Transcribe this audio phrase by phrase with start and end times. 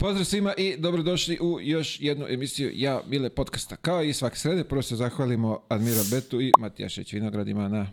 [0.00, 3.76] Pozdrav svima i dobrodošli u još jednu emisiju Ja Mile podcasta.
[3.76, 7.86] Kao i svake srede, prvo se zahvalimo Admira Betu i Matijašić Vinogradima na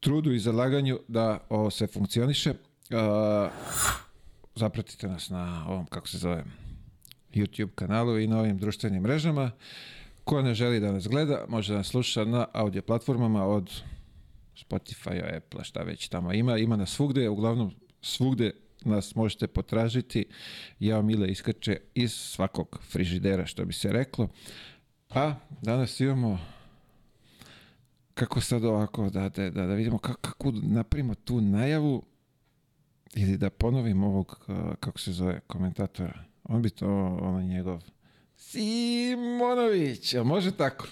[0.00, 2.50] trudu i zalaganju da ovo sve funkcioniše.
[2.50, 2.56] Uh,
[4.54, 6.44] zapratite nas na ovom, kako se zove,
[7.34, 9.50] YouTube kanalu i na ovim društvenim mrežama.
[10.24, 13.70] Ko ne želi da nas gleda, može da nas sluša na audio platformama od
[14.68, 16.58] Spotify, Apple, šta već tamo ima.
[16.58, 18.52] Ima nas svugde, uglavnom svugde
[18.86, 20.24] nas možete potražiti.
[20.80, 24.28] Ja Mile iskače iz svakog frižidera, što bi se reklo.
[25.10, 26.38] A danas imamo
[28.14, 32.02] kako sad ovako da, da, da, da vidimo kako, kako napravimo tu najavu
[33.14, 34.46] ili da ponovim ovog,
[34.80, 36.24] kako se zove, komentatora.
[36.44, 36.88] On bi to,
[37.22, 37.82] ono njegov,
[38.36, 40.86] Simonović, jel može tako?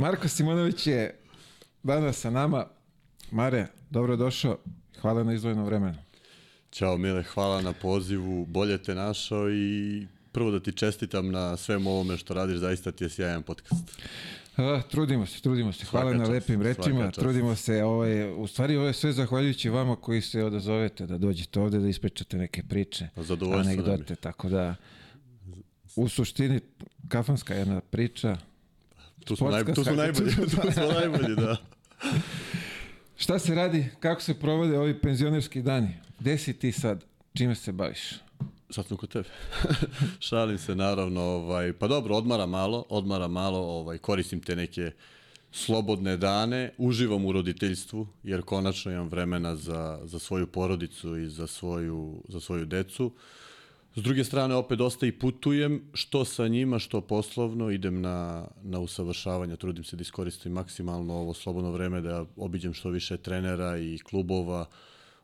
[0.00, 1.20] Marko Simonović je
[1.82, 2.66] danas sa nama.
[3.30, 4.58] Mare, dobrodošao.
[5.00, 5.98] Hvala na izdvojeno vremenu.
[6.72, 11.90] Ćao Mile, hvala na pozivu, bolje te našao i prvo da ti čestitam na svemu
[11.90, 14.00] ovome što radiš, zaista ti je sjajan podcast.
[14.56, 15.84] A, trudimo se, trudimo se.
[15.84, 17.10] Hvala Svaka na čast, lepim rečima.
[17.10, 21.60] Trudimo se, ovaj, u stvari ovo je sve zahvaljujući vama koji se odazovete da dođete
[21.60, 23.22] ovde da ispričate neke priče, Pa
[23.58, 24.74] anegdote, tako da
[25.96, 26.60] u suštini
[27.08, 28.36] kafanska jedna priča.
[29.24, 31.56] Tu smo, naj, tu smo najbolji, tu smo najbolji, da.
[33.16, 35.88] Šta se radi, kako se provode ovi penzionerski dani?
[36.18, 37.04] Gde si ti sad?
[37.34, 38.00] Čime se baviš?
[38.70, 39.28] Sad sam kod tebe.
[40.28, 44.90] Šalim se naravno, ovaj, pa dobro, odmara malo, odmara malo, ovaj, koristim te neke
[45.52, 51.46] slobodne dane, uživam u roditeljstvu, jer konačno imam vremena za, za svoju porodicu i za
[51.46, 53.12] svoju, za svoju decu.
[53.96, 58.78] S druge strane, opet dosta i putujem, što sa njima, što poslovno, idem na, na
[58.78, 63.98] usavršavanje, trudim se da iskoristim maksimalno ovo slobodno vreme, da obiđem što više trenera i
[63.98, 64.66] klubova,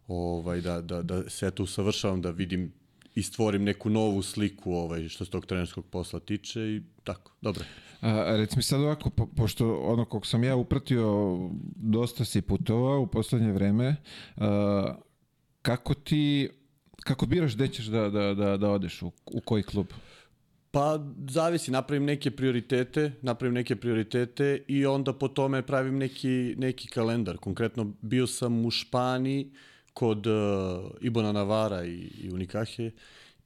[0.08, 2.72] ovaj, da, da, da se eto usavršavam, da vidim
[3.14, 7.64] i stvorim neku novu sliku ovaj, što se tog trenerskog posla tiče i tako, dobro.
[8.00, 11.38] A, reci mi sad ovako, po, pošto ono kog sam ja upratio,
[11.76, 13.96] dosta si putovao u poslednje vreme,
[14.36, 14.94] a,
[15.62, 16.48] kako ti,
[17.04, 19.86] kako biraš gde ćeš da, da, da, da odeš, u, u koji klub?
[20.70, 20.98] Pa
[21.28, 27.36] zavisi, napravim neke prioritete, napravim neke prioritete i onda po tome pravim neki, neki kalendar.
[27.36, 29.50] Konkretno bio sam u Španiji
[29.94, 30.34] kod uh,
[31.00, 32.90] Ibona Navara i, i Unikahe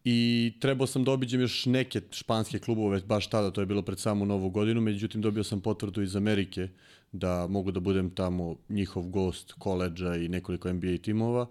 [0.04, 3.98] i trebao sam da obiđem još neke španske klubove baš tada, to je bilo pred
[3.98, 6.68] samu novu godinu, međutim dobio sam potvrdu iz Amerike
[7.12, 11.46] da mogu da budem tamo njihov gost koleđa i nekoliko NBA timova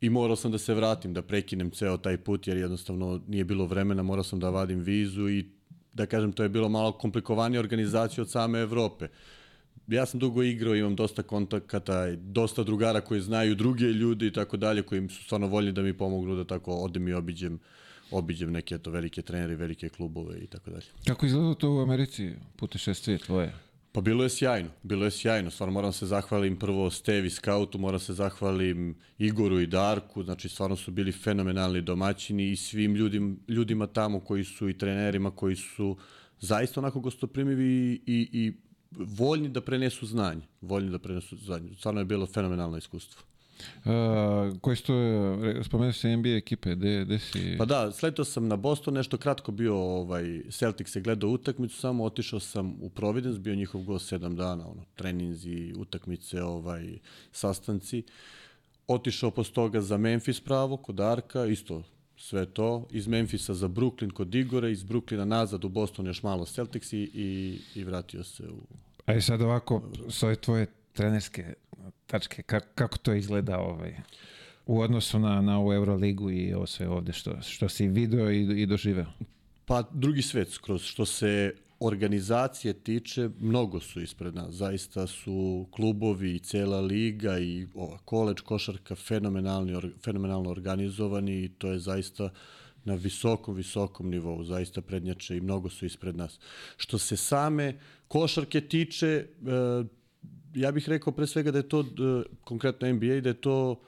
[0.00, 3.66] i morao sam da se vratim, da prekinem ceo taj put jer jednostavno nije bilo
[3.66, 5.46] vremena, morao sam da vadim vizu i
[5.92, 9.08] da kažem to je bilo malo komplikovanija organizacija od same Evrope.
[9.86, 14.56] Ja sam dugo igrao, imam dosta kontakata, dosta drugara koji znaju druge ljude i tako
[14.56, 17.58] dalje, koji su stvarno voljni da mi pomognu da tako odem i obiđem
[18.10, 20.86] obiđem neke to velike trenere, velike klubove i tako dalje.
[21.06, 23.52] Kako izgleda to u Americi, putešestvije tvoje?
[23.92, 25.50] Pa bilo je sjajno, bilo je sjajno.
[25.50, 30.76] Stvarno moram se zahvalim prvo Stevi Scoutu, moram se zahvalim Igoru i Darku, znači stvarno
[30.76, 35.96] su bili fenomenalni domaćini i svim ljudim, ljudima tamo koji su i trenerima koji su
[36.40, 38.52] zaista onako gostoprimivi i, i, i
[38.90, 40.42] voljni da prenesu znanje.
[40.60, 41.74] Voljni da prenesu znanje.
[41.78, 43.22] Stvarno je bilo fenomenalno iskustvo.
[43.84, 44.92] A, koji su
[45.42, 47.54] re- spomenuo se NBA ekipe, gde, gde si?
[47.58, 52.04] Pa da, sletao sam na Boston, nešto kratko bio ovaj, Celtic se gledao utakmicu, samo
[52.04, 56.98] otišao sam u Providence, bio njihov gost sedam dana, ono, treninzi, utakmice, ovaj,
[57.32, 58.02] sastanci.
[58.86, 61.82] Otišao posle toga za Memphis pravo, kod Arka, isto
[62.20, 62.86] sve to.
[62.90, 66.98] Iz Memfisa za Brooklyn kod Igora, iz Brooklyna nazad u Boston još malo Celtics i,
[66.98, 68.60] i, i vratio se u...
[69.06, 71.54] A i sad ovako, s ove tvoje trenerske
[72.10, 73.96] tačke, kako, kako to izgleda ovaj,
[74.66, 78.62] u odnosu na, na ovu Euroligu i ovo sve ovde što, što si video i,
[78.62, 79.06] i doživeo?
[79.64, 84.54] Pa drugi svet skroz, što se organizacije tiče, mnogo su ispred nas.
[84.54, 91.72] Zaista su klubovi i cela liga i ova koleđ košarka fenomenalni, fenomenalno organizovani i to
[91.72, 92.30] je zaista
[92.84, 96.38] na visokom, visokom nivou, zaista prednjače i mnogo su ispred nas.
[96.76, 97.78] Što se same
[98.08, 99.26] košarke tiče, e,
[100.54, 103.80] ja bih rekao pre svega da je to, e, konkretno NBA, da je to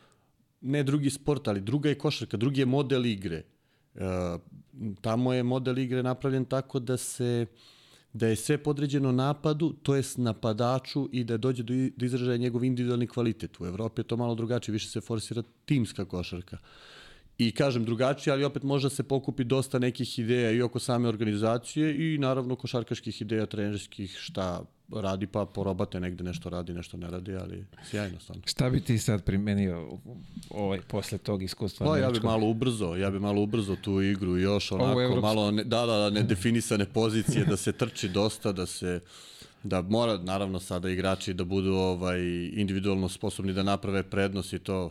[0.60, 3.42] ne drugi sport, ali druga je košarka, drugi je model igre.
[3.94, 4.08] E,
[5.00, 7.46] tamo je model igre napravljen tako da se
[8.12, 12.64] da je sve podređeno napadu, to jest napadaču i da dođe do, do izražaja njegov
[12.64, 13.60] individualni kvalitet.
[13.60, 16.58] U Evropi je to malo drugačije, više se forsira timska košarka.
[17.46, 22.14] I kažem drugačije, ali opet može se pokupi dosta nekih ideja i oko same organizacije
[22.14, 24.64] i naravno košarkaških ideja trenerskih, šta
[25.00, 28.42] radi pa porobate negde nešto radi, nešto ne radi, ali sjajno stvarno.
[28.46, 29.98] Šta bi ti sad primenio
[30.50, 31.86] ovaj, posle tog iskustva?
[31.86, 32.30] Pa ja bi američkog?
[32.30, 35.22] malo ubrzo, ja bi malo ubrzo tu igru još onako evropsku.
[35.22, 39.00] malo ne, da, da, da, nedefinisane pozicije, da se trči dosta, da se
[39.62, 42.20] da mora naravno sada igrači da budu ovaj
[42.52, 44.90] individualno sposobni da naprave prednost i to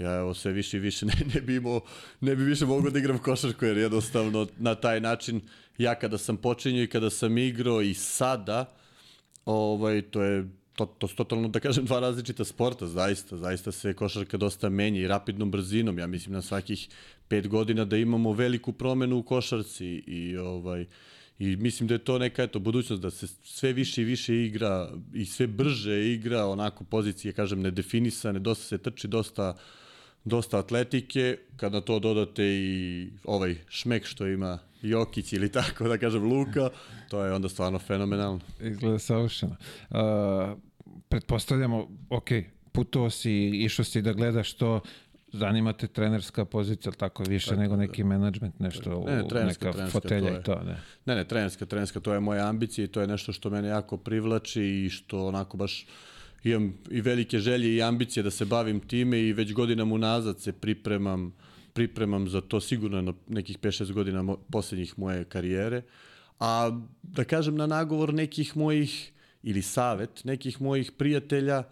[0.00, 1.80] ja evo sve više i više ne, ne bi imao,
[2.20, 5.40] ne bi više mogao da igram košarku jer jednostavno na taj način
[5.78, 8.74] ja kada sam počinio i kada sam igrao i sada
[9.44, 13.94] ovaj to je to, to su totalno, da kažem, dva različita sporta, zaista, zaista se
[13.94, 16.88] košarka dosta menja i rapidnom brzinom, ja mislim na svakih
[17.28, 20.86] pet godina da imamo veliku promenu u košarci i ovaj,
[21.40, 24.90] I mislim da je to neka eto budućnost da se sve više i više igra
[25.14, 29.56] i sve brže igra onako pozicije kažem nedefinisane, dosta se trči, dosta
[30.24, 35.98] dosta atletike, kad na to dodate i ovaj šmek što ima Jokić ili tako da
[35.98, 36.70] kažem Luka,
[37.08, 38.40] to je onda stvarno fenomenalno.
[38.60, 39.56] Izgleda savršeno.
[39.90, 39.96] Uh,
[41.08, 42.28] pretpostavljamo, ok,
[42.72, 44.80] putovao si, išao si da gledaš to,
[45.32, 47.80] zanima te trenerska pozicija, tako više Tako, nego da.
[47.82, 50.40] neki management, nešto, Ne, u, trenerska, neka trenerska, fotelja to je.
[50.40, 50.76] i to, ne.
[51.06, 53.96] Ne, ne, trenerska, trenerska, to je moja ambicija i to je nešto što mene jako
[53.96, 55.86] privlači i što onako baš
[56.44, 60.52] imam i velike želje i ambicije da se bavim time i već godinama unazad se
[60.52, 61.32] pripremam
[61.72, 65.82] pripremam za to sigurno jedno nekih 5-6 godina mo, posljednjih moje karijere.
[66.40, 71.62] A da kažem na nagovor nekih mojih ili savet nekih mojih prijatelja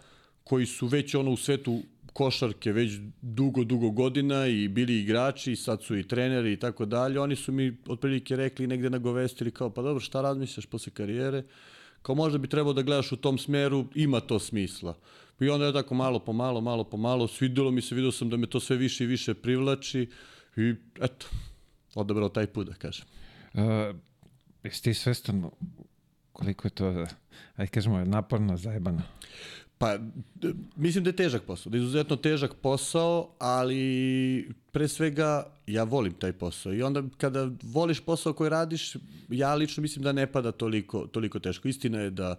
[0.45, 1.83] koji su već ono u svetu
[2.13, 2.93] košarke već
[3.23, 7.53] dugo, dugo godina i bili igrači, sad su i treneri i tako dalje, oni su
[7.53, 11.43] mi otprilike rekli negde nagovestili kao pa dobro šta razmišljaš posle karijere,
[12.03, 14.97] kao možda bi trebao da gledaš u tom smeru, ima to smisla.
[15.41, 18.31] I onda je tako malo po malo, malo po malo, svidelo mi se, vidio sam
[18.31, 20.11] da me to sve više i više privlači
[20.57, 21.27] i eto,
[21.95, 23.07] odabrao taj put da kažem.
[23.55, 23.61] Uh,
[24.63, 25.51] jesi ti svestan
[26.33, 27.07] koliko je to,
[27.57, 29.03] ajde kažemo, naporno, zajebano?
[29.79, 29.99] Pa,
[30.77, 36.13] mislim da je težak posao, da je izuzetno težak posao, ali pre svega ja volim
[36.13, 38.97] taj posao i onda kada voliš posao koji radiš,
[39.29, 41.69] ja lično mislim da ne pada toliko, toliko teško.
[41.69, 42.37] Istina je da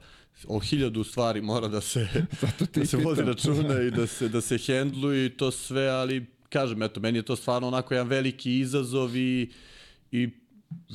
[0.47, 2.07] o hiljadu stvari mora da se,
[2.41, 6.25] Zato da se vodi računa i da se, da se hendluje i to sve, ali
[6.49, 9.51] kažem, eto, meni je to stvarno onako jedan veliki izazov i,
[10.11, 10.29] i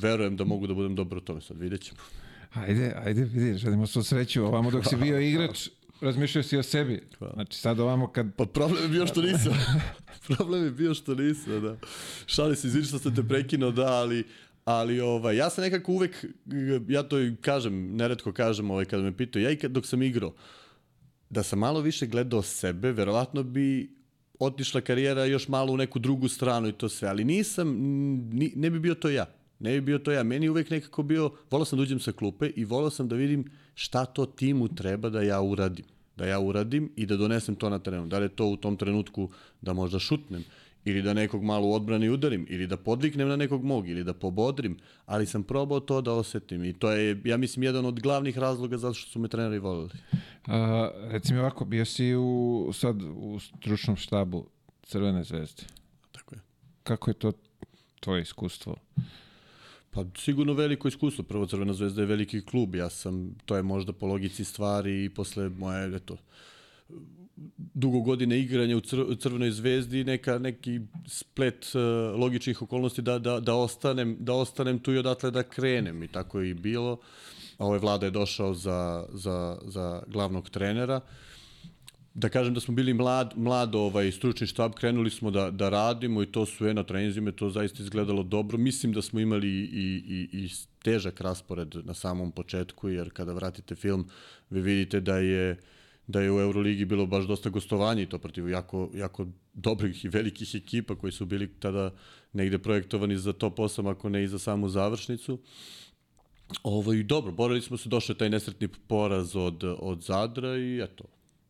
[0.01, 1.99] verujem da mogu da budem dobro u tome, sad vidjet ćemo.
[2.53, 4.45] Ajde, ajde, vidi, želimo svu sreću.
[4.45, 5.69] Ovamo dok si bio igrač,
[6.01, 7.03] razmišljao si o sebi.
[7.33, 8.35] Znači sad ovamo kad...
[8.35, 9.53] Pa problem je bio što nisam.
[10.37, 11.77] problem je bio što nisam, da.
[12.25, 14.23] Šali se, izvini što sam te prekinuo, da, ali,
[14.65, 16.25] ali ovaj, ja sam nekako uvek,
[16.87, 20.01] ja to i kažem, neretko kažem ovaj, kada me pitaju, ja i kad, dok sam
[20.01, 20.33] igrao,
[21.29, 23.95] da sam malo više gledao sebe, verovatno bi
[24.39, 27.67] otišla karijera još malo u neku drugu stranu i to sve, ali nisam,
[28.33, 29.34] ni, ne bi bio to ja.
[29.59, 30.23] Ne bi bio to ja.
[30.23, 33.45] Meni uvek nekako bio, volao sam da uđem sa klupe i volao sam da vidim
[33.75, 35.85] šta to timu treba da ja uradim.
[36.17, 38.07] Da ja uradim i da donesem to na terenu.
[38.07, 39.29] Da li je to u tom trenutku
[39.61, 40.43] da možda šutnem
[40.85, 44.13] ili da nekog malo u odbrani udarim ili da podviknem na nekog mog ili da
[44.13, 48.37] pobodrim, ali sam probao to da osetim i to je, ja mislim, jedan od glavnih
[48.37, 49.89] razloga zato što su me treneri volili.
[50.47, 54.45] A, reci mi ovako, bio si u, sad u stručnom štabu
[54.83, 55.63] Crvene zvezde.
[56.11, 56.41] Tako je.
[56.83, 57.31] Kako je to
[57.99, 58.75] tvoje iskustvo?
[59.95, 61.23] Pa sigurno veliko iskustvo.
[61.23, 62.75] Prvo Crvena zvezda je veliki klub.
[62.75, 66.17] Ja sam, to je možda po logici stvari i posle moje, eto,
[67.57, 73.39] dugo godine igranja u cr Crvenoj zvezdi neka neki splet uh, logičnih okolnosti da, da,
[73.39, 76.97] da, ostanem, da ostanem tu i odatle da krenem i tako je i bilo.
[77.57, 81.01] A ovaj vlada je došao za, za, za glavnog trenera.
[82.15, 86.23] Da kažem da smo bili mlad, mlad ovaj, stručni štab, krenuli smo da, da radimo
[86.23, 88.57] i to sve na treninzima, to zaista izgledalo dobro.
[88.57, 90.49] Mislim da smo imali i, i, i
[90.83, 94.07] težak raspored na samom početku, jer kada vratite film,
[94.49, 95.57] vi vidite da je
[96.07, 100.09] da je u Euroligi bilo baš dosta gostovanja i to protiv jako, jako dobrih i
[100.09, 101.91] velikih ekipa koji su bili tada
[102.33, 105.39] negde projektovani za top 8, ako ne i za samu završnicu.
[106.63, 111.03] Ovo i dobro, borili smo se, došao taj nesretni poraz od, od Zadra i eto,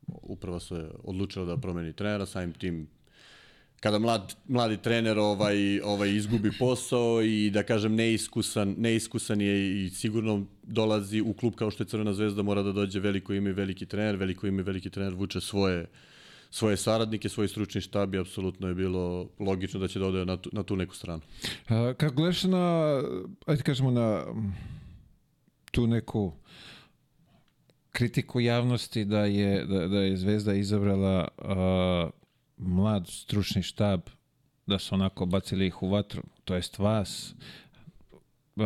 [0.07, 2.87] uprava se odlučila da promeni trenera, samim tim
[3.79, 9.89] kada mlad, mladi trener ovaj, ovaj izgubi posao i da kažem neiskusan, neiskusan je i
[9.89, 13.53] sigurno dolazi u klub kao što je Crvena zvezda, mora da dođe veliko ime i
[13.53, 15.85] veliki trener, veliko ime i veliki trener vuče svoje
[16.55, 20.37] svoje saradnike, svoj stručni štab i apsolutno je bilo logično da će da ode na
[20.37, 21.21] tu, na tu neku stranu.
[21.67, 23.01] A, kako gledaš na,
[23.45, 24.23] ajde kažemo na
[25.71, 26.33] tu neku
[27.95, 32.09] kritiku javnosti da je, da, da je Zvezda izabrala a,
[32.57, 34.01] mlad stručni štab
[34.67, 37.35] da su onako bacili ih u vatru, to jest vas,
[38.55, 38.63] uh,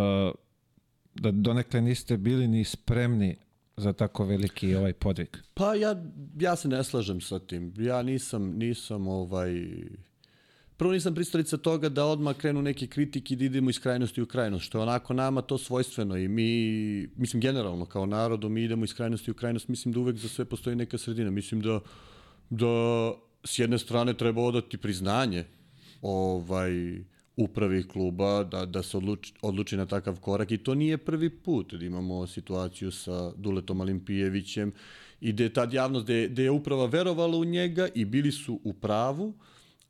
[1.16, 3.36] da donekle niste bili ni spremni
[3.78, 5.38] za tako veliki ovaj podvig.
[5.54, 5.96] Pa ja,
[6.40, 7.74] ja se ne slažem sa tim.
[7.78, 9.54] Ja nisam, nisam ovaj...
[10.80, 14.26] Prvo nisam pristalica toga da odmah krenu neke kritike i da idemo iz krajnosti u
[14.26, 18.86] krajnost, što je onako nama to svojstveno i mi, mislim generalno kao narodu, mi idemo
[18.86, 21.32] iz krajnosti u krajnost, mislim da uvek za sve postoji neka sredina.
[21.32, 21.80] Mislim da,
[22.50, 22.68] da
[23.44, 25.44] s jedne strane treba odati priznanje
[26.02, 26.72] ovaj,
[27.36, 31.74] upravi kluba da, da se odluči, odluči na takav korak i to nije prvi put
[31.74, 34.72] da imamo situaciju sa Duletom Olimpijevićem
[35.22, 38.32] i da je tad javnost, da je, da je uprava verovala u njega i bili
[38.32, 39.34] su u pravu,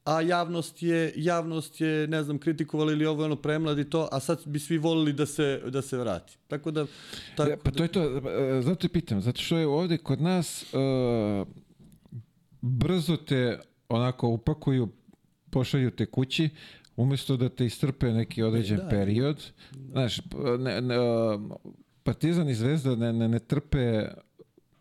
[0.09, 4.41] a javnost je, javnost je ne znam, kritikovala ili ovo ono premladi to, a sad
[4.45, 6.37] bi svi volili da se, da se vrati.
[6.47, 6.85] Tako da...
[7.35, 10.21] Tako ja, pa to je to, e, zato te pitam, zato što je ovde kod
[10.21, 11.47] nas uh,
[12.61, 14.89] brzo te onako upakuju,
[15.49, 16.49] pošalju te kući,
[16.95, 19.51] umesto da te istrpe neki određen da, period.
[19.91, 20.19] Znaš,
[20.59, 20.95] ne, ne,
[22.03, 24.05] Partizan i Zvezda ne, ne, ne trpe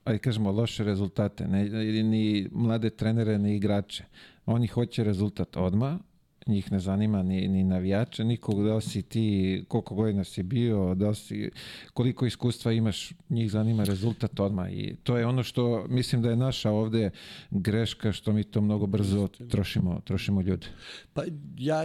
[0.09, 1.65] ajde kažemo, loše rezultate, ne,
[2.03, 4.05] ni mlade trenere, ni igrače.
[4.49, 5.99] Oni hoće rezultat odmah,
[6.47, 11.15] njih ne zanima ni, ni navijače, nikog da si ti, koliko godina si bio, da
[11.15, 11.51] si,
[11.95, 16.37] koliko iskustva imaš, njih zanima rezultat odmah i to je ono što mislim da je
[16.37, 17.11] naša ovde
[17.51, 20.67] greška što mi to mnogo brzo trošimo, trošimo ljude.
[21.13, 21.23] Pa
[21.59, 21.83] ja,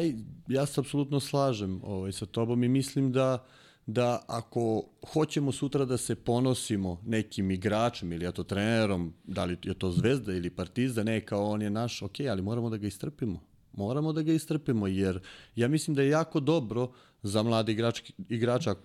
[0.47, 3.45] ja se apsolutno slažem ovaj, sa tobom i mislim da
[3.85, 9.57] da ako hoćemo sutra da se ponosimo nekim igračem ili ja to trenerom, da li
[9.63, 12.87] je to Zvezda ili Partizan, ne kao on je naš, ok, ali moramo da ga
[12.87, 15.19] istrpimo Moramo da ga istrpimo, jer
[15.55, 16.91] ja mislim da je jako dobro
[17.23, 18.75] za mlade igrač, igrača,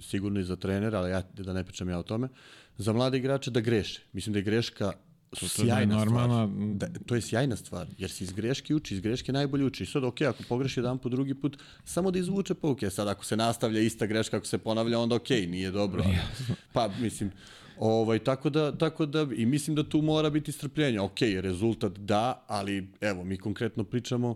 [0.00, 2.28] sigurno i za trenera, ali ja da ne pričam ja o tome,
[2.78, 4.02] za mlade igrače da greše.
[4.12, 4.92] Mislim da je greška
[5.40, 6.46] to, sjajna normalna...
[6.46, 6.74] stvar.
[6.74, 9.86] Da, to je sjajna stvar, jer se iz greške uči, iz greške najbolje uči.
[9.86, 12.90] Sad, ok, ako pogreši jedan po drugi put, samo da izvuče pouke.
[12.90, 16.04] Sad, ako se nastavlja ista greška, ako se ponavlja, onda ok, nije dobro.
[16.72, 17.30] Pa, mislim,
[17.78, 21.02] Ovaj, tako, da, tako da, i mislim da tu mora biti strpljenja.
[21.02, 24.34] Ok, rezultat da, ali evo, mi konkretno pričamo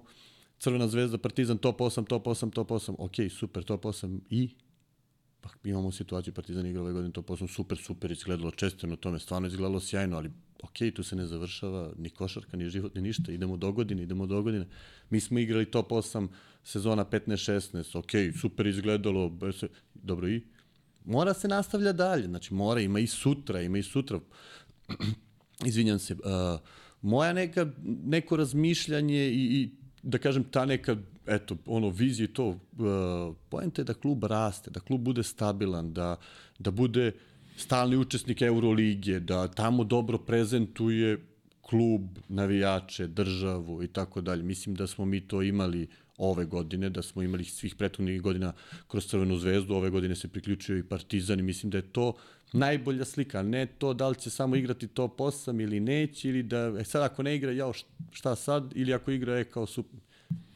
[0.58, 2.94] Crvena zvezda, Partizan, top 8, top 8, top 8.
[2.98, 4.48] Ok, super, top 8 i
[5.40, 9.18] pa imamo situaciju Partizan igra ove godine top 8, super, super izgledalo, često na tome,
[9.18, 10.30] stvarno izgledalo sjajno, ali
[10.62, 14.26] ok, tu se ne završava ni košarka, ni život, ni ništa, idemo do godine, idemo
[14.26, 14.66] do godine.
[15.10, 16.28] Mi smo igrali top 8
[16.64, 19.38] sezona 15-16, ok, super izgledalo,
[19.94, 20.42] dobro i
[21.04, 24.20] mora se nastavlja dalje, znači mora, ima i sutra, ima i sutra.
[25.66, 26.20] Izvinjam se, uh,
[27.02, 29.70] moja neka, neko razmišljanje i, i
[30.02, 30.96] da kažem ta neka
[31.26, 36.16] eto, ono, vizije to, uh, pojenta je da klub raste, da klub bude stabilan, da,
[36.58, 37.12] da bude
[37.56, 41.18] stalni učesnik Euroligije, da tamo dobro prezentuje
[41.60, 44.42] klub, navijače, državu i tako dalje.
[44.42, 48.52] Mislim da smo mi to imali ove godine, da smo imali svih prethodnih godina
[48.88, 52.14] kroz Crvenu zvezdu, ove godine se priključio i Partizan i mislim da je to
[52.52, 56.75] najbolja slika, ne to da li će samo igrati top 8 ili neće, ili da,
[56.78, 57.72] e sad ako ne igra, jao
[58.10, 60.00] šta sad, ili ako igra, je kao super.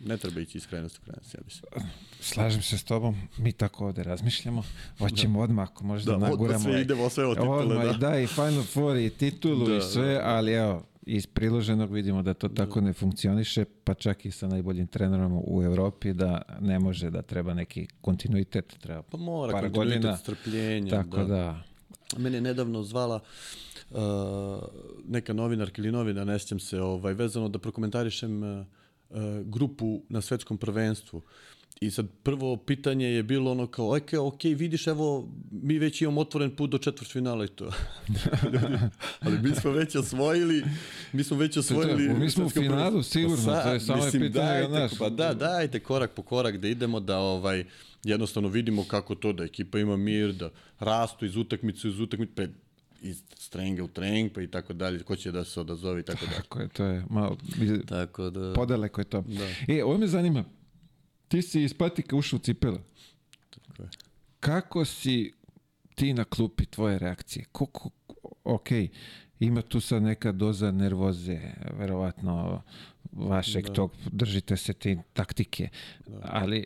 [0.04, 1.90] Ne treba ići iz krajnosti u krajnosti, ja mislim.
[2.20, 4.62] Slažem se s tobom, mi tako ovde razmišljamo.
[4.98, 5.44] Hoćemo da.
[5.44, 6.58] odmah, ako možda da, naguramo.
[6.58, 7.92] Da, sve idemo, sve o titule, odmah, da.
[7.92, 10.20] Da, i Final Four i titulu da, i sve, da.
[10.24, 12.54] ali evo, iz priloženog vidimo da to da.
[12.54, 17.22] tako ne funkcioniše, pa čak i sa najboljim trenerom u Evropi da ne može da
[17.22, 20.16] treba neki kontinuitet, treba pa mora par godina.
[20.16, 20.90] strpljenja.
[20.90, 21.24] Tako da.
[21.24, 21.62] da.
[22.18, 23.20] Mene je nedavno zvala
[23.90, 23.98] uh,
[25.08, 28.66] neka novinarka ili novina, ne sjećam se, ovaj, vezano da prokomentarišem uh
[29.44, 31.22] grupu na svetskom prvenstvu.
[31.80, 36.20] I sad prvo pitanje je bilo ono kao, ok, ok, vidiš, evo, mi već imamo
[36.20, 37.72] otvoren put do četvrtfinala i to.
[39.20, 40.64] Ali mi smo već osvojili,
[41.12, 42.14] mi smo već osvojili...
[42.14, 44.92] Mi smo u finalu, sigurno, pa, to je samo mislim, pitanje dajte, naš.
[44.98, 47.64] Pa da, dajte korak po korak da idemo, da ovaj,
[48.04, 52.42] jednostavno vidimo kako to, da ekipa ima mir, da rastu iz utakmice iz utakmice, pa
[53.00, 56.26] iz trenga u treng, pa i tako dalje, ko će da se odazove i tako
[56.26, 56.36] dalje.
[56.36, 57.36] Tako je, to je malo,
[57.86, 58.52] tako da...
[58.52, 59.20] podaleko je to.
[59.20, 59.74] Da.
[59.74, 60.44] E, ovo me zanima,
[61.28, 62.78] ti si iz patika ušao u cipele.
[63.50, 63.88] Tako je.
[64.40, 65.32] Kako si
[65.94, 67.44] ti na klupi, tvoje reakcije?
[67.52, 67.90] Koliko,
[68.44, 68.68] ok,
[69.40, 71.40] ima tu sad neka doza nervoze,
[71.78, 72.62] verovatno
[73.12, 73.72] vašeg da.
[73.72, 75.68] tog, držite se ti taktike,
[76.06, 76.20] da.
[76.22, 76.64] ali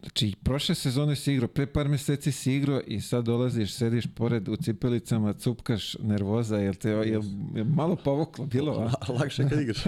[0.00, 4.48] Znači, prošle sezone si igrao, pre par meseci si igrao i sad dolaziš, sediš pored
[4.48, 7.20] u cipelicama, cupkaš nervoza, jel te je,
[7.54, 9.12] je malo povuklo bilo, a?
[9.18, 9.84] Lakše kad igraš.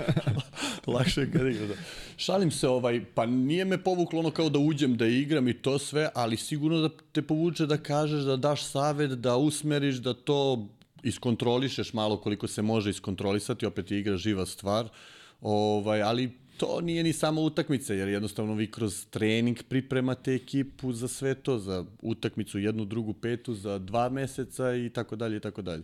[0.95, 1.75] Lakše kad igraš, da.
[2.16, 5.78] Šalim se, ovaj, pa nije me povuklo ono kao da uđem da igram i to
[5.78, 10.69] sve, ali sigurno da te povuče da kažeš, da daš savet, da usmeriš, da to
[11.02, 14.88] iskontrolišeš malo koliko se može iskontrolisati, opet je igra živa stvar,
[15.40, 21.09] ovaj, ali to nije ni samo utakmica, jer jednostavno vi kroz trening pripremate ekipu za
[21.09, 25.62] sve to, za utakmicu jednu, drugu, petu, za dva meseca i tako dalje i tako
[25.62, 25.83] dalje.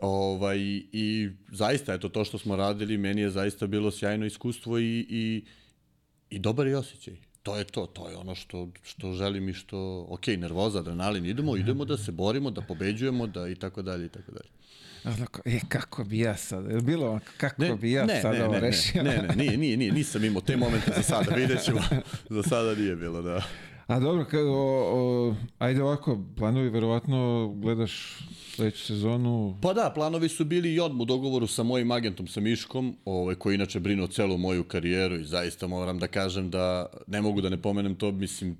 [0.00, 0.58] Ovaj,
[0.92, 5.44] I zaista, eto, to što smo radili, meni je zaista bilo sjajno iskustvo i, i,
[6.30, 7.14] i dobar je osjećaj.
[7.42, 11.56] To je to, to je ono što, što želim i što, ok, nervoza, adrenalin, idemo,
[11.56, 14.55] idemo da se borimo, da pobeđujemo, da i tako dalje i tako dalje.
[15.06, 18.44] Onako, je, kako bi ja sad, je bilo kako ne, bi ja ne, sad ne,
[18.44, 19.02] ovo ne, rešio?
[19.02, 21.80] Ne, ne, nije, nije, nije, nisam imao te momente za sada, vidjet ćemo.
[22.36, 23.42] za sada nije bilo, da.
[23.86, 28.18] A dobro, kad, o, o, ajde ovako, planovi verovatno gledaš
[28.54, 29.58] sledeću sezonu?
[29.62, 33.34] Pa da, planovi su bili i odmah u dogovoru sa mojim agentom, sa Miškom, ovaj,
[33.34, 37.48] koji inače brinuo celu moju karijeru i zaista moram da kažem da ne mogu da
[37.48, 38.56] ne pomenem to, mislim,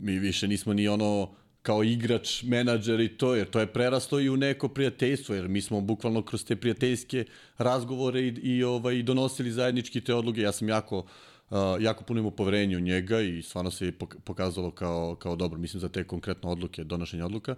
[0.00, 1.30] mi više nismo ni ono
[1.64, 5.60] kao igrač, menadžer i to, jer to je prerasto i u neko prijateljstvo, jer mi
[5.60, 7.24] smo bukvalno kroz te prijateljske
[7.58, 10.40] razgovore i, i ovaj, donosili zajednički te odluke.
[10.40, 13.92] Ja sam jako uh, jako puno imao poverenje u njega i stvarno se je
[14.24, 17.54] pokazalo kao, kao dobro, mislim, za te konkretne odluke, donošenje odluka.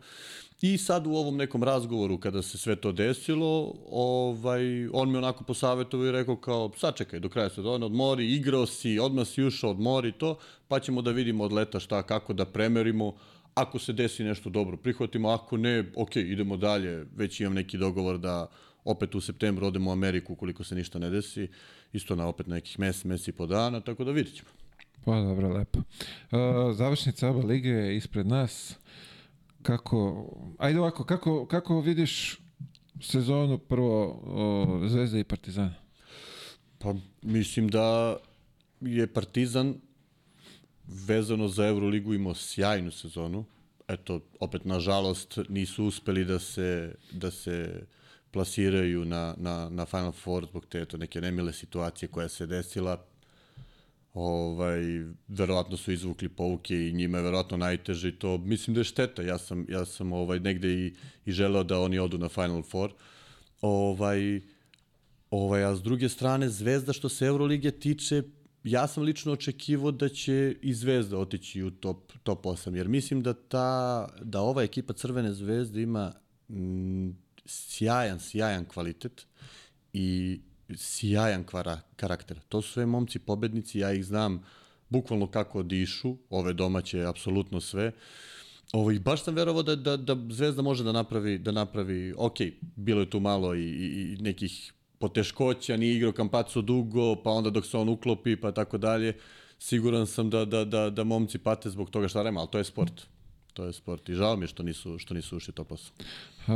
[0.60, 5.44] I sad u ovom nekom razgovoru, kada se sve to desilo, ovaj, on mi onako
[5.44, 10.12] posavetovao i rekao kao, sačekaj, do kraja sezone, odmori, igrao si, odmah si ušao, odmori
[10.12, 13.14] to, pa ćemo da vidimo od leta šta, kako da premerimo,
[13.56, 18.18] ako se desi nešto dobro, prihvatimo, ako ne, ok, idemo dalje, već imam neki dogovor
[18.18, 18.46] da
[18.84, 21.48] opet u septembru odemo u Ameriku ukoliko se ništa ne desi,
[21.92, 24.48] isto na opet nekih mes, mes i po dana, tako da vidit ćemo.
[25.04, 25.78] Pa dobro, lepo.
[25.78, 28.78] Uh, završnica ABA lige je ispred nas.
[29.62, 30.26] Kako,
[30.58, 32.38] ajde ovako, kako, kako vidiš
[33.00, 35.74] sezonu prvo o, Zvezda i Partizan?
[36.78, 38.16] Pa mislim da
[38.80, 39.74] je Partizan
[40.88, 43.44] vezano za Euroligu imao sjajnu sezonu.
[43.88, 47.86] Eto, opet nažalost nisu uspeli da se, da se
[48.30, 53.04] plasiraju na, na, na Final Four zbog te to neke nemile situacije koja se desila.
[54.14, 54.80] Ovaj,
[55.28, 59.22] verovatno su izvukli pouke i njima je verovatno najteže i to mislim da je šteta.
[59.22, 62.92] Ja sam, ja sam ovaj, negde i, i želeo da oni odu na Final Four.
[63.60, 64.40] Ovaj,
[65.30, 68.22] ovaj, a s druge strane, Zvezda što se Euroligije tiče,
[68.66, 73.22] ja sam lično očekivao da će i Zvezda otići u top, top 8, jer mislim
[73.22, 76.12] da, ta, da ova ekipa Crvene zvezde ima
[76.48, 79.26] m, sjajan, sjajan kvalitet
[79.92, 80.40] i
[80.74, 82.40] sjajan kvara, karakter.
[82.48, 84.42] To su sve momci pobednici, ja ih znam
[84.88, 87.92] bukvalno kako dišu, ove domaće, apsolutno sve.
[88.72, 92.36] Ovo, I baš sam verovao da, da, da Zvezda može da napravi, da napravi, ok,
[92.76, 97.50] bilo je tu malo i, i, i nekih poteškoća, nije igrao Kampaco dugo, pa onda
[97.50, 99.16] dok se on uklopi, pa tako dalje,
[99.58, 102.64] siguran sam da, da, da, da momci pate zbog toga šta rema, ali to je
[102.64, 103.06] sport
[103.56, 105.90] to je sport i žao mi je što nisu, što nisu ušli top 8.
[106.00, 106.54] Uh,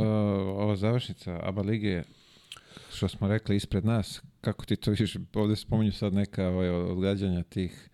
[0.57, 2.03] ova završnica ABA lige,
[2.93, 7.43] što smo rekli ispred nas, kako ti to vidiš, ovde spominju sad neka ovaj, odgađanja
[7.43, 7.89] tih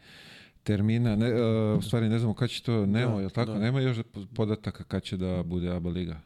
[0.64, 3.52] termina, ne, uh, u stvari ne znamo kada će to, nema, da, je tako?
[3.52, 3.60] Da.
[3.60, 3.98] Nema još
[4.36, 6.22] podataka kada će da bude ABA liga?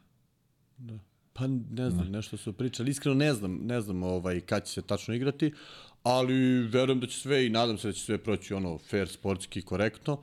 [0.77, 0.99] Da.
[1.33, 2.17] Pa ne znam, da.
[2.17, 2.91] nešto su pričali.
[2.91, 5.53] Iskreno ne znam, ne znam ovaj, kad će se tačno igrati,
[6.03, 9.61] ali verujem da će sve i nadam se da će sve proći ono fair, sportski,
[9.61, 10.21] korektno.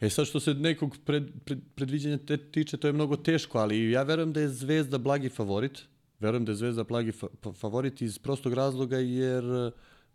[0.00, 3.90] E sad što se nekog pred, pred, predviđanja te tiče, to je mnogo teško, ali
[3.90, 5.82] ja verujem da je Zvezda blagi favorit.
[6.20, 9.44] Verujem da je Zvezda blagi fa favorit iz prostog razloga jer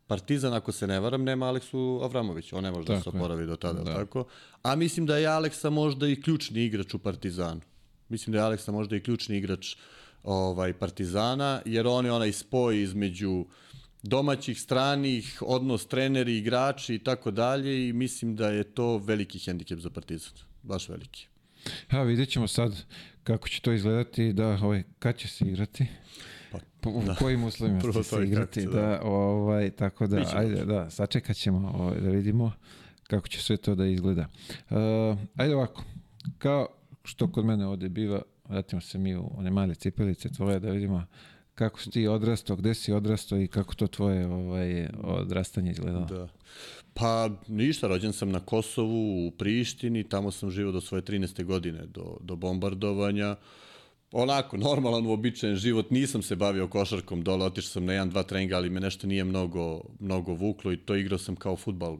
[0.07, 2.53] Partizan, ako se ne varam, nema Aleksu Avramović.
[2.53, 3.93] On ne može tako da se oporavi do tada, da.
[3.93, 4.25] tako?
[4.63, 7.61] A mislim da je Aleksa možda i ključni igrač u Partizanu.
[8.09, 9.75] Mislim da je Aleksa možda i ključni igrač
[10.25, 13.45] ovaj Partizana, jer on je onaj spoj između
[14.03, 19.79] domaćih, stranih, odnos treneri, igrači i tako dalje i mislim da je to veliki hendikep
[19.79, 20.33] za Partizan.
[20.63, 21.27] Baš veliki.
[21.89, 22.85] Ha, vidjet ćemo sad
[23.23, 25.87] kako će to izgledati, da, ovaj, kad će se igrati,
[26.51, 27.15] pa, po, u da.
[27.15, 28.81] kojim uslovima će se igrati, se, da.
[28.81, 32.51] da, ovaj, tako da, ajde, da, sačekat ćemo ovaj, da vidimo
[33.03, 34.27] kako će sve to da izgleda.
[34.69, 34.77] Uh,
[35.35, 35.83] ajde ovako,
[36.37, 36.67] kao
[37.03, 41.05] što kod mene ovde biva, vratimo se mi u one male cipelice tvoje da vidimo
[41.55, 46.05] kako si ti odrastao, gde si odrastao i kako to tvoje ovaj, odrastanje izgledalo?
[46.05, 46.27] Da.
[46.93, 51.43] Pa ništa, rođen sam na Kosovu, u Prištini, tamo sam živao do svoje 13.
[51.43, 53.35] godine, do, do bombardovanja.
[54.11, 58.55] Onako, normalan, uobičajen život, nisam se bavio košarkom dole, otišao sam na jedan, dva treninga,
[58.55, 61.97] ali me nešto nije mnogo, mnogo vuklo i to igrao sam kao futbal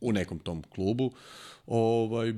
[0.00, 1.10] u nekom tom klubu.
[1.66, 2.34] Ovaj,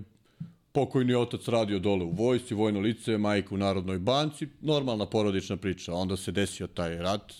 [0.76, 5.94] pokojni otac radio dole u vojsci, vojno lice, majka u Narodnoj banci, normalna porodična priča.
[5.94, 7.32] Onda se desio taj rat.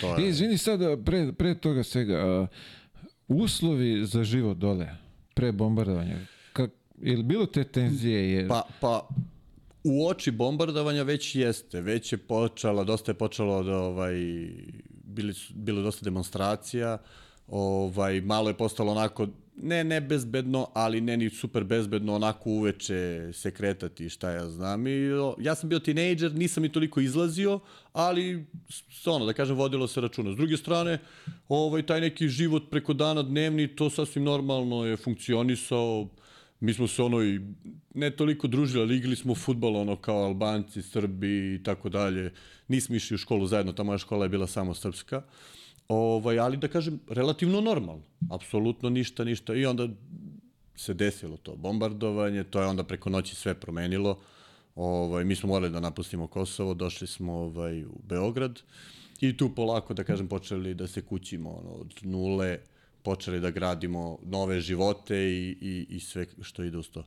[0.00, 0.26] To je...
[0.26, 2.48] I, izvini sad, pre, pre toga svega, uh,
[3.28, 4.88] uslovi za život dole,
[5.34, 6.18] pre bombardovanja,
[6.52, 6.70] kak,
[7.02, 8.32] je li bilo te tenzije?
[8.32, 8.48] Je...
[8.48, 9.08] Pa, pa,
[9.84, 14.14] u oči bombardovanja već jeste, već je počela, dosta je počelo da ovaj,
[15.04, 16.98] bili, bilo dosta demonstracija,
[17.50, 19.26] Ovaj, malo je postalo onako,
[19.62, 24.86] ne ne bezbedno, ali ne ni super bezbedno, onako uveče se kretati, šta ja znam.
[24.86, 27.60] I, ja sam bio tinejdžer, nisam i toliko izlazio,
[27.92, 28.46] ali
[29.06, 30.32] ono, da kažem, vodilo se računa.
[30.32, 30.98] S druge strane,
[31.48, 36.08] ovaj, taj neki život preko dana dnevni, to sasvim normalno je funkcionisao.
[36.60, 37.40] Mi smo se ono i
[37.94, 42.32] ne toliko družili, ali igrali smo futbol ono kao Albanci, Srbi i tako dalje.
[42.68, 45.22] Nismo išli u školu zajedno, ta moja škola je bila samo srpska.
[45.90, 48.02] Ovaj, ali da kažem, relativno normalno.
[48.30, 49.54] Apsolutno ništa, ništa.
[49.54, 49.88] I onda
[50.76, 54.18] se desilo to bombardovanje, to je onda preko noći sve promenilo.
[54.74, 58.62] Ovaj, mi smo morali da napustimo Kosovo, došli smo ovaj, u Beograd
[59.20, 62.58] i tu polako, da kažem, počeli da se kućimo ono, od nule,
[63.02, 67.04] počeli da gradimo nove živote i, i, i sve što ide uz to.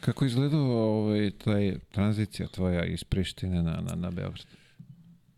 [0.00, 4.46] Kako izgledao ovaj, taj tranzicija tvoja iz Prištine na, na, na Beograd?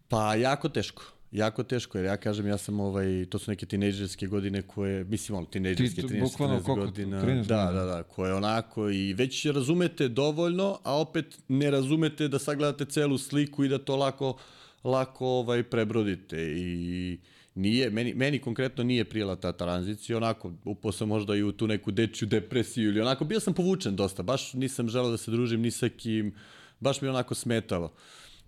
[0.08, 1.13] Pa jako teško.
[1.34, 5.38] Jako teško, jer ja kažem, ja sam ovaj, to su neke tinejdžerske godine koje, mislim,
[5.38, 6.86] ono, tinejdžerske, Ti 13, bukvalno 14 koliko?
[6.86, 7.22] godina.
[7.22, 7.84] 13 da, godina?
[7.84, 13.18] da, da, koje onako i već razumete dovoljno, a opet ne razumete da sagledate celu
[13.18, 14.36] sliku i da to lako,
[14.84, 17.18] lako ovaj, prebrodite i
[17.54, 21.66] nije, meni, meni konkretno nije prijela ta tranzicija, onako, upao sam možda i u tu
[21.66, 25.60] neku dečju depresiju ili onako, bio sam povučen dosta, baš nisam želeo da se družim
[25.60, 26.34] ni sa kim,
[26.80, 27.92] baš mi onako smetalo.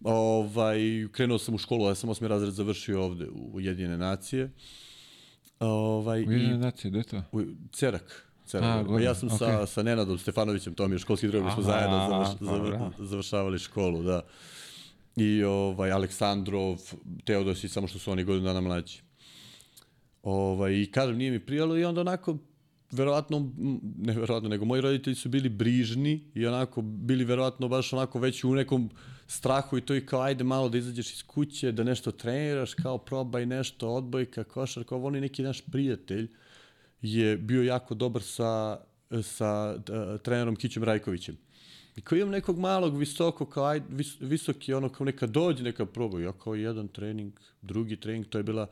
[0.04, 0.78] Ovaj,
[1.12, 4.50] krenuo sam u školu, ja sam osmi razred završio ovde u Ujedinjene nacije.
[5.60, 7.22] Ovaj, Ujedinjene i, nacije, gde je to?
[7.32, 8.26] u, Cerak.
[8.46, 8.80] Cerak.
[8.80, 9.66] A, gore, ja sam sa, okej.
[9.66, 12.92] sa Nenadom Stefanovićem, to mi je školski drug, mi smo zajedno završ, pa, zavr, bravo.
[12.98, 14.22] završavali školu, da.
[15.16, 16.80] I ovaj, Aleksandrov,
[17.24, 19.00] Teodosić, samo što su oni godinu dana mlađi.
[20.22, 22.38] Ovaj, I kažem, nije mi prijalo i onda onako,
[22.90, 23.52] verovatno,
[23.98, 28.44] ne verovatno, nego moji roditelji su bili brižni i onako bili verovatno baš onako već
[28.44, 28.90] u nekom
[29.26, 32.98] strahu i to i kao ajde malo da izađeš iz kuće, da nešto treniraš, kao
[32.98, 36.28] probaj nešto, odbojka, košarka, ovo on je neki naš prijatelj
[37.02, 38.80] je bio jako dobar sa,
[39.22, 41.36] sa uh, trenerom Kićem Rajkovićem.
[41.96, 45.86] I kao imam nekog malog, visoko, kao aj, vis, visoki, ono kao neka dođe, neka
[45.86, 46.20] proba.
[46.20, 48.66] Ja kao jedan trening, drugi trening, to je bila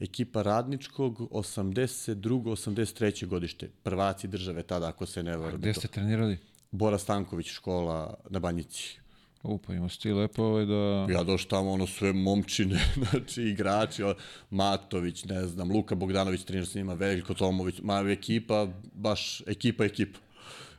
[0.00, 2.42] ekipa radničkog 82.
[2.42, 3.26] 83.
[3.26, 3.70] godište.
[3.82, 5.60] Prvaci države tada, ako se ne varam.
[5.60, 6.38] Gde ste trenirali?
[6.70, 8.98] Bora Stanković, škola na Banjici.
[9.42, 11.06] U, pa ima sti lepo ovaj da...
[11.12, 12.80] Ja došao tamo, ono, sve momčine,
[13.10, 14.14] znači, igrači, o,
[14.50, 20.18] Matović, ne znam, Luka Bogdanović, trener s njima, Veljko Tomović, ma ekipa, baš ekipa, ekipa.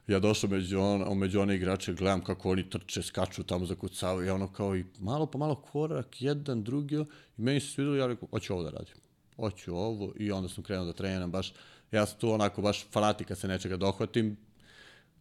[0.07, 4.35] Ja došao među, on, među one igrače, gledam kako oni trče, skaču tamo, zakucavaju, ja
[4.35, 6.95] ono kao i malo po malo korak, jedan, drugi,
[7.37, 9.06] i meni se svidilo, ja rekao, hoću ovo da radim.
[9.37, 11.53] Hoću ovo, i onda sam krenuo da treniram, baš,
[11.91, 14.37] ja sam tu onako baš fanatika se nečega dohvatim,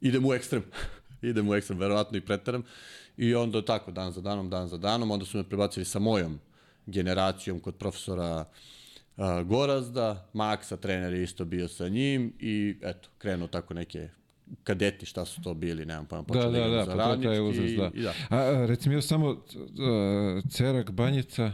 [0.00, 0.64] idem u ekstrem.
[1.22, 2.62] idem u ekstrem, verovatno i preteram.
[3.16, 6.40] I onda tako, dan za danom, dan za danom, onda su me prebacili sa mojom
[6.86, 8.44] generacijom kod profesora
[9.16, 14.08] uh, Gorazda, Maksa, trener je isto bio sa njim i eto, krenuo tako neke
[14.64, 17.10] kadeti, šta su to bili, nemam pojma, Da, počeli da, igram da, za pa to
[17.12, 17.90] je taj radnički uzrast, da.
[17.94, 18.12] i da.
[18.30, 19.36] A, a, reci mi još samo uh,
[20.50, 21.52] Cerak, Banjica,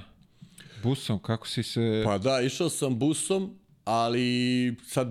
[0.83, 2.03] busom, kako si se...
[2.05, 5.09] Pa da, išao sam busom, ali sad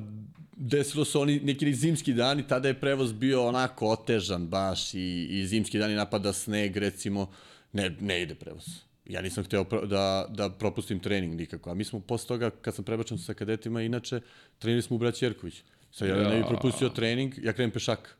[0.55, 5.47] desilo se oni neki zimski dani, tada je prevoz bio onako otežan baš i, i
[5.47, 7.31] zimski dani napada sneg, recimo,
[7.73, 8.65] ne, ne ide prevoz.
[9.05, 12.75] Ja nisam hteo pro, da, da propustim trening nikako, a mi smo posle toga, kad
[12.75, 14.21] sam prebačen sa kadetima, inače,
[14.59, 15.63] trenirali smo u Braći Jerković.
[15.91, 18.17] Sad ja, ja ne bih propustio trening, ja krenem pešak.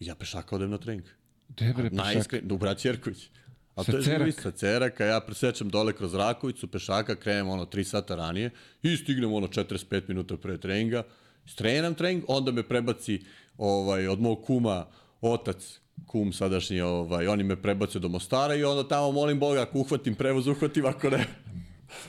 [0.00, 1.04] Ja pešaka odem na trening.
[1.48, 2.04] Debre, pešak.
[2.04, 3.28] Najiskren, u Braći Jerković.
[3.76, 4.24] A Sa to je Ceraka?
[4.24, 4.42] Ceraka.
[4.42, 8.50] sa Ceraka, ja presečem dole kroz Rakovicu, pešaka, krenem ono 3 sata ranije
[8.82, 11.02] i stignem ono 45 minuta pre treninga,
[11.46, 13.20] strenam trening, onda me prebaci
[13.58, 14.86] ovaj, od mog kuma
[15.20, 19.78] otac, kum sadašnji, ovaj, oni me prebacio do Mostara i onda tamo molim Boga, ako
[19.78, 21.26] uhvatim prevoz, uhvatim, ako ne.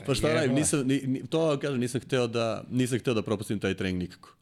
[0.06, 3.60] Pa šta radim, nisam, ni, ni, to kažem, nisam hteo da, nisam hteo da propustim
[3.60, 4.36] taj trening nikako.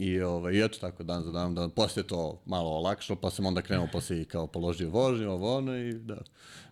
[0.00, 3.46] I, ovaj, i eto tako, dan za dan, da posle to malo olakšalo, pa sam
[3.46, 6.16] onda krenuo posle i kao položio vožnju, ovo ono i da,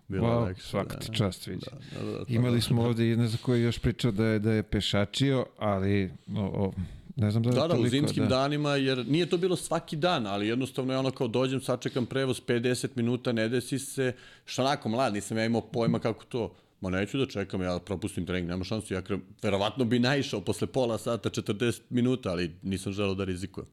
[0.07, 0.67] bilo Wow, lakše.
[0.67, 0.99] svaka da.
[0.99, 1.65] ti čast, vidi.
[1.71, 4.39] Da, da, da, Imali smo ovde i ne znam koji je još pričao da je,
[4.39, 6.71] da je pešačio, ali o, o,
[7.15, 8.29] ne znam da je Da, da, toliko, u zimskim da.
[8.29, 12.41] danima, jer nije to bilo svaki dan, ali jednostavno je ono kao dođem, sačekam prevoz
[12.47, 14.13] 50 minuta, ne desi se,
[14.45, 16.53] što onako mlad, nisam ja imao pojma kako to.
[16.81, 20.67] Ma neću da čekam, ja propustim trening, nema šansu, ja krem, verovatno bi naišao posle
[20.67, 23.67] pola sata, 40 minuta, ali nisam želeo da rizikujem.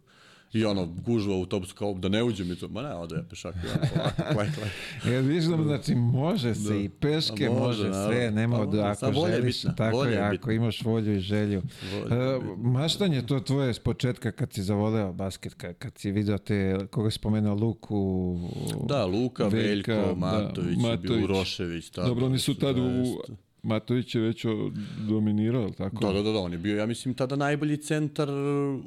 [0.52, 3.22] I ono, gužva u autobusu kao da ne uđem i to, ma ne, ode ja
[3.22, 4.70] pešak, ja, polako, klaj, klaj.
[5.14, 6.76] Ja vidiš da, znači, može se Da.
[6.76, 10.18] i peške, A može, može, sve, nema Pa da može, ako želiš, bitna, tako je,
[10.18, 10.52] ako bitna.
[10.52, 11.62] imaš volju i želju.
[11.94, 16.11] Volja je E, maštanje to tvoje s početka kad si zavoleo basket, kad, kad si
[16.11, 18.38] video te, koga si spomenuo, Luku,
[18.85, 20.82] Da, Luka, Veljka, Veljko, da, Matović, Matović.
[21.02, 21.24] Matović.
[21.24, 21.90] Urošević.
[21.90, 22.82] Tako, Dobro, oni su tad u.
[23.66, 24.44] Matović je već
[25.00, 25.96] dominirao, tako?
[25.98, 28.29] Da, da, da, da, on je bio, ja mislim, tada najbolji centar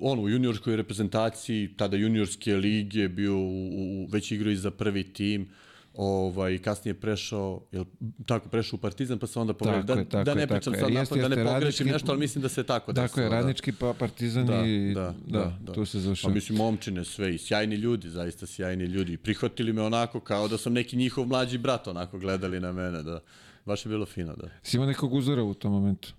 [0.01, 5.03] ono, u juniorskoj reprezentaciji, tada juniorske lige, bio u, u, već igrao i za prvi
[5.05, 5.47] tim,
[5.95, 7.85] ovaj, kasnije prešao, jel,
[8.25, 9.83] tako, prešao u Partizan, pa se onda povredio.
[9.85, 10.79] Tako Da, tako da ne je, tako pričam je.
[10.79, 13.07] sad napad, da ne pogrešim radnički- nešto, ali mislim da se tako desilo.
[13.07, 13.35] Tako je, da.
[13.35, 14.93] radnički pa partizan Da, i...
[14.93, 15.73] da, da, da.
[15.73, 16.33] tu se Pa završava.
[16.33, 19.17] mislim, momčine sve i sjajni ljudi, zaista sjajni ljudi.
[19.17, 23.19] Prihvatili me onako kao da sam neki njihov mlađi brat, onako gledali na mene, da.
[23.65, 24.49] Baš je bilo fino, da.
[24.63, 26.13] Si imao nekog uzora u tom momentu?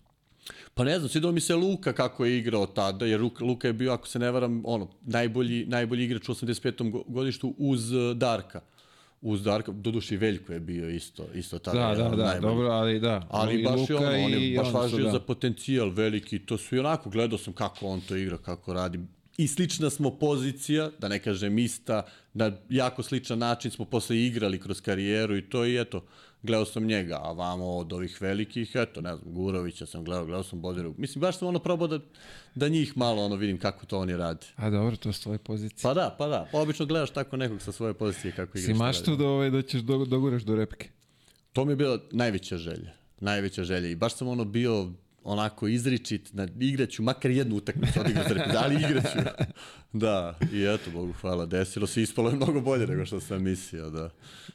[0.74, 3.92] Pa ne znam, svidao mi se Luka kako je igrao tada, jer Luka, je bio,
[3.92, 6.90] ako se ne varam, ono, najbolji, najbolji igrač u 85.
[6.90, 8.61] go- godištu uz uh, Darka.
[9.22, 11.79] Uz Darka, doduše i Veljko je bio isto, isto tada.
[11.79, 12.40] Da, da, da, najboljih.
[12.40, 13.26] dobro, ali da.
[13.31, 15.11] Ali i baš je Luka ono, on je baš važio da.
[15.11, 19.00] za potencijal veliki, to su i onako, gledao sam kako on to igra, kako radi.
[19.37, 22.03] I slična smo pozicija, da ne kažem ista,
[22.35, 26.05] na jako sličan način smo posle igrali kroz karijeru i to i eto,
[26.42, 30.42] gledao sam njega, a vamo od ovih velikih, eto, ne znam, Gurovića sam gledao, gledao
[30.42, 30.94] sam Bodiru.
[30.98, 32.00] Mislim, baš sam ono probao da,
[32.55, 34.46] da njih malo ono vidim kako to oni rade.
[34.57, 35.83] A dobro, to su tvoje pozicije.
[35.83, 38.74] Pa da, pa da, obično gledaš tako nekog sa svoje pozicije kako igra.
[38.74, 40.88] si maštu da, ovaj, da ćeš do, doguraš do repke.
[41.53, 42.92] To mi je bila najveća želja.
[43.20, 43.88] Najveća želja.
[43.88, 44.92] I baš sam ono bio
[45.31, 49.19] onako izričit, na, igraću makar jednu utakmicu za reprezentaciju, ali igraću.
[49.93, 53.90] Da, i eto, Bogu hvala, desilo se, ispalo je mnogo bolje nego što sam mislio,
[53.90, 54.11] da.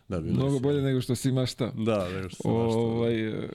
[0.09, 1.71] Da, bilo Mnogo je bolje nego što si maštao.
[1.71, 2.81] Da, nego što sam maštao.
[2.81, 3.49] Ovaj, e,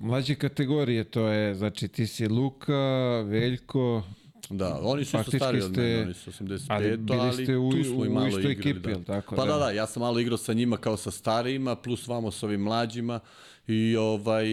[0.00, 2.74] mlađe kategorije, to je, znači ti si Luka,
[3.20, 4.02] Veljko,
[4.50, 7.56] Da, oni su isto Faktički stari od mene, oni su 85, ali ali, bili ste
[7.56, 8.70] u- tu smo i u malo istoj igrali.
[8.70, 9.04] ekipi, da.
[9.04, 9.36] tako?
[9.36, 9.52] Pa Da.
[9.52, 9.58] da.
[9.58, 13.20] da, ja sam malo igrao sa njima kao sa starijima, plus vamo s ovim mlađima
[13.66, 14.46] i ovaj...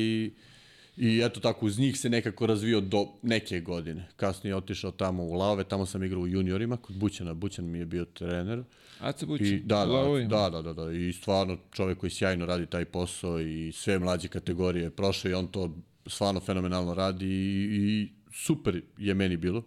[0.98, 4.08] I eto tako, uz njih se nekako razvio do neke godine.
[4.16, 7.34] Kasnije je otišao tamo u Lave, tamo sam igrao u juniorima, kod Bućana.
[7.34, 8.64] Bućan mi je bio trener.
[9.00, 12.66] Aca I, Bući, da, da, da, da, da, da, i stvarno čovjek koji sjajno radi
[12.66, 15.78] taj posao i sve mlađe kategorije je prošao i on to
[16.08, 19.64] stvarno fenomenalno radi i, i super je meni bilo.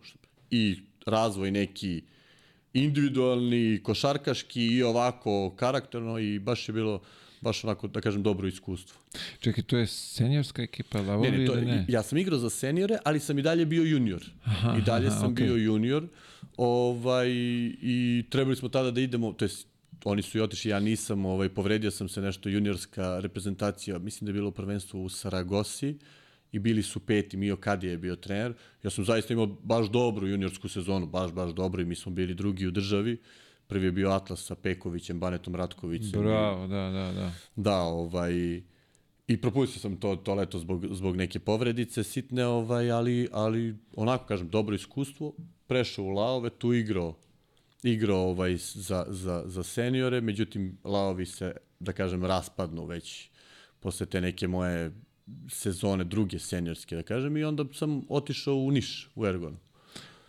[0.50, 2.02] I razvoj neki
[2.72, 7.00] individualni, košarkaški i ovako karakterno i baš je bilo
[7.40, 8.98] baš onako, da kažem, dobro iskustvo.
[9.40, 11.84] Čekaj, to je seniorska ekipa Lavovi Ne, ne, to, ili ne?
[11.88, 14.24] ja sam igrao za seniore, ali sam i dalje bio junior.
[14.44, 15.46] Aha, I dalje aha, sam okej.
[15.46, 16.08] bio junior.
[16.56, 17.28] Ovaj,
[17.82, 19.66] I trebali smo tada da idemo, to jest
[20.04, 24.30] oni su i otišli, ja nisam, ovaj, povredio sam se nešto juniorska reprezentacija, mislim da
[24.30, 25.98] je bilo prvenstvo u Saragosi
[26.52, 28.54] i bili su peti, Mio Kadija je bio trener.
[28.82, 32.34] Ja sam zaista imao baš dobru juniorsku sezonu, baš, baš dobro i mi smo bili
[32.34, 33.16] drugi u državi.
[33.68, 36.22] Prvi je bio Atlas sa Pekovićem, Banetom Ratkovićem.
[36.22, 37.32] Bravo, da, da, da.
[37.56, 38.32] Da, ovaj,
[39.28, 44.26] i propustio sam to, to leto zbog, zbog neke povredice sitne, ovaj, ali, ali onako,
[44.26, 45.32] kažem, dobro iskustvo.
[45.66, 47.14] Prešao u Laove, tu igrao,
[47.82, 53.30] igrao ovaj, za, za, za seniore, međutim, Laovi se, da kažem, raspadnu već
[53.80, 54.92] posle te neke moje
[55.48, 59.56] sezone, druge seniorske, da kažem, i onda sam otišao u Niš, u Ergon.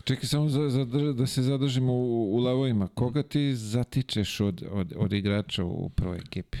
[0.04, 0.84] Čekaj, samo za, za,
[1.14, 2.88] da se zadržimo u, u Lavovima.
[2.88, 6.58] Koga ti zatičeš od, od, od igrača u prvoj ekipi?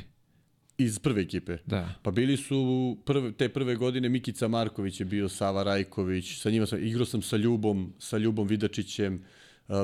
[0.78, 1.56] Iz prve ekipe.
[1.66, 1.94] Da.
[2.02, 6.66] Pa bili su prve, te prve godine Mikica Marković je bio, Sava Rajković, sa njima
[6.66, 9.24] sam, igrao sam sa Ljubom, sa Ljubom Vidačićem,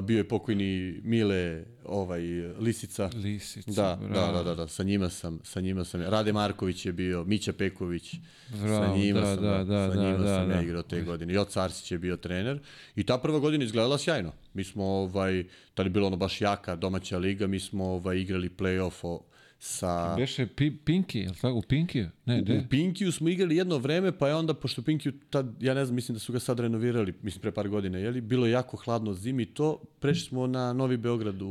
[0.02, 2.20] bio je pokojni Mile, ovaj,
[2.60, 3.10] Lisica.
[3.14, 4.32] Lisica, Da, da, bravo.
[4.32, 8.14] da, da, da, sa njima sam, sa njima sam, Rade Marković je bio, Mića Peković,
[8.48, 10.62] Bravo, sa njima da, sam, da, da, sa njima da, sam da, ja da.
[10.62, 11.34] igrao te godine.
[11.34, 12.58] Joca Arsić je bio trener
[12.96, 14.32] i ta prva godina izgledala sjajno.
[14.54, 15.44] Mi smo, ovaj,
[15.74, 19.20] tada je bilo ono baš jaka domaća liga, mi smo ovaj, igrali play-off o,
[19.58, 20.14] sa...
[20.16, 21.58] Beše pi, Pinki, je li tako?
[21.58, 22.08] U Pinkiju?
[22.26, 22.66] Ne, U gde?
[22.70, 26.14] Pinkiju smo igrali jedno vreme, pa je onda, pošto Pinkiju, tad, ja ne znam, mislim
[26.14, 29.46] da su ga sad renovirali, mislim pre par godina, jeli, bilo je jako hladno zimi
[29.46, 31.48] to, prešli smo na Novi Beograd u,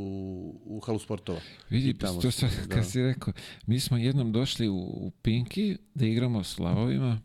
[0.64, 1.40] u halu sportova.
[1.70, 2.74] Vidi, tamo to sad, da.
[2.74, 3.32] kad si rekao,
[3.66, 7.20] mi smo jednom došli u, u Pinki da igramo s Lavovima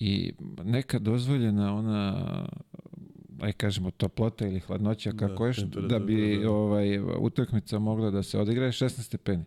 [0.00, 0.32] i
[0.64, 2.48] neka dozvoljena ona
[3.40, 6.50] aj kažemo toplota ili hladnoća kako Da, još, da temperatura, bi da.
[6.50, 9.44] ovaj utakmica mogla da se odigra je 16 stepeni.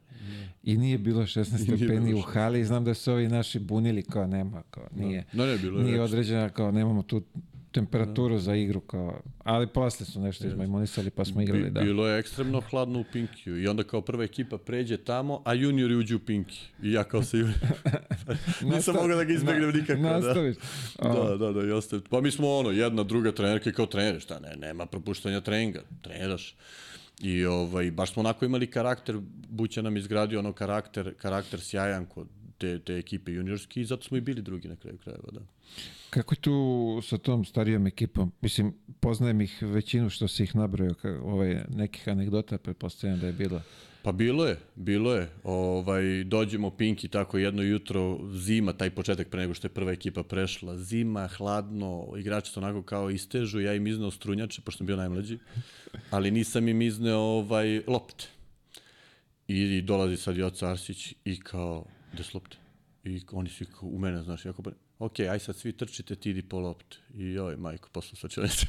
[0.63, 4.04] I nije bilo 16 nije stepeni bilo u hali znam da su ovi naši bunili
[4.04, 5.25] kao nema, kao nije.
[5.34, 7.21] No, ne, bilo je Nije određena kao nemamo tu
[7.71, 11.82] temperaturu za igru kao, ali posle su nešto izmajmunisali pa smo igrali da.
[11.82, 15.95] Bilo je ekstremno hladno u Pinkiju i onda kao prva ekipa pređe tamo, a juniori
[15.95, 16.62] uđu u Pinki.
[16.84, 17.58] I ja kao sa junior...
[18.73, 20.01] Nisam mogao da ga izbegnem nikako.
[20.01, 20.19] Da.
[20.19, 20.55] Nastaviš.
[21.01, 22.01] Da, da, da, i ostaje.
[22.10, 26.55] Pa mi smo ono, jedna, druga trenerka kao trener, šta ne, nema propuštanja treninga, treniraš.
[27.21, 32.27] I ovaj, baš smo onako imali karakter, Buća nam izgradio ono karakter, karakter sjajan kod
[32.58, 35.41] te, te ekipe juniorski i zato smo i bili drugi na kraju krajeva, da.
[36.10, 38.32] Kako je tu sa tom starijom ekipom?
[38.41, 43.62] Mislim, poznajem ih većinu što si ih nabrojao, ovaj, nekih anegdota, pretpostavljam da je bilo.
[44.03, 45.29] Pa bilo je, bilo je.
[45.43, 50.23] Ovaj, dođemo Pinki tako jedno jutro, zima, taj početak pre nego što je prva ekipa
[50.23, 54.95] prešla, zima, hladno, igrači su onako kao istežu, ja im izneo strunjače, pošto sam bio
[54.95, 55.38] najmlađi,
[56.12, 58.27] ali nisam im izneo ovaj, lopte.
[59.47, 62.58] I dolazi sad Joca Arsić i kao, gde su lopte?
[63.03, 66.29] I oni svi kao, u mene, znaš, jako bre, ok, aj sad svi trčite, ti
[66.29, 66.97] idi po lopte.
[67.15, 68.65] I joj, majko, posle svačanice.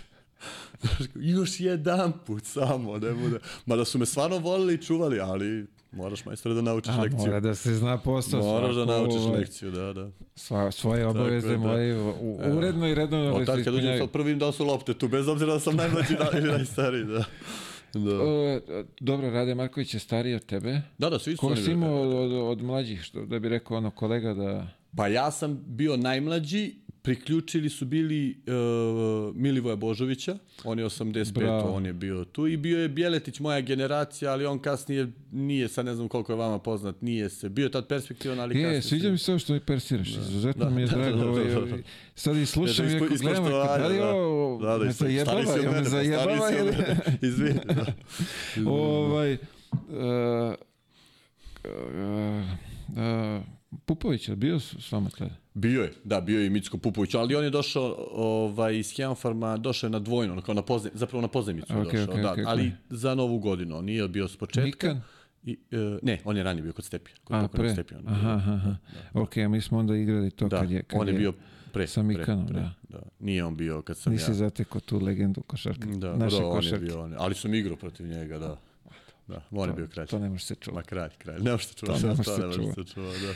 [1.35, 3.39] Još jedan put samo, ne bude.
[3.67, 7.19] Mada su me stvarno volili i čuvali, ali moraš majstor da naučiš A, lekciju.
[7.19, 8.43] mora da se zna posao.
[8.43, 10.11] Moraš da naučiš ovaj, lekciju, da, da.
[10.37, 11.57] Sva, svoje obaveze da.
[11.59, 13.99] moraju u- uredno i redovno Od da tad kad uđem ispunjaju.
[13.99, 17.05] sad prvi vidim da su lopte tu, bez obzira da sam najmlađi da, ili najstariji,
[17.05, 17.25] da.
[17.95, 18.61] Da, E,
[19.01, 20.81] Dobro, Rade Marković je stariji od tebe.
[20.99, 23.77] da, da svi su Ko si imao od, od, od mlađih, što, da bi rekao
[23.77, 24.67] ono kolega da...
[24.93, 31.71] Pa ja sam bio najmlađi, priključili su bili uh, Milivoja Božovića, on je 85, Bravo.
[31.71, 35.87] on je bio tu i bio je Bjeletić moja generacija, ali on kasnije nije, sad
[35.87, 38.83] ne znam koliko je vama poznat, nije se, bio je tad perspektivan, ali kasnije Je,
[38.83, 41.17] se- sviđa mi se ovo što mi persiraš, izuzetno mi je Da, da, drago.
[41.17, 41.61] da, da, ovaj, da, da.
[41.61, 41.83] ovaj,
[42.15, 44.09] Sad i slušam Eto, i ispo- ako gledam, da li da.
[44.09, 46.73] ovo Da, da, me zajebava, jel me zajebava ili...
[47.29, 47.87] Izvini, da.
[48.67, 49.39] ovaj, uh,
[51.65, 52.45] uh,
[52.91, 53.43] uh,
[53.87, 55.31] Pupović je bio s, vama tada?
[55.55, 59.57] Bio je, da, bio je i Micko Pupović, ali on je došao ovaj, iz Hemofarma,
[59.57, 62.33] došao je na dvojno, kao na pozem, zapravo na pozemicu je Ok, došao, ok, da,
[62.33, 62.45] ok, ok.
[62.47, 65.01] ali za novu godinu, on nije bio s početka.
[65.45, 67.73] I, e, ne, on je ranije bio kod Stepija, kod A, pre.
[67.73, 67.99] Stepija.
[67.99, 68.77] on je Aha, aha, aha.
[69.13, 70.83] Ok, mi smo onda igrali to Da, kad je...
[70.83, 71.33] Kad on je bio
[71.73, 71.87] pre.
[71.87, 72.99] sa Mikanom, pre, pre, da.
[72.99, 73.03] da.
[73.21, 74.35] Nije on bio kad sam Nisi ja.
[74.35, 75.87] zatekao tu legendu košarke.
[75.87, 76.85] Da, naše da, on je košarke.
[76.85, 78.57] bio, on je, ali sam igrao protiv njega, da.
[79.31, 80.07] Da, on je bio kralj.
[80.07, 80.75] To ne može se čuvati.
[80.75, 81.43] Ma kralj, kralj.
[81.43, 82.75] Ne može se čuva, To ne može to se može čuva.
[82.75, 83.35] se čuva, da.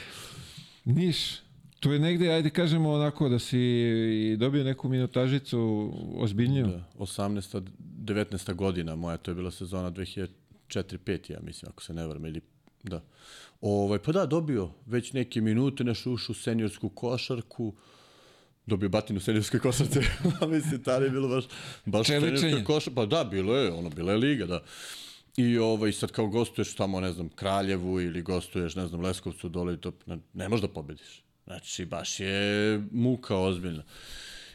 [0.85, 1.17] Niš,
[1.81, 6.67] to je negde, ajde kažemo onako da si dobio neku minutažicu ozbiljniju.
[6.67, 7.63] Da, 18.
[8.05, 8.55] 19.
[8.55, 12.41] godina moja, to je bila sezona 2004-5, ja mislim, ako se ne varam, ili
[12.83, 13.03] da.
[13.61, 17.75] Ovaj, pa da, dobio već neke minute, nešto ušao u seniorsku košarku,
[18.67, 19.21] dobio batinu
[19.63, 20.01] košarci,
[20.41, 21.45] a mislim, tada je bilo baš,
[21.85, 24.63] baš seniorska košarka, pa da, bilo je, ono, bila je liga, da.
[25.37, 29.75] I ovaj, sad kao gostuješ tamo, ne znam, Kraljevu ili gostuješ, ne znam, Leskovcu dole
[29.75, 31.23] i to, ne, ne možeš da pobediš.
[31.45, 32.37] Znači, baš je
[32.93, 33.83] muka ozbiljna.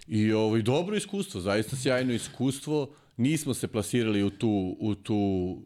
[0.07, 2.89] I ovaj, dobro iskustvo, zaista sjajno iskustvo.
[3.17, 5.57] Nismo se plasirali u tu, u tu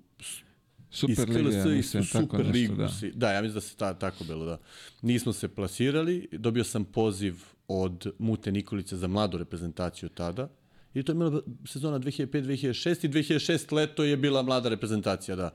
[0.92, 2.76] Super liga, ja mislim, su tako super nešto, ligu.
[2.76, 2.90] da.
[2.90, 4.58] si- Da, ja mislim da se ta, tako bilo, da.
[5.02, 7.36] Nismo se plasirali, dobio sam poziv
[7.68, 10.50] od Mute Nikolice za mladu reprezentaciju tada.
[10.94, 15.54] I to je bila sezona 2005-2006 i 2006 leto je bila mlada reprezentacija, da.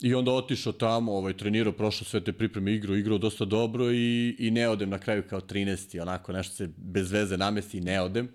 [0.00, 4.36] I onda otišao tamo, ovaj, trenirao, prošao sve te pripreme, igrao, igrao dosta dobro i,
[4.38, 6.02] i ne odem na kraju kao 13.
[6.02, 8.28] Onako nešto se bez veze namesti i ne odem.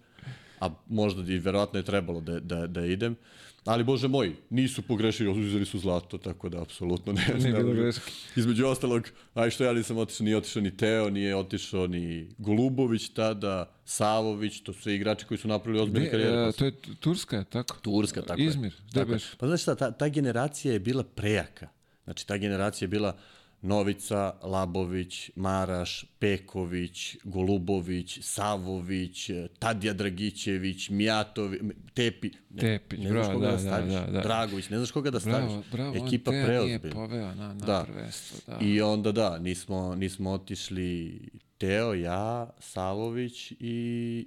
[0.59, 3.15] A možda i verovatno je trebalo da, da, da idem.
[3.65, 7.25] Ali, bože moj, nisu pogrešili, uzeli su zlato, tako da, apsolutno ne.
[7.37, 8.11] Nije ne bilo greške.
[8.35, 13.09] Između ostalog, aj što ja nisam otišao, nije otišao ni Teo, nije otišao ni Golubović
[13.09, 16.47] tada, Savović, to su sve igrači koji su napravili ozbiljne karijere.
[16.49, 17.77] e, to je Turska, tako?
[17.81, 18.47] Turska, tako je.
[18.47, 19.23] Izmir, gde beš?
[19.37, 21.67] Pa znaš šta, ta, ta generacija je bila prejaka.
[22.03, 23.17] Znači, ta generacija je bila
[23.61, 31.61] Novica, Labović, Maraš, Peković, Golubović, Savović, Tadija Dragićević, Mijatović,
[31.93, 32.29] Tepi.
[32.49, 33.93] Ne, Tepić, ne znaš bravo, koga da, da, da, staviš.
[33.93, 34.21] da, da.
[34.21, 35.47] Dragović, ne znaš koga da staviš.
[35.47, 36.93] Bravo, bravo, Ekipa preozbiljna.
[36.93, 37.85] poveo na, na Da.
[37.87, 38.39] prvenstvo.
[38.47, 38.57] Da.
[38.61, 41.19] I onda da, nismo, nismo otišli
[41.57, 43.57] Teo, ja, Savović i,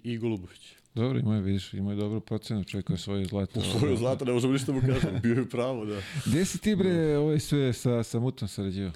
[0.05, 0.61] i Golubović.
[0.95, 3.61] Dobro, imaju, vidiš, imaju dobru procenu, čovjek koji je svoje zlato.
[3.61, 6.01] Svoju zlata, ne možemo ništa mu kažemo, bio je pravo, da.
[6.27, 8.93] Gde si ti bre ovaj sve sa, sa Mutom sarađivao?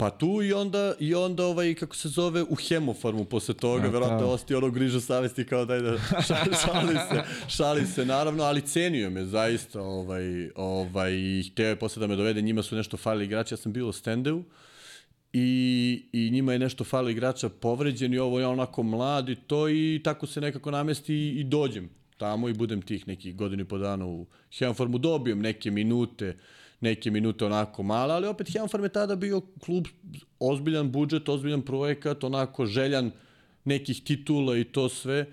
[0.00, 3.90] Pa tu i onda, i onda ovaj, kako se zove, u hemofarmu posle toga, A,
[3.90, 4.30] verovatno tamo.
[4.30, 9.10] osti ono griža savesti kao daj da šali, šali se, šali se naravno, ali cenio
[9.10, 11.12] me zaista, ovaj, ovaj,
[11.52, 13.92] hteo je posle da me dovede, njima su nešto falili igrači, ja sam bio u
[13.92, 14.44] standeu,
[15.32, 19.68] i, i njima je nešto falo igrača povređen i ovo je onako mlad i to
[19.68, 23.68] i tako se nekako namesti i, i dođem tamo i budem tih nekih godinu i
[23.68, 24.26] po dana u
[24.58, 26.36] Hemofarmu, dobijem neke minute,
[26.80, 29.86] neke minute onako male, ali opet Hemofarm je tada bio klub,
[30.38, 33.10] ozbiljan budžet, ozbiljan projekat, onako željan
[33.64, 35.26] nekih titula i to sve.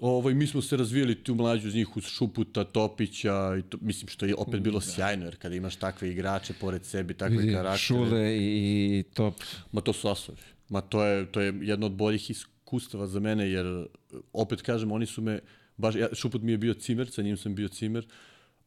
[0.00, 4.08] Ovaj, mi smo se razvijali tu mlađu uz njih uz Šuputa, Topića, i to, mislim
[4.08, 7.78] što je opet bilo sjajno, jer kada imaš takve igrače pored sebi, takve Vidi, karaktere.
[7.78, 9.34] Šule i, top.
[9.72, 10.38] Ma to su asovi.
[10.68, 13.86] Ma to je, to je jedno od boljih iskustava za mene, jer
[14.32, 15.40] opet kažem, oni su me,
[15.76, 18.06] baš, ja, Šuput mi je bio cimer, sa njim sam bio cimer,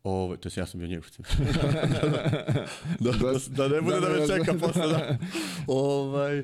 [0.03, 1.05] Ovo, to jest ja sam bio njegov
[2.99, 4.59] da, da, da, da, ne bude da, Da, me da, čeka da.
[4.67, 5.17] posle, da.
[5.67, 6.43] ovaj,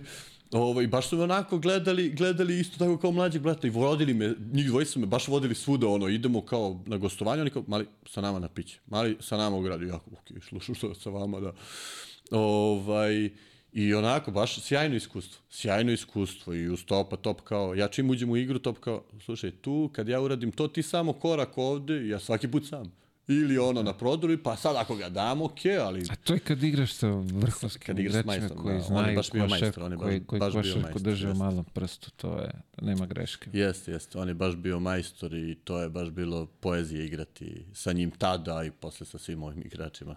[0.51, 4.35] Ovaj, baš su me onako gledali, gledali isto tako kao mlađeg brata i vodili me,
[4.53, 7.85] njih dvoji su me baš vodili svuda, ono, idemo kao na gostovanje, oni kao, mali,
[8.05, 11.39] sa nama na piće, mali, sa nama u gradu, ja, ok, slušam što sa vama,
[11.39, 11.53] da.
[12.31, 13.29] Ovaj,
[13.73, 15.41] I onako, baš sjajno iskustvo.
[15.49, 19.51] Sjajno iskustvo i uz topa top kao, ja čim uđem u igru top kao, slušaj,
[19.51, 22.91] tu kad ja uradim to, ti samo korak ovde, ja svaki put sam.
[23.27, 26.05] Ili ono na prodoru, pa sad ako ga dam, ok, ali...
[26.09, 29.15] A to je kad igraš sa vrhunskim Kad igraš majstorom, koji da, on je znaju
[29.15, 32.11] baš bio majstor, on je baš- koji, koji baš bio majstor, drže u malom prstu,
[32.11, 32.51] to je,
[32.81, 33.49] nema greške.
[33.53, 34.19] Jeste, jeste.
[34.19, 38.63] On je baš bio majstor i to je baš bilo poezije igrati sa njim tada
[38.63, 40.15] i posle sa svim ovim igračima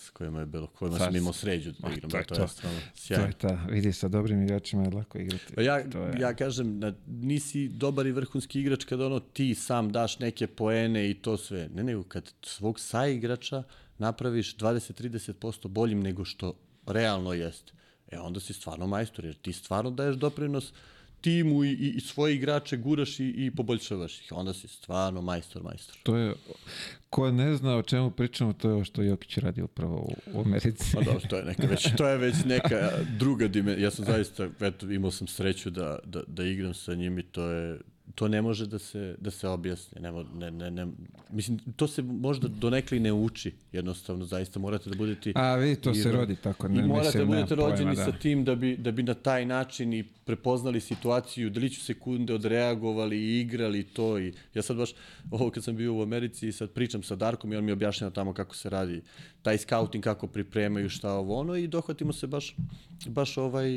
[0.00, 2.10] s kojima je bilo, kojima sam imao sređu da igram.
[2.10, 2.42] to je to, to.
[2.42, 5.54] je stvarno To je ta, vidi, sa dobrim igračima je lako igrati.
[5.54, 9.54] Pa ja, to je, ja kažem, da nisi dobar i vrhunski igrač kada ono ti
[9.54, 11.68] sam daš neke poene i to sve.
[11.74, 13.62] Ne, nego kad svog saigrača
[13.98, 16.54] napraviš 20-30% boljim nego što
[16.86, 17.72] realno jeste.
[18.10, 20.72] E onda si stvarno majstor, jer ti stvarno daješ doprinos
[21.20, 24.32] timu i, i, i svoje igrače guraš i, i poboljšavaš ih.
[24.32, 25.96] Onda si stvarno majstor, majstor.
[26.02, 26.34] To je,
[27.10, 30.40] ko ne zna o čemu pričamo, to je ovo što Jokić radi upravo u, u
[30.40, 30.92] Americi.
[30.94, 33.84] Pa dobro, to je neka već, to je već neka druga dimenzija.
[33.84, 37.44] Ja sam zaista, eto, imao sam sreću da, da, da igram sa njim i to
[37.44, 37.78] je,
[38.14, 40.00] to ne može da se, da se objasni.
[40.00, 40.86] Ne, ne, ne, ne,
[41.30, 43.52] mislim, to se možda donekli ne uči.
[43.72, 45.32] Jednostavno, zaista morate da budete...
[45.34, 46.68] A vidi, to se igra- rodi tako.
[46.68, 48.04] Ne, I morate mislim, da budete nemam pojma, rođeni da.
[48.04, 53.18] sa tim da bi, da bi na taj način i prepoznali situaciju, deliću sekunde odreagovali
[53.18, 54.18] i igrali to.
[54.18, 54.90] I ja sad baš,
[55.30, 58.10] ovo kad sam bio u Americi i sad pričam sa Darkom i on mi objašnjava
[58.10, 59.02] tamo kako se radi
[59.42, 62.56] taj scouting, kako pripremaju šta ovo ono i dohvatimo se baš,
[63.06, 63.70] baš ovaj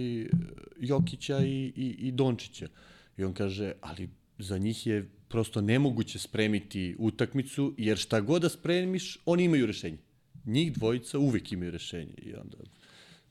[0.79, 2.67] Jokića i, i, i Dončića.
[3.17, 8.49] I on kaže, ali za njih je prosto nemoguće spremiti utakmicu, jer šta god da
[8.49, 9.97] spremiš, oni imaju rešenje.
[10.45, 12.57] Njih dvojica uvek imaju rešenje i onda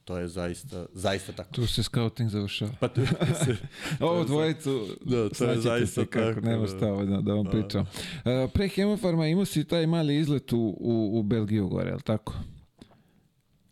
[0.05, 1.53] to je zaista, zaista tako.
[1.53, 2.73] Tu se scouting završava.
[2.81, 3.07] Pa to
[3.45, 3.57] se,
[4.01, 6.77] Ovo dvojicu, Da, to je zaista se kako, tako, nema da.
[6.77, 7.81] šta ovo da, da vam pričam.
[7.83, 12.03] Uh, pre Hemofarma imao si taj mali izlet u, u, u Belgiju gore, je li
[12.03, 12.35] tako?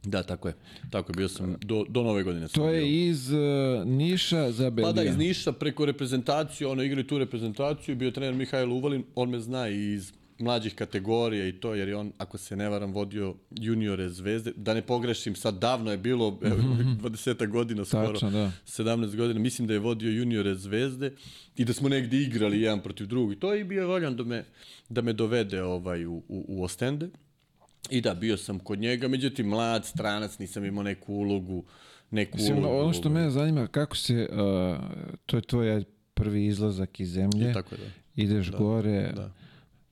[0.05, 0.55] Da, tako je.
[0.91, 2.49] Tako je, bio sam do, do nove godine.
[2.49, 2.73] Sam To bio.
[2.73, 3.39] je iz uh,
[3.87, 4.85] Niša za Belgiju.
[4.85, 9.31] Pa da, iz Niša preko reprezentaciju, ono igraju tu reprezentaciju, bio trener Mihajlo Uvalin, on
[9.31, 12.93] me zna i iz mlađih kategorija i to, jer je on, ako se ne varam,
[12.93, 14.53] vodio juniore zvezde.
[14.57, 16.57] Da ne pogrešim, sad davno je bilo, evo,
[17.03, 18.13] 20 godina skoro, Mhm.
[18.13, 18.53] Tačno, da.
[18.67, 21.13] 17 godina, mislim da je vodio juniore zvezde
[21.57, 23.33] i da smo negde igrali jedan protiv drugog.
[23.33, 24.45] I to je bio voljan da me,
[24.89, 27.09] da me dovede ovaj, u, u, u Ostende.
[27.91, 31.65] I da, bio sam kod njega, međutim, mlad, stranac, nisam imao neku ulogu,
[32.11, 32.77] neku Mislim, ulogu.
[32.77, 34.79] ono što mene zanima, kako se, uh,
[35.27, 38.23] to je tvoj prvi izlazak iz zemlje, I tako je, da.
[38.23, 39.33] ideš gore, da.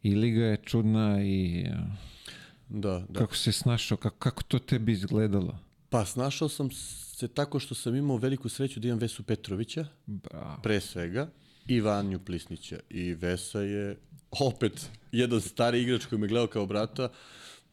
[0.03, 2.09] i liga je čudna i uh,
[2.69, 3.19] Da, da.
[3.21, 5.59] kako se snašao, kako, kako to tebi izgledalo?
[5.91, 10.61] Pa snašao sam se tako što sam imao veliku sreću da imam Vesu Petrovića, Bravo.
[10.63, 11.29] pre svega,
[11.67, 12.79] i Vanju Plisnića.
[12.91, 13.97] I Vesa je
[14.31, 17.09] opet jedan stari igrač koji me gledao kao brata,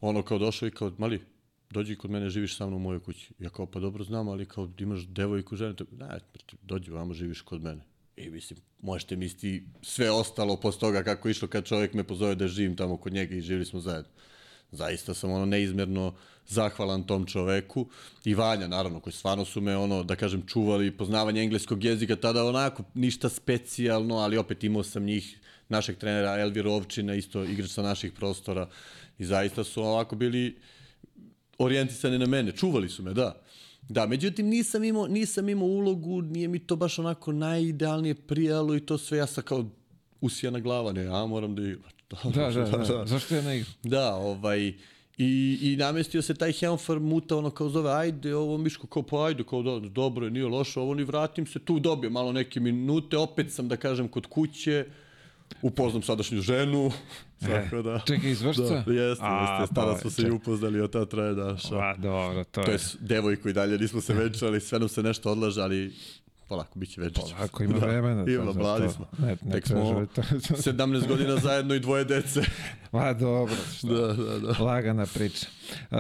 [0.01, 1.21] ono kao došao i kao, mali,
[1.69, 3.33] dođi kod mene, živiš sa mnom u mojoj kući.
[3.39, 6.19] Ja kao, pa dobro znam, ali kao imaš devojku, ženu, to- ne,
[6.61, 7.81] dođi vamo, živiš kod mene.
[8.17, 12.47] I mislim, možete misliti sve ostalo posle toga kako išlo kad čovjek me pozove da
[12.47, 14.11] živim tamo kod njega i živili smo zajedno.
[14.71, 16.13] Zaista sam ono neizmjerno
[16.47, 17.87] zahvalan tom čoveku
[18.25, 22.45] i Vanja naravno koji stvarno su me ono da kažem čuvali poznavanje engleskog jezika tada
[22.45, 25.39] onako ništa specijalno ali opet imao sam njih
[25.69, 28.69] našeg trenera Elvir Ovčina isto igrač sa naših prostora
[29.19, 30.57] i zaista su ovako bili
[31.57, 33.41] orijentisani na mene, čuvali su me, da.
[33.89, 38.79] Da, međutim nisam imao, nisam imao ulogu, nije mi to baš onako najidealnije prijalo i
[38.79, 39.65] to sve, ja sam kao
[40.21, 41.83] usijana glava, ne, ja moram da igram.
[42.35, 43.73] Da, da, da, Zašto ja ne igram?
[43.83, 44.73] Da, ovaj,
[45.17, 49.25] i, i namestio se taj Helmfer muta, ono kao zove, ajde, ovo Miško, kao pa
[49.25, 52.59] ajde, kao do, dobro je, nije loše, ovo ni vratim se, tu dobijem malo neke
[52.59, 54.85] minute, opet sam, da kažem, kod kuće,
[55.61, 56.91] upoznam sadašnju ženu,
[57.41, 57.99] tako da.
[57.99, 58.63] Čekaj, iz Vršca?
[58.63, 61.69] Da, jeste, A, jeste, tada pa, smo se i upoznali, od ta traje daša.
[61.69, 62.73] Pa, dobro, to, To je...
[62.73, 65.93] je s- devojku i dalje, nismo se venčali, sve nam se nešto odlaže, ali
[66.47, 67.33] polako, bit će venčić.
[67.39, 68.25] Ako ima vremena.
[68.25, 68.91] to Ima, mladi to.
[68.91, 69.07] smo.
[69.17, 70.21] Ne, ne Tek smo to.
[70.21, 72.41] 17 godina zajedno i dvoje dece.
[72.91, 73.87] Ma dobro, šta?
[73.87, 74.63] da, da, da.
[74.63, 75.47] Lagana priča.
[75.91, 75.97] Uh,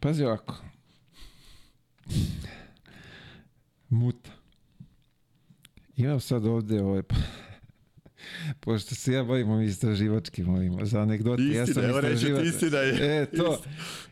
[0.00, 0.56] pazi ovako.
[3.88, 4.30] Muta.
[5.96, 7.02] Imam sad ovde ovaj,
[8.60, 11.42] pošto se ja bavim ovim istraživačkim ovim, za anegdote.
[11.42, 12.46] ja sam Istina, evo reći istraživač.
[12.46, 13.22] istina je.
[13.22, 13.62] E, to.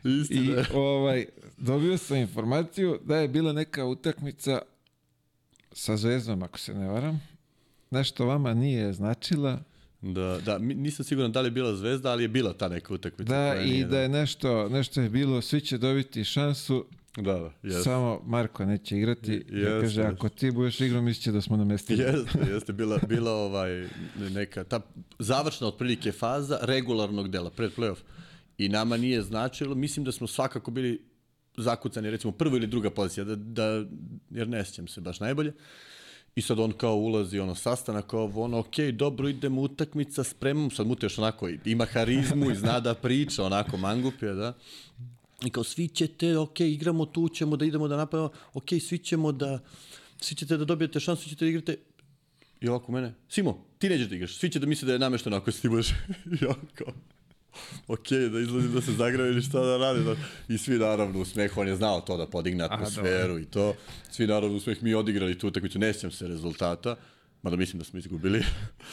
[0.05, 0.67] I Istina je.
[0.75, 1.27] ovaj,
[1.57, 4.59] dobio sam informaciju da je bila neka utakmica
[5.73, 7.23] sa Zvezdom, ako se ne varam.
[7.91, 9.59] Nešto vama nije značila.
[10.03, 13.33] Da, da, nisam siguran da li je bila zvezda, ali je bila ta neka utakmica.
[13.33, 17.53] Da, i nije, da je nešto, nešto je bilo, svi će dobiti šansu, Da, da,
[17.63, 17.83] jeste.
[17.83, 19.33] samo Marko neće igrati.
[19.33, 22.03] Jeste, Ja kaže, ako ti budeš igrao, mislit će da smo namestili.
[22.05, 23.89] Jeste, jeste bila, bila ovaj
[24.31, 24.81] neka ta
[25.19, 27.99] završna otprilike faza regularnog dela pred play-off.
[28.59, 31.03] I nama nije značilo, mislim da smo svakako bili
[31.57, 33.85] zakucani recimo prva ili druga pozicija, da, da,
[34.31, 35.53] jer ne sjećam se baš najbolje.
[36.35, 40.87] I sad on kao ulazi, ono, sastanak, ovo, ono, okej, dobro, idemo utakmica, spremam, sad
[40.87, 44.55] muteš onako, ima harizmu i zna da priča, onako, mangup je, da.
[45.45, 49.33] I kao, svi ćete, ok, igramo tu, ćemo da idemo da napravimo, ok, svi ćemo
[49.33, 49.59] da,
[50.21, 51.77] svi ćete da dobijete šansu, svi ćete da igrate.
[52.61, 55.37] I ovako mene, Simo, ti nećeš da igraš, svi će da misle da je namešteno
[55.37, 55.91] ako si ti budeš.
[56.35, 56.39] I
[56.75, 56.93] kao,
[57.89, 60.05] ok, da izlazi da se zagrave ili šta da radi.
[60.05, 60.17] Da.
[60.49, 63.75] I svi naravno u smehu, on je znao to da podigne atmosferu i to.
[64.11, 66.97] Svi naravno u smeh mi odigrali tu utakmicu, ne sjećam se rezultata.
[67.43, 68.43] Mada mislim da smo izgubili.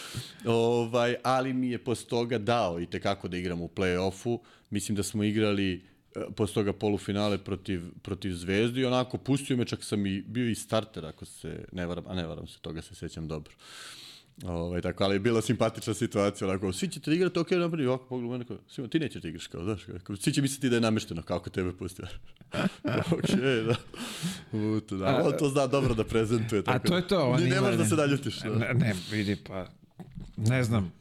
[0.45, 4.39] ovaj, ali mi je posle toga dao i tekako da igram u play-offu.
[4.69, 5.83] Mislim da smo igrali
[6.35, 10.55] posle toga polufinale protiv, protiv Zvezdu i onako pustio me, čak sam i bio i
[10.55, 13.53] starter, ako se ne varam, a ne varam se, toga se sećam dobro.
[14.45, 18.05] Ovaj, tako, ali je bila simpatična situacija, onako, svi ćete da igrate, ok, napravi, ovako
[18.05, 20.75] pogled u mene, kao, ti nećeš da igraš, kao, znaš, kao, svi će misliti da
[20.75, 22.05] je namešteno, kako tebe pustio.
[23.17, 23.29] ok,
[23.67, 23.75] da.
[24.57, 25.23] Uto, da.
[25.25, 26.59] On to zna dobro da prezentuje.
[26.59, 27.29] A Tako to je to.
[27.29, 28.39] on Ni ne možeš da se naljutiš.
[28.39, 28.55] Da.
[28.55, 29.67] Ne, ne, vidi, pa,
[30.37, 30.91] ne znam,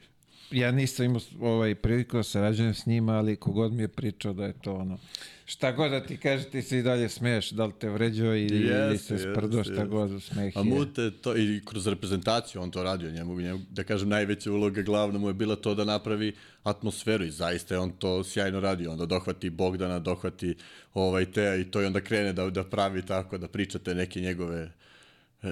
[0.50, 4.44] ja nisam imao ovaj, priliku da sarađujem s njima, ali kogod mi je pričao da
[4.44, 4.98] je to ono,
[5.44, 8.56] šta god da ti kaže, ti se i dalje smeješ, da li te vređao ili,
[8.56, 10.64] ili Jeste, se sprdo, jeste, šta god, smeh A je.
[10.64, 15.18] Mute to i kroz reprezentaciju on to radio njemu, njemu da kažem najveća uloga glavna
[15.18, 16.32] mu je bila to da napravi
[16.62, 20.54] atmosferu i zaista je on to sjajno radio onda dohvati Bogdana dohvati
[20.94, 24.72] ovaj te i to i onda krene da da pravi tako da pričate neke njegove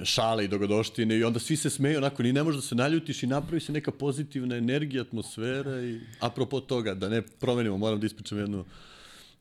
[0.03, 3.23] šale i dogodoštine i onda svi se smeju onako ni ne možeš da se naljutiš
[3.23, 8.05] i napravi se neka pozitivna energija atmosfera i apropo toga da ne promenimo moram da
[8.05, 8.65] ispričam jednu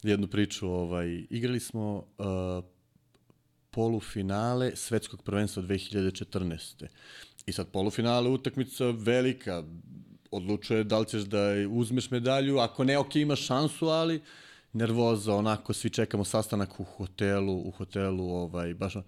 [0.03, 2.65] jednu priču ovaj igrali smo uh,
[3.71, 6.87] polufinale svetskog prvenstva 2014.
[7.47, 9.65] I sad polufinale utakmica velika,
[10.31, 11.39] odlučuje da li ćeš da
[11.71, 14.23] uzmeš medalju, ako ne, ok, imaš šansu, ali
[14.73, 19.05] nervoza, onako, svi čekamo sastanak u hotelu, u hotelu, ovaj, baš, ono-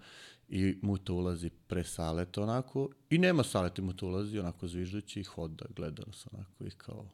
[0.49, 5.23] i Muta ulazi pre saleta, onako, i nema saleta, i Muta ulazi, onako, zviždući i
[5.23, 7.05] hoda, gleda nas, onako, i kao,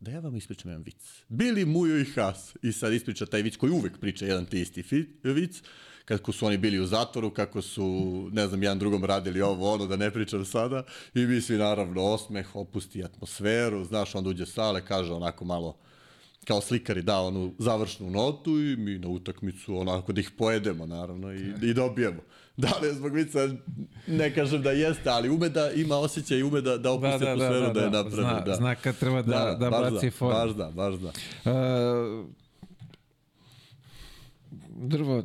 [0.00, 1.22] da ja vam ispričam jedan vic.
[1.28, 2.56] Bili Mujo i Has.
[2.62, 4.84] I sad ispriča taj vic koji uvek priča jedan te isti
[5.22, 5.62] vic.
[6.04, 9.86] Kako su oni bili u zatvoru, kako su, ne znam, jedan drugom radili ovo, ono,
[9.86, 10.84] da ne pričam sada.
[11.14, 13.84] I mi svi, naravno, osmeh, opusti atmosferu.
[13.84, 15.78] Znaš, onda uđe sale, kaže onako malo,
[16.46, 21.32] kao slikari da onu završnu notu i mi na utakmicu onako da ih pojedemo naravno
[21.32, 22.20] i, i dobijemo.
[22.58, 23.38] Da li je zbog vica,
[24.06, 27.72] ne kažem da jeste, ali ume da ima osjećaj i ume da, da opusti atmosferu
[27.72, 28.10] da, je napravi.
[28.10, 28.54] Zna, da.
[28.54, 30.34] zna kad treba da, da, baš baci formu.
[30.34, 31.08] Baš da, baš da.
[31.08, 32.26] Uh,
[34.76, 35.24] drvo,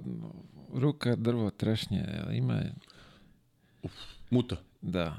[0.73, 2.61] ruka, drvo, trešnje, ima,
[4.29, 4.55] Muta.
[4.81, 5.15] da.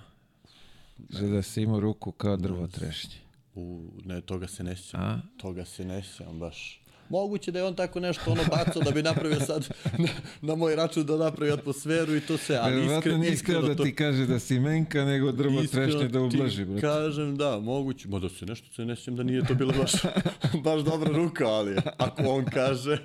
[1.11, 3.24] Že da si imao ruku kao drvo trešnje.
[3.55, 5.01] U, ne, toga se ne sjećam.
[5.01, 5.21] A?
[5.37, 6.85] Toga se ne sjećam baš.
[7.09, 10.09] Moguće da je on tako nešto ono bacao da bi napravio sad na,
[10.43, 13.75] na moj račun da napravi atmosferu i to sve, ali Verovatno iskre, nije iskreno da
[13.75, 13.85] to...
[13.85, 16.65] ti kaže da si menka, nego drvo Iskreno trešnje da ublaži.
[16.65, 16.81] brate.
[16.81, 18.09] Kažem da, moguće.
[18.09, 19.93] Ma da se nešto se ne sjećam da nije to bila baš,
[20.65, 22.99] baš dobra ruka, ali ako on kaže,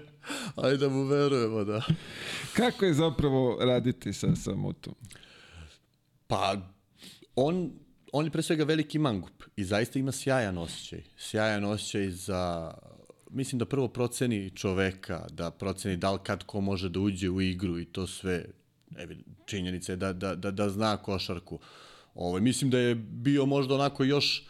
[0.55, 1.81] ajde da mu verujemo, da.
[2.53, 4.95] Kako je zapravo raditi sa, sa mutom?
[6.27, 6.55] Pa,
[7.35, 7.71] on,
[8.11, 11.01] on je pre svega veliki mangup i zaista ima sjajan osjećaj.
[11.17, 12.73] Sjajan osjećaj za,
[13.29, 17.41] mislim da prvo proceni čoveka, da proceni da li kad ko može da uđe u
[17.41, 18.45] igru i to sve.
[19.45, 21.59] Činjenica je da, da, da, da zna košarku.
[22.13, 24.45] Ovo, mislim da je bio možda onako još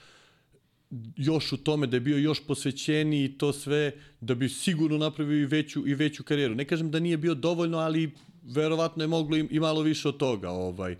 [1.17, 3.91] još u tome da je bio još posvećeniji i to sve
[4.21, 6.55] da bi sigurno napravio i veću i veću karijeru.
[6.55, 8.11] Ne kažem da nije bio dovoljno, ali
[8.43, 10.97] verovatno je moglo i, i malo više od toga, ovaj.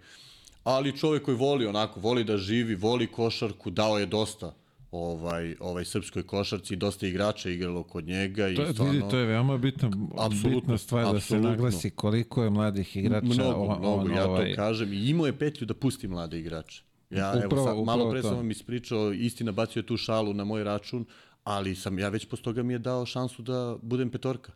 [0.64, 4.54] Ali čovjek koji voli onako, voli da živi, voli košarku, dao je dosta
[4.92, 9.18] ovaj ovaj srpskoj košarci, dosta igrača igralo kod njega i To je, stvarno vidi, to
[9.18, 13.26] je veoma bitna, Apsolutno, bitna stvar da se naglasi koliko je mladih igrača.
[13.26, 14.94] Mnogo, on, mnogo, on, ja ovaj, to kažem.
[14.94, 16.84] I imao je petlju da pusti mlade igrače.
[17.10, 20.44] Ja, Upravo- evo, sad, malo pre sam vam ispričao, istina bacio je tu šalu na
[20.44, 21.06] moj račun,
[21.44, 24.52] ali sam ja već posle toga mi je dao šansu da budem petorka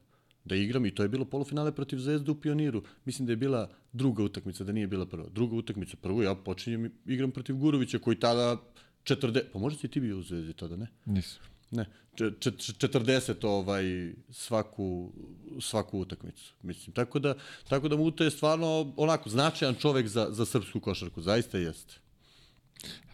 [0.45, 2.83] da igram i to je bilo polufinale protiv Zvezde u Pioniru.
[3.05, 5.29] Mislim da je bila druga utakmica, da nije bila prva.
[5.29, 8.57] Druga utakmica, prvu ja počinjem igram protiv Gurovića koji tada
[9.03, 10.87] 40, pa možda si ti bio u Zvezdi tada, ne?
[11.05, 11.41] Nisam.
[11.71, 11.85] Ne,
[12.15, 13.83] če- če- 40 ovaj
[14.29, 15.11] svaku
[15.59, 16.53] svaku utakmicu.
[16.61, 17.35] Mislim tako da
[17.69, 21.95] tako da Muta je stvarno onako značajan čovek za za srpsku košarku, zaista jeste.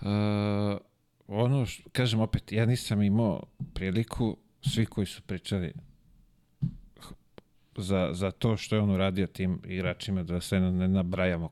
[0.02, 0.08] Uh,
[1.28, 5.74] ono, što, kažem opet, ja nisam imao priliku, svi koji su pričali
[7.82, 11.50] za, za to što je on uradio tim igračima, da se ne nabrajamo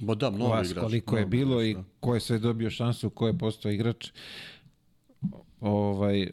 [0.00, 0.80] Bo da, mnogo vas igrača.
[0.86, 4.10] koliko je mnogo bilo i igrača, ko je sve dobio šansu, ko je postao igrač.
[5.60, 6.30] Ovaj,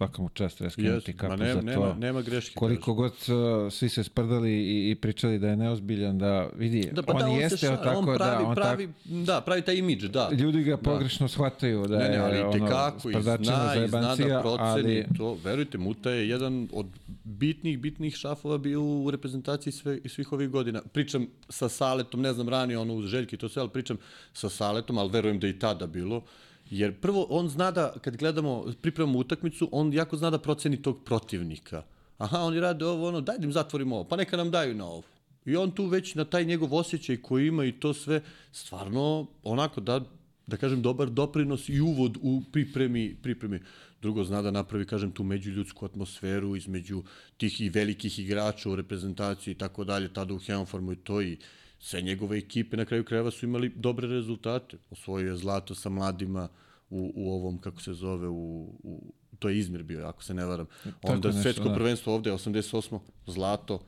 [0.00, 0.72] svaka mu čast, treba da.
[0.72, 1.66] skinuti Jest, kapu ma za nema, to.
[1.66, 2.54] nema, nema greške.
[2.54, 7.02] Koliko god uh, svi se sprdali i, i pričali da je neozbiljan, da vidi, Da,
[7.02, 9.76] pa on da, on jeste šali, tako on pravi, da, on pravi, da, pravi taj
[9.76, 10.28] imidž, da.
[10.28, 13.36] tak, ljudi ga pogrešno shvataju da Ne, ne, je ali ono, tekako i zna,
[13.74, 15.36] za i zna da proceni ali to.
[15.44, 16.86] Verujte, Muta je jedan od
[17.24, 20.82] bitnih, bitnih šafova bio u reprezentaciji sve, svih ovih godina.
[20.92, 23.96] Pričam sa Saletom, ne znam ranije ono uz Željki i to sve, ali pričam
[24.32, 26.22] sa Saletom, ali verujem da je i tada bilo.
[26.70, 31.04] Jer prvo, on zna da, kad gledamo, pripremamo utakmicu, on jako zna da proceni tog
[31.04, 31.82] protivnika.
[32.18, 34.86] Aha, oni rade ovo, ono, daj da im zatvorimo ovo, pa neka nam daju na
[34.86, 35.02] ovo.
[35.44, 39.80] I on tu već na taj njegov osjećaj koji ima i to sve, stvarno, onako
[39.80, 40.00] da,
[40.46, 43.60] da kažem, dobar doprinos i uvod u pripremi, pripremi.
[44.02, 47.02] Drugo, zna da napravi, kažem, tu međuljudsku atmosferu između
[47.36, 51.36] tih i velikih igrača u reprezentaciji i tako dalje, tada u Heonfarmu i to i
[51.80, 54.76] sve njegove ekipe na kraju krajeva su imali dobre rezultate.
[54.90, 56.48] Osvojio je zlato sa mladima
[56.90, 60.44] u, u ovom, kako se zove, u, u to je Izmir bio, ako se ne
[60.44, 60.66] varam.
[61.02, 61.74] Onda nešto, svetsko da.
[61.74, 62.98] prvenstvo ovde, 88.
[63.26, 63.80] zlato,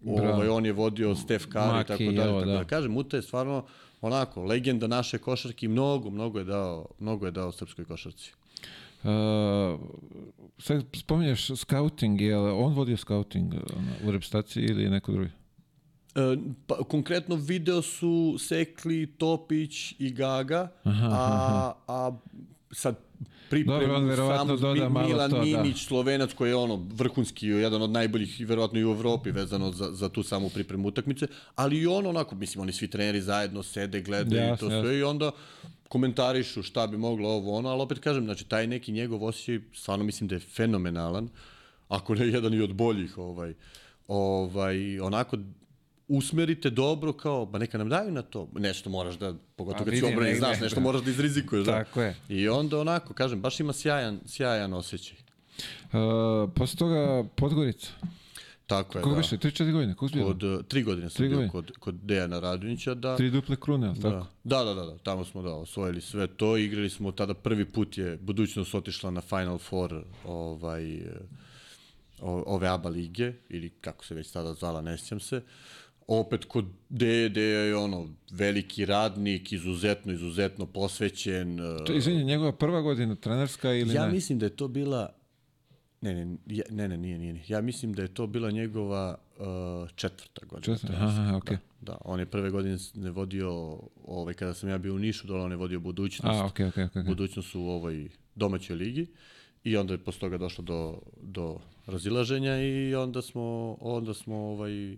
[0.00, 0.34] Bravo.
[0.34, 2.16] ovaj, on je vodio Stef Kari i Maki tako dalje.
[2.16, 2.52] Tako da.
[2.52, 2.64] da.
[2.64, 3.66] Kažem, Muta je stvarno
[4.00, 8.32] onako, legenda naše košarke i mnogo, mnogo je dao, mnogo je dao srpskoj košarci.
[9.02, 9.10] Uh,
[10.58, 13.54] sad spominješ scouting, je on vodio scouting
[14.04, 15.30] u reprezentaciji ili neko drugi?
[16.14, 16.36] E,
[16.66, 22.12] pa, konkretno video su Sekli, Topić i Gaga, aha, a, a
[22.70, 22.96] sad
[23.50, 25.42] pripremu samu doda Mi- Milan to, da.
[25.42, 29.72] Mimić, Slovenac koji je ono vrhunski, jedan od najboljih i verovatno i u Evropi vezano
[29.72, 33.62] za, za tu samu pripremu utakmice, ali i on onako, mislim, oni svi treneri zajedno
[33.62, 34.92] sede, gledaju i Jasno, to sve jasno.
[34.92, 35.30] i onda
[35.88, 40.04] komentarišu šta bi moglo ovo ono, ali opet kažem, znači taj neki njegov osjećaj stvarno
[40.04, 41.28] mislim da je fenomenalan,
[41.88, 43.54] ako ne jedan i od boljih, ovaj,
[44.08, 45.36] ovaj, onako
[46.08, 49.98] usmerite dobro kao, ba neka nam daju na to, nešto moraš da, pogotovo A kad
[49.98, 50.80] si obrani, znaš, nešto da.
[50.80, 51.66] moraš da izrizikuješ.
[51.66, 51.72] Da.
[51.84, 52.16] Tako je.
[52.28, 55.16] I onda onako, kažem, baš ima sjajan, sjajan osjećaj.
[55.92, 57.88] Uh, posle toga Podgorica.
[58.66, 59.16] Tako je, Koliko da.
[59.20, 59.36] više?
[59.36, 59.94] 3-4 godine?
[60.08, 60.26] Si bio?
[60.26, 61.50] Kod, uh, tri godine sam Tri bio godine?
[61.50, 63.16] kod, kod Dejana Radonjića, da.
[63.16, 64.26] Tri duple krune, ali tako?
[64.44, 67.98] Da, da, da, da, tamo smo da osvojili sve to, igrali smo tada prvi put
[67.98, 71.00] je budućnost otišla na Final Four ovaj e,
[72.20, 75.42] o- ove ABA lige ili kako se već tada zvala, ne sjećam se.
[76.20, 81.60] Opet kod Deja je ono veliki radnik, izuzetno, izuzetno posvećen.
[81.60, 84.12] e, To, izvini, njegova prva godina trenerska ili Ja ne?
[84.12, 85.12] mislim da je to bila
[86.02, 87.44] Ne, ne, ja, ne, ne, nije, nije.
[87.48, 89.46] Ja mislim da je to bila njegova uh,
[89.94, 90.74] četvrta godina.
[90.74, 91.20] Četvrta, trenerska.
[91.22, 91.56] aha, okej.
[91.80, 95.26] Da, da, on je prve godine ne vodio, ovaj, kada sam ja bio u Nišu,
[95.26, 96.40] dole on je vodio budućnost.
[96.40, 97.02] A, okej, okej, okej.
[97.02, 99.06] Budućnost u ovoj domaćoj ligi.
[99.64, 104.96] I onda je posle toga došlo do, do razilaženja i onda smo, onda smo ovaj,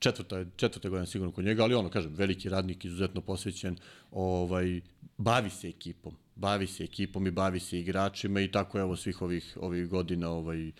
[0.00, 3.76] četvrta, četvrta godina sigurno kod njega, ali ono, kažem, veliki radnik, izuzetno posvećen,
[4.10, 4.80] ovaj,
[5.18, 9.58] bavi se ekipom, bavi se ekipom i bavi se igračima i tako evo svih ovih,
[9.60, 10.72] ovih godina ovaj,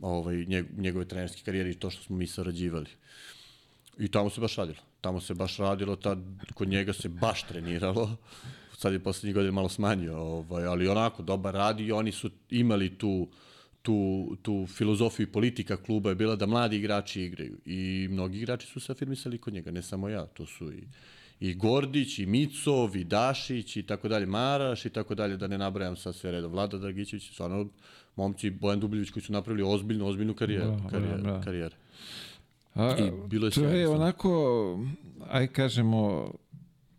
[0.00, 2.90] ovaj, njeg- njegove trenerske karijere i to što smo mi sarađivali.
[3.98, 4.78] I tamo se baš radilo.
[5.00, 6.18] Tamo se baš radilo, tad
[6.54, 8.16] kod njega se baš treniralo.
[8.78, 12.98] Sad je poslednjih godina malo smanjio, ovaj, ali onako dobar radi i oni su imali
[12.98, 13.28] tu
[13.82, 17.58] tu, tu filozofiju i politika kluba je bila da mladi igrači igraju.
[17.64, 20.82] I mnogi igrači su se afirmisali kod njega, ne samo ja, to su i
[21.40, 25.58] i Gordić, i Micov, i Dašić, i tako dalje, Maraš, i tako dalje, da ne
[25.58, 26.52] nabrajam sad sve redom.
[26.52, 27.68] Vlada Dragićević, stvarno,
[28.16, 30.76] momci, Bojan Dubljević koji su napravili ozbiljnu, ozbiljnu karijeru.
[30.90, 31.42] Karijeru, bravo.
[31.44, 31.74] karijeru.
[32.74, 33.92] A, I bilo je to je sjajno.
[33.92, 34.78] onako,
[35.30, 36.32] aj kažemo,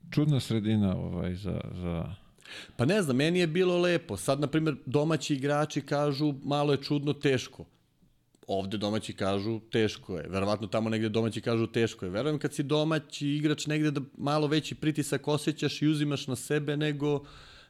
[0.10, 2.16] čudna sredina ovaj, za, za...
[2.76, 4.18] Pa ne znam, meni je bilo lepo.
[4.18, 7.66] Sad, na primjer, domaći igrači kažu malo je čudno, teško.
[8.48, 10.28] Ovde domaći kažu teško je.
[10.30, 12.12] Verovatno tamo negde domaći kažu teško je.
[12.12, 16.78] Verujem kad si domaći igrač negde da malo veći pritisak osjećaš i uzimaš na sebe
[16.78, 17.24] nego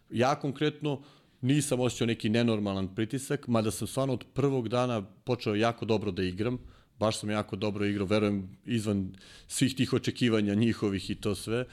[0.10, 1.02] ja konkretno
[1.42, 6.24] nisam osjećao neki nenormalan pritisak, mada sam stvarno od prvog dana počeo jako dobro da
[6.24, 6.58] igram.
[7.00, 9.14] Baš sam jako dobro igrao, verujem, izvan
[9.48, 11.66] svih tih očekivanja njihovih i to sve.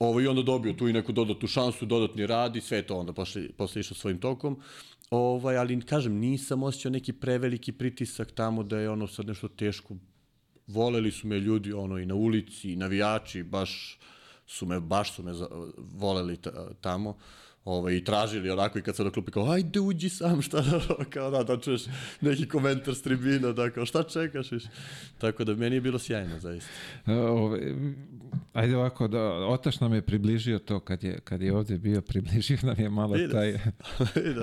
[0.00, 3.12] Ovo, I onda dobio tu i neku dodatnu šansu, dodatni rad i sve to onda
[3.12, 4.60] posle, posle išao svojim tokom.
[5.10, 9.94] Ovaj, ali kažem, nisam osjećao neki preveliki pritisak tamo da je ono sad nešto teško.
[10.66, 13.98] Voleli su me ljudi ono i na ulici, i navijači, baš
[14.46, 15.32] su me, baš su me
[15.78, 17.16] voleli ta, tamo.
[17.64, 20.80] Ovaj, i tražili onako i kad sam na klupi kao, ajde uđi sam, šta da,
[21.10, 21.82] kao da, da čuješ
[22.20, 24.68] neki komentar s tribina, da kao, šta čekaš više?
[25.18, 26.70] Tako da meni je bilo sjajno, zaista.
[27.06, 27.74] Ove,
[28.52, 32.58] ajde ovako, da, Otaš nam je približio to kad je, kad je ovde bio, približio
[32.62, 33.52] nam je malo Vidio taj...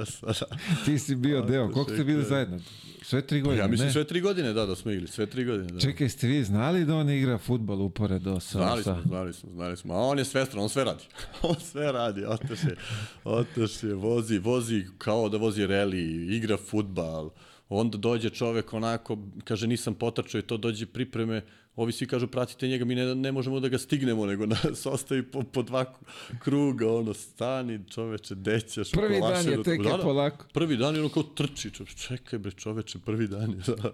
[0.06, 0.58] Sam, da.
[0.86, 2.60] Ti si bio deo, koliko ste bili je- zajedno?
[3.02, 3.94] Sve tri godine, Ja mislim ne?
[3.94, 5.80] sve tri godine, da, da smo igli, sve tri godine, da.
[5.80, 8.58] Čekaj, ste vi znali da on igra futbol uporedo sa...
[8.60, 9.94] Znali smo, znali smo, znali smo.
[9.94, 11.04] A on je svestran, on sve radi.
[11.42, 12.76] on sve radi, otaš je,
[13.24, 17.30] otaš je, vozi, vozi kao da vozi reli, igra futbal.
[17.70, 21.42] Onda dođe čovek onako, kaže nisam potrčao i to dođe pripreme,
[21.76, 25.24] ovi svi kažu pratite njega, mi ne, ne možemo da ga stignemo, nego nas ostavi
[25.24, 25.94] po, po dva
[26.40, 28.92] kruga, ono, stani čoveče, dećeš.
[28.92, 30.46] Prvi dan je tek je polako.
[30.54, 33.92] Prvi dan je ono kao trči, čoveče, čekaj bre čoveče, prvi dan je, da.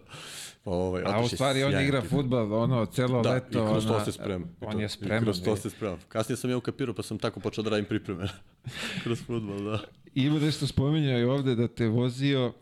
[0.65, 2.09] Ovaj, A u stvari on igra tip.
[2.09, 3.47] futbol, ono, celo Da, leto.
[3.59, 4.45] i kroz to se sprema.
[4.61, 5.23] I On to- je I spreman.
[5.23, 5.97] kroz to i- se sprema.
[6.07, 8.27] Kasnije sam ja ukapirao, pa sam tako počeo da radim pripreme
[9.03, 9.79] kroz futbol, da.
[10.15, 12.53] Ima nešto spominjao i ovde da te vozio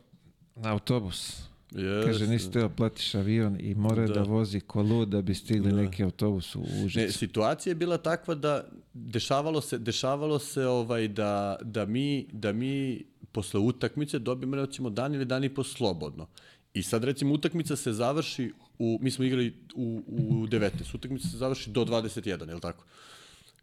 [0.57, 1.41] autobus.
[1.71, 2.05] Yes.
[2.05, 4.21] Kaže, nisi teo platiš avion i mora da, Da.
[4.23, 5.77] vozi kolu da bi stigli Da.
[5.77, 7.17] neki autobus u Ne, Užicu.
[7.17, 11.31] situacija je bila takva da dešavalo se, dešavalo se ovaj da,
[11.61, 16.27] da, mi, da mi posle utakmice dobijemo recimo dan ili dan i po slobodno.
[16.73, 21.37] I sad recimo utakmica se završi u, mi smo igrali u, u 19, utakmica se
[21.37, 22.83] završi do 21, je li tako?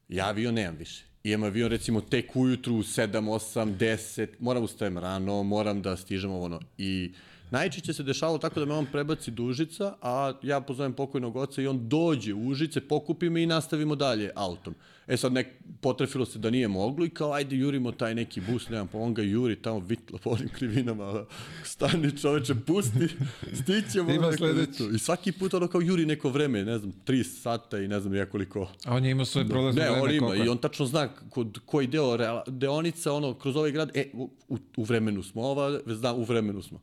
[0.09, 1.05] Ja avion nemam više.
[1.33, 6.31] Imam avion recimo tek ujutru u 7, 8, 10, moram ustajem rano, moram da stižem
[6.31, 6.61] ovo ono.
[6.79, 7.13] I
[7.51, 11.63] najčešće se dešavalo tako da me on prebaci do Užica, a ja pozovem pokojnog oca
[11.63, 14.75] i on dođe u Užice, pokupi me i nastavimo dalje autom.
[15.09, 15.47] E sad nek,
[15.81, 19.15] potrefilo se da nije moglo i kao ajde jurimo taj neki bus, nemam, pa on
[19.15, 21.25] ga juri tamo vitla po onim krivinama,
[21.65, 23.09] stani čoveče, pusti,
[23.63, 24.11] stićemo.
[24.13, 24.83] Ima sledeći.
[24.83, 24.95] leto.
[24.95, 28.15] I svaki put ono kao juri neko vreme, ne znam, 3 sata i ne znam
[28.15, 28.69] ja koliko.
[28.85, 30.03] A on je imao svoje prolazno Ne, vreme.
[30.03, 33.91] on ima koliko i on tačno zna kod koji deo deonica ono kroz ovaj grad,
[33.95, 36.81] e, u, u, u vremenu smo, ova zna u vremenu smo.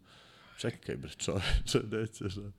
[0.58, 2.34] Čekaj bre, čoveče, gde ćeš?
[2.36, 2.51] da?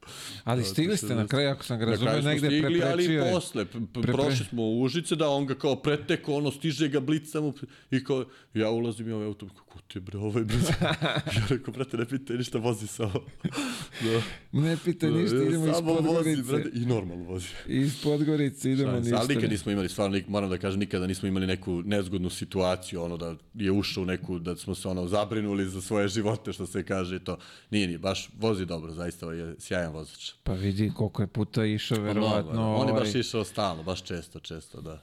[0.44, 3.64] Ali Da, stigli ste na kraju, ako sam ga smo negde stigli, ali preprečio posle,
[3.64, 7.00] p- p- Prepre- prošli smo u Užice, da, on ga kao preteko, ono, stiže ga
[7.00, 7.52] blic samo,
[7.90, 8.24] i kao,
[8.54, 10.56] ja ulazim i ovaj auto, kako ti bre, ovaj bre,
[11.36, 13.12] ja rekao, brate, ne pitaj ništa, vozi samo.
[14.04, 14.22] da.
[14.52, 16.42] Ne pita ništa, Ja, idemo iz samo vozi, Podgorice.
[16.42, 17.48] brate, i normalno vozi.
[17.66, 19.16] Iz Podgorice idemo se, ništa.
[19.16, 23.16] Ali nikad nismo imali, stvarno, moram da kažem, nikada nismo imali neku nezgodnu situaciju, ono
[23.16, 26.82] da je ušao u neku, da smo se ono zabrinuli za svoje živote, što se
[26.82, 27.38] kaže to.
[27.70, 30.32] Nije, nije, baš vozi dobro, zaista je sjajan vozač.
[30.44, 32.52] Pa vidi koliko je puta išao, verovatno.
[32.52, 35.00] Mnogo, on je baš ovaj, išao stalno, baš često, često, da.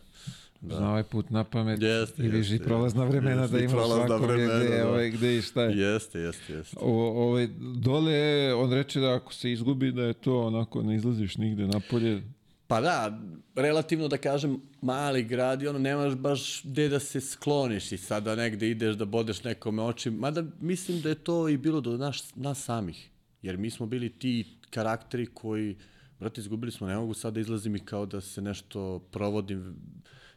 [0.67, 4.21] Zna ovaj put na pamet Jeste, i jeste, prolazna vremena jeste, da i ima svakog
[4.21, 4.89] vremena, gde, da.
[4.89, 5.77] ovaj, gde i šta je.
[5.77, 6.77] Jeste, jeste, jeste.
[6.79, 11.37] O, ovaj, dole on reče da ako se izgubi da je to onako ne izlaziš
[11.37, 12.21] nigde napolje.
[12.67, 13.19] Pa da,
[13.55, 18.35] relativno da kažem, mali grad i ono, nemaš baš gde da se skloniš i sada
[18.35, 20.09] negde ideš da bodeš nekome oči.
[20.09, 23.09] Mada mislim da je to i bilo do naš, nas samih.
[23.41, 25.75] Jer mi smo bili ti karakteri koji,
[26.19, 29.75] brate, izgubili smo, ne mogu sad da izlazim i kao da se nešto provodim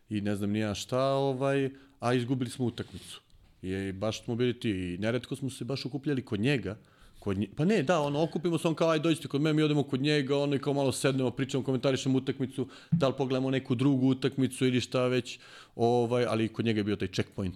[0.08, 1.70] i ne znam nija šta, ovaj,
[2.00, 3.20] a izgubili smo utakmicu.
[3.62, 6.76] I baš smo bili ti, i neretko smo se baš okupljali kod njega,
[7.26, 9.62] Kod nje, pa ne, da, ono, okupimo se, on kao, aj, dođite kod mene, mi
[9.62, 13.74] odemo kod njega, ono, i kao malo sednemo, pričamo, komentarišemo utakmicu, da li pogledamo neku
[13.74, 15.38] drugu utakmicu ili šta već,
[15.76, 17.54] ovaj, ali kod njega je bio taj checkpoint,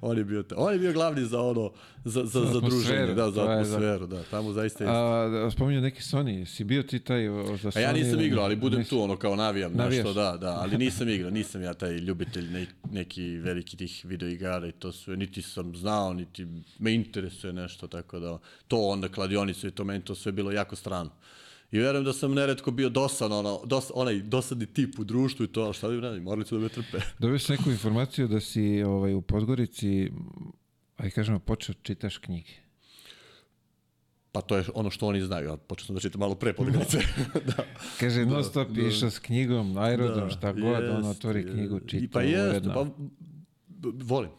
[0.00, 1.72] on je bio, taj, on je bio glavni za ono,
[2.04, 3.50] za, za, za, atmosferu, druženje, da, za da.
[3.50, 4.90] atmosferu, da, tamo zaista je...
[4.90, 7.26] A, da, spominju neki Sony, si bio ti taj
[7.62, 7.78] za Sony?
[7.78, 8.90] A ja nisam igrao, ali budem nisi?
[8.90, 10.04] tu, ono, kao navijam Navijaš?
[10.04, 14.66] nešto, da, da, ali nisam igrao, nisam ja taj ljubitelj ne, neki veliki tih videoigara
[14.66, 16.46] i to sve, niti sam znao, niti
[16.78, 18.38] me interesuje nešto, tako da,
[18.68, 21.10] to onda kladionicu i to meni to sve bilo jako strano.
[21.72, 25.48] I verujem da sam neretko bio dosan, ono, dos, onaj dosadni tip u društvu i
[25.48, 26.98] to, ali šta da im radim, morali su da me trpe.
[27.18, 30.10] Dobio sam neku informaciju da si ovaj, u Podgorici,
[30.96, 32.52] aj kažemo, počeo čitaš knjige.
[34.32, 36.98] Pa to je ono što oni znaju, ja počeo sam da čitam malo pre podgrice.
[37.56, 37.64] da.
[38.00, 38.82] Kaže, non stop da.
[38.82, 41.88] išao s knjigom, aerodrom, šta god, on jest, otvori knjigu, jest.
[41.88, 42.74] čita Pa uredno.
[42.74, 42.86] pa
[44.04, 44.30] volim.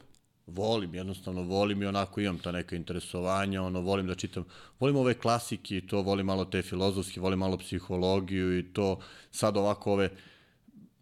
[0.55, 4.45] Volim, jednostavno volim i onako imam ta neka interesovanja, ono, volim da čitam,
[4.79, 8.99] volim ove klasike i to, volim malo te filozofske, volim malo psihologiju i to,
[9.31, 10.09] sad ovako ove,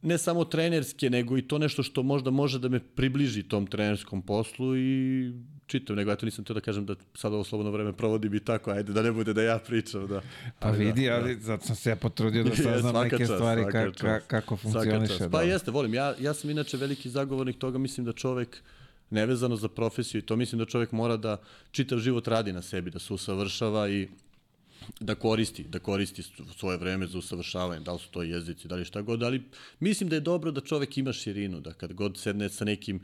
[0.02, 4.22] ne samo trenerske, nego i to nešto što možda može da me približi tom trenerskom
[4.22, 5.34] poslu i
[5.68, 8.72] čitam, nego eto nisam teo da kažem da sad ovo slobodno vreme provodim i tako,
[8.72, 10.22] ajde da ne bude da ja pričam, da.
[10.60, 13.64] Pa Ali vidi, da, ali zato sam se ja potrudio da saznam neke čast, stvari
[13.72, 15.08] ka, ka, kako funkcioniše.
[15.08, 15.22] čast.
[15.22, 15.30] Da.
[15.30, 15.94] Pa jeste, volim.
[15.94, 18.64] Ja, ja sam inače veliki zagovornik toga, mislim da čovek
[19.12, 21.38] nevezano za profesiju i to mislim da čovek mora da
[21.72, 24.08] čitav život radi na sebi, da se usavršava i
[25.00, 26.24] da koristi, da koristi
[26.58, 29.44] svoje vreme za usavršavanje, da li su to jezici, da li šta god, ali
[29.80, 33.00] mislim da je dobro da čovek ima širinu, da kad god sedne sa nekim,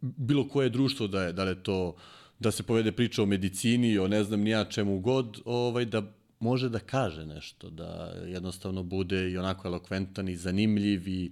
[0.00, 1.96] bilo koje društvo da je, da li je to
[2.38, 6.02] da se povede priča o medicini, o ne znam nija čemu god, ovaj, da
[6.40, 11.30] može da kaže nešto, da jednostavno bude i onako elokventan i zanimljiv i,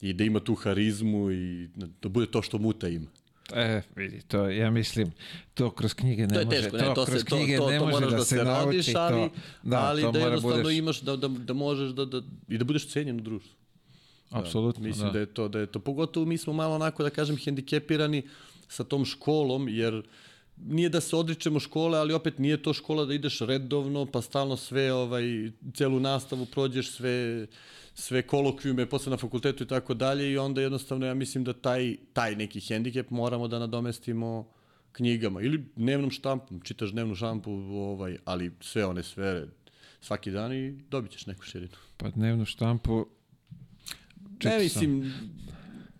[0.00, 1.68] i da ima tu harizmu i
[2.02, 3.06] da bude to što muta ima.
[3.54, 5.12] E, vidi, to, ja mislim,
[5.54, 7.56] to kroz knjige ne to je može, teško, to, ne, to, kroz se, to, knjige
[7.56, 9.30] to, ne to može da, da se se nauči ali, to.
[9.62, 12.64] Da, ali to da jednostavno budeš, imaš, da, da, da možeš da, da, i da
[12.64, 13.52] budeš cenjen u društvu.
[14.30, 14.88] Apsolutno, da.
[14.88, 15.12] Mislim da.
[15.12, 18.22] da je to, da je to, pogotovo mi smo malo onako, da kažem, hendikepirani
[18.68, 20.02] sa tom školom, jer
[20.66, 24.56] nije da se odričemo škole, ali opet nije to škola da ideš redovno, pa stalno
[24.56, 25.22] sve, ovaj,
[25.74, 27.46] celu nastavu prođeš, sve,
[28.00, 31.96] sve kolokvijume, posle na fakultetu i tako dalje i onda jednostavno ja mislim da taj,
[32.12, 34.48] taj neki hendikep moramo da nadomestimo
[34.92, 39.46] knjigama ili dnevnom štampom, čitaš dnevnu štampu, ovaj, ali sve one sfere
[40.00, 41.76] svaki dan i dobit ćeš neku širinu.
[41.96, 43.06] pa dnevnu štampu
[44.44, 45.14] Ne mislim,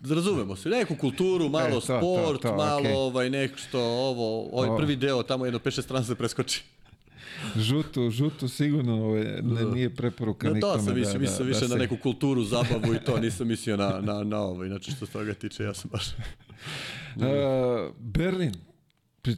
[0.01, 2.93] razumemo se, neku kulturu, malo E, to, to, sport, to, malo okej.
[2.95, 6.65] ovaj nešto, ovo, ovaj prvi deo, tamo jedno 5-6 strana se preskoči.
[7.57, 10.73] Žutu, žutu sigurno ovaj, ne, nije preporuka Na nikome.
[10.75, 13.19] to sam mislio, da, mislio da, više da na se- neku kulturu, zabavu i to,
[13.19, 16.09] nisam mislio na, na, na ovo, inače što se toga tiče, ja sam baš...
[17.21, 18.55] A, Berlin,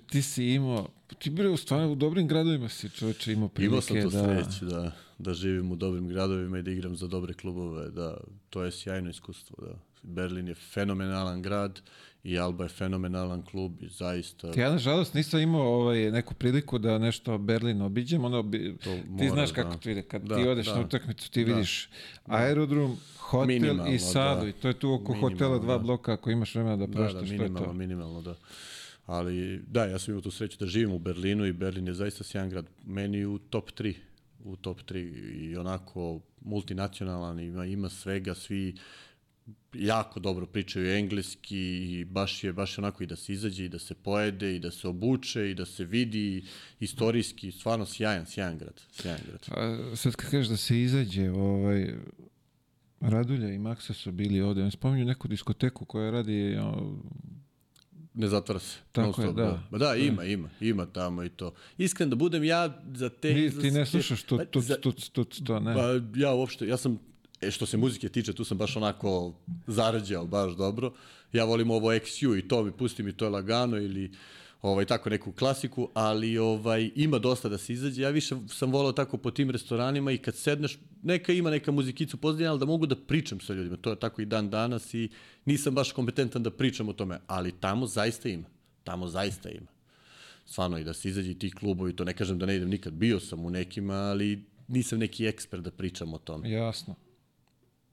[0.06, 0.88] ti si imao,
[1.18, 4.44] ti bre u stvarno u dobrim gradovima si čovječe imao prilike Imao sam to da...
[4.44, 8.16] sreću da, da živim u dobrim gradovima i da igram za dobre klubove, da
[8.50, 9.74] to je sjajno iskustvo, da.
[10.02, 11.80] Berlin je fenomenalan grad
[12.24, 14.50] i Alba je fenomenalan klub i zaista...
[14.56, 19.02] Ja nažalost nisam imao ovaj, neku priliku da nešto Berlin obiđem, ono bi, To ti
[19.08, 19.76] mora, znaš kako da.
[19.76, 20.74] to ide, kad Da, ti odeš da.
[20.74, 21.52] na utakmicu ti Da.
[21.54, 21.88] vidiš
[22.24, 24.48] aerodrom, hotel Minimalno, i sadu da.
[24.48, 25.82] i to je tu oko Minimalno, hotela dva da.
[25.82, 27.72] bloka ako imaš vremena da Da, proštaš, da, to je minimalno, to.
[27.72, 28.34] minimalno, da.
[29.06, 32.24] Ali, da, ja sam imao tu sreću da živim u Berlinu i Berlin je zaista
[32.24, 32.66] sjajan grad.
[32.86, 33.94] Meni u top 3
[34.44, 34.98] u top 3
[35.34, 38.74] i onako multinacionalan, ima, ima svega, svi
[39.74, 43.78] jako dobro pričaju engleski i baš je, baš onako i da se izađe i da
[43.78, 46.44] se pojede i da se obuče i da se vidi
[46.80, 49.46] istorijski, stvarno sjajan, sjajan grad, sjajan grad.
[49.50, 51.94] A, sad kad kažeš da se izađe, ovaj,
[53.00, 56.96] Radulja i Maksa su bili ovde, oni spominju neku diskoteku koja radi o,
[58.14, 58.78] Ne zatvara se.
[58.92, 59.32] Tako je, da.
[59.32, 61.54] Da, Ma da ima, ima, ima tamo i to.
[61.78, 63.34] Iskren da budem ja za te...
[63.34, 65.74] Ti, ti ne slušaš tu, tu, tu, to, ne.
[65.74, 66.98] Pa ja uopšte, ja sam,
[67.42, 69.34] e, što se muzike tiče, tu sam baš onako
[69.66, 70.92] zarađao baš dobro.
[71.32, 74.10] Ja volim ovo XU i to mi pusti mi to je lagano ili
[74.62, 78.02] ovaj tako neku klasiku, ali ovaj ima dosta da se izađe.
[78.02, 82.16] Ja više sam volao tako po tim restoranima i kad sedneš, neka ima neka muzikicu
[82.16, 83.76] pozadnje, ali da mogu da pričam sa ljudima.
[83.76, 85.08] To je tako i dan danas i
[85.44, 88.44] nisam baš kompetentan da pričam o tome, ali tamo zaista ima.
[88.84, 89.72] Tamo zaista ima
[90.46, 93.20] stvarno i da se izađe ti klubovi, to ne kažem da ne idem nikad, bio
[93.20, 96.50] sam u nekima, ali nisam neki ekspert da pričam o tome.
[96.50, 96.94] Jasno.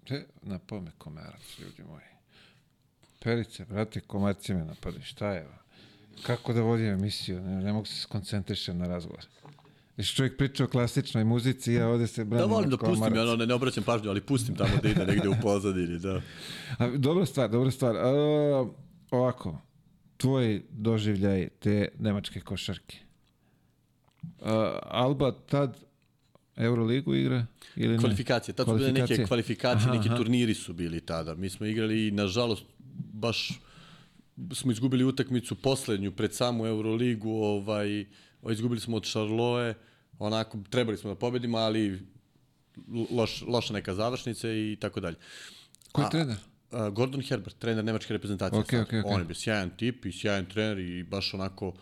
[0.09, 2.05] Te, na pome komarac, ljudi moji.
[3.19, 5.03] Perice, brate, komarci me napadaju.
[5.03, 5.47] Šta je?
[6.23, 7.41] Kako da vodim emisiju?
[7.41, 9.25] Ne, ne mogu se skoncentrišem na razgovor.
[9.97, 13.21] Više čovjek priča o klasičnoj muzici, ja ovde se Da branim volim da pustim, ja
[13.21, 16.21] ono, ne, ne obraćam pažnju, ali pustim tamo da ide negde u pozadini, da.
[16.77, 17.95] A, dobra stvar, dobra stvar.
[17.95, 18.65] A,
[19.11, 19.57] ovako,
[20.17, 22.97] tvoj doživljaj te nemačke košarke.
[24.41, 25.88] A, Alba tad
[26.59, 27.45] Euroligu igra?
[27.75, 27.97] Ili ne?
[27.97, 29.89] Kvalifikacije, tad su bile neke Kvalifikacije.
[29.89, 30.17] Aha, neki aha.
[30.17, 31.35] turniri su bili tada.
[31.35, 32.63] Mi smo igrali i, nažalost,
[33.13, 33.59] baš
[34.53, 38.05] smo izgubili utakmicu poslednju pred samu Euroligu, ovaj,
[38.51, 39.73] izgubili smo od Charloe,
[40.19, 41.99] onako, trebali smo da pobedimo, ali
[43.11, 45.15] loš, loša neka završnica i tako dalje.
[45.91, 46.37] Ko je A- trener?
[46.71, 48.63] A, Gordon Herbert, trener nemačke reprezentacije.
[48.65, 48.65] Sad.
[48.65, 49.01] okej, okej.
[49.05, 51.73] On je bio sjajan tip i sjajan trener i baš onako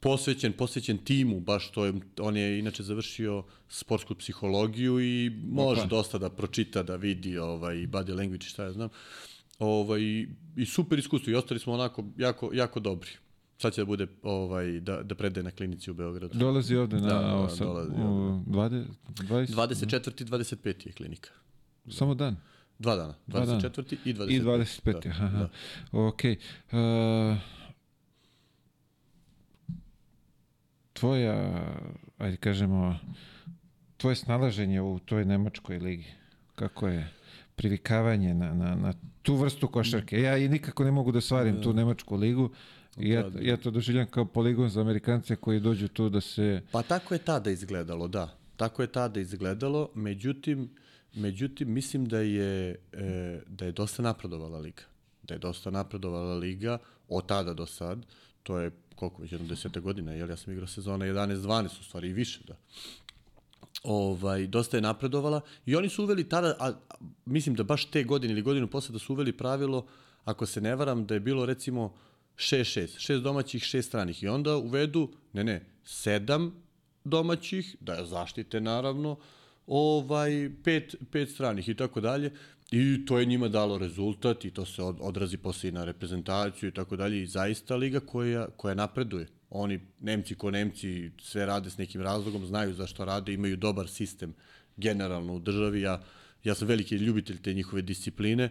[0.00, 5.88] posvećen, posvećen timu, baš to je, on je inače završio sportsku psihologiju i može Opa.
[5.88, 8.88] dosta da pročita, da vidi ovaj, body language i šta ja znam.
[9.58, 10.00] Ovaj,
[10.56, 13.10] I super iskustvo i ostali smo onako jako, jako dobri.
[13.58, 16.38] Sad će da bude ovaj, da, da predaje na klinici u Beogradu.
[16.38, 20.22] Dolazi ovde na Da, ovo da, sad, dolazi u 20, 20, 24.
[20.22, 20.86] i 25.
[20.86, 21.30] je klinika.
[21.90, 22.36] samo dan.
[22.78, 23.14] Dva dana.
[23.26, 23.60] Dva dana.
[23.60, 23.96] 24.
[24.04, 24.30] i 25.
[24.30, 24.92] I 25.
[24.92, 25.38] Da, aha, aha.
[25.38, 25.48] da.
[25.92, 26.20] Ok.
[26.24, 27.38] Uh,
[30.98, 31.64] tvoja,
[32.18, 32.98] ajde kažemo,
[33.96, 36.06] tvoje snalaženje u toj nemačkoj ligi,
[36.54, 37.08] kako je
[37.56, 38.92] privikavanje na, na, na
[39.22, 40.20] tu vrstu košarke?
[40.20, 42.50] Ja i nikako ne mogu da svarim tu nemačku ligu.
[42.98, 43.40] I ja, Da, da.
[43.40, 46.62] ja to doživljam kao poligon za Amerikance koji dođu tu da se...
[46.72, 48.34] Pa tako je tada izgledalo, da.
[48.56, 50.70] Tako je tada izgledalo, međutim,
[51.14, 54.82] međutim mislim da je, e, da je dosta napredovala liga.
[55.22, 56.78] Da je dosta napredovala liga
[57.08, 58.06] od tada do sad.
[58.42, 62.08] To je koliko već jedno desete godina, jer ja sam igrao sezona 11-12 u stvari
[62.08, 62.56] i više, da.
[63.82, 66.72] ovaj, dosta je napredovala i oni su uveli tada, a, a,
[67.26, 69.86] mislim da baš te godine ili godinu posle da su uveli pravilo,
[70.24, 71.94] ako se ne varam, da je bilo recimo
[72.36, 76.54] 6-6, šest domaćih, šest stranih i onda uvedu, ne ne, sedam
[77.04, 79.16] domaćih, da zaštite naravno,
[79.66, 82.32] ovaj pet, pet stranih i tako dalje.
[82.70, 86.72] I to je njima dalo rezultat i to se odrazi posle i na reprezentaciju i
[86.72, 89.26] tako dalje i zaista liga koja, koja napreduje.
[89.50, 94.34] Oni, Nemci ko Nemci, sve rade s nekim razlogom, znaju zašto rade, imaju dobar sistem
[94.76, 95.80] generalno u državi.
[95.80, 96.02] Ja,
[96.44, 98.50] ja sam veliki ljubitelj te njihove discipline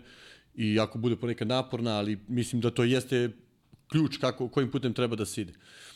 [0.56, 3.32] i ako bude ponekad naporna, ali mislim da to jeste
[3.88, 5.54] ključ kako, kojim putem treba da se ide.
[5.54, 5.87] Ovo,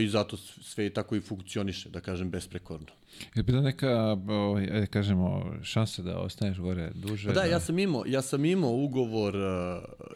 [0.00, 2.86] I zato sve tako i funkcioniše, da kažem, besprekorno.
[3.34, 7.28] Je bila neka, ovaj, ajde kažemo, šansa da ostaneš gore duže?
[7.28, 9.42] Pa da, da, ja sam imao, ja sam imao ugovor uh,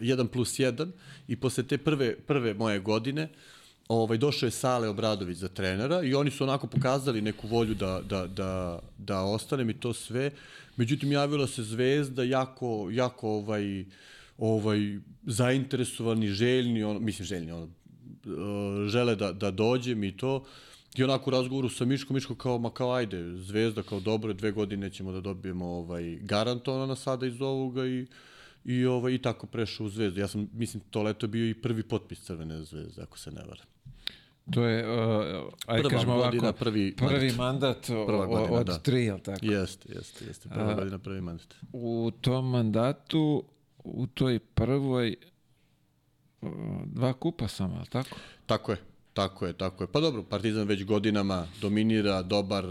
[0.01, 0.90] 1 plus 1
[1.28, 3.28] i posle te prve, prve moje godine
[3.88, 8.01] ovaj, došao je Sale Obradović za trenera i oni su onako pokazali neku volju da,
[8.09, 10.30] da, da, da ostanem i to sve.
[10.76, 13.84] Međutim, javila se Zvezda jako, jako ovaj,
[14.38, 17.68] ovaj, zainteresovani, željni, on, mislim željni, on, uh,
[18.89, 20.45] žele da, da dođem i to.
[20.97, 24.53] I onako u razgovoru sa Miškom, Miško kao, ma kao ajde, Zvezda kao dobro, dve
[24.53, 28.07] godine ćemo da dobijemo ovaj, garantona na sada iz ovoga i
[28.64, 30.20] i ovaj i tako prešao u Zvezdu.
[30.20, 33.66] Ja sam mislim to leto bio i prvi potpis Crvene zvezde, ako se ne varam.
[34.51, 38.79] To je, uh, aj Prva kažemo ovako, prvi, prvi mandat, mandat Prva godina, od da.
[38.79, 39.47] tri, jel tako?
[39.47, 40.49] Jeste, jeste, jeste.
[40.49, 41.55] Prva uh, godina, prvi mandat.
[41.72, 43.45] U tom mandatu,
[43.85, 45.16] u toj prvoj,
[46.86, 48.16] dva kupa samo, jel tako?
[48.47, 48.78] Tako je.
[49.14, 49.88] Tako je, tako je.
[49.92, 52.64] Pa dobro, Partizan već godinama dominira, dobar,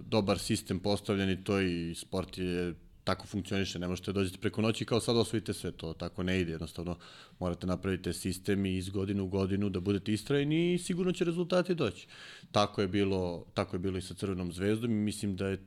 [0.00, 2.74] dobar sistem postavljen i to i sport je
[3.06, 6.52] tako funkcioniše, ne možete dođete preko noći kao sad osvojite sve to, tako ne ide,
[6.52, 6.96] jednostavno
[7.38, 11.74] morate napraviti sistem i iz godine u godinu da budete istrajni i sigurno će rezultati
[11.74, 12.06] doći.
[12.52, 15.62] Tako je bilo, tako je bilo i sa Crvenom zvezdom i mislim da je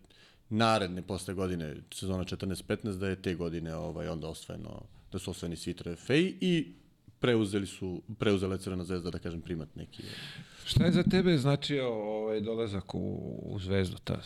[0.50, 5.56] naredne posle godine, sezona 14-15, da je te godine ovaj, onda osvojeno, da su osvojeni
[5.56, 6.74] svi trofeji i
[7.20, 10.04] preuzeli su, preuzela je Crvena zvezda, da kažem, primat neki.
[10.66, 13.00] Šta je za tebe značio ovaj dolazak u,
[13.46, 14.24] u zvezdu tada?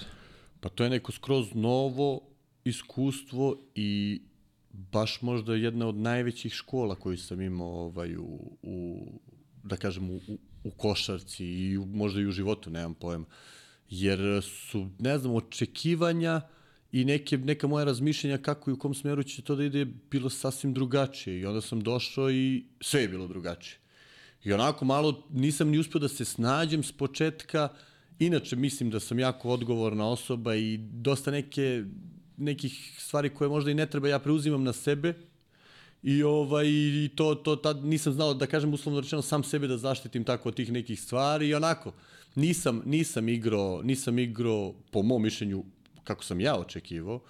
[0.60, 2.22] Pa to je neko skroz novo
[2.66, 4.22] iskustvo i
[4.72, 9.08] baš možda jedna od najvećih škola koju sam imao ovaj, u, u
[9.64, 10.20] da kažem, u,
[10.64, 13.26] u košarci i možda i u životu, nemam pojma.
[13.90, 16.42] Jer su, ne znam, očekivanja
[16.94, 20.30] i neke, neka moja razmišljenja kako i u kom smeru će to da ide bilo
[20.30, 21.40] sasvim drugačije.
[21.40, 23.80] I onda sam došao i sve je bilo drugačije.
[24.44, 27.70] I onako malo nisam ni uspio da se snađem s početka,
[28.20, 31.84] Inače, mislim da sam jako odgovorna osoba i dosta neke
[32.38, 35.14] nekih stvari koje možda i ne treba ja preuzimam na sebe
[36.04, 39.78] i ovaj i to to tad nisam znao da kažem uslovno rečeno sam sebe da
[39.78, 41.94] zaštitim tako od tih nekih stvari i onako
[42.36, 45.64] nisam nisam igrao nisam igrao po mom mišljenju
[46.04, 47.22] kako sam ja očekivao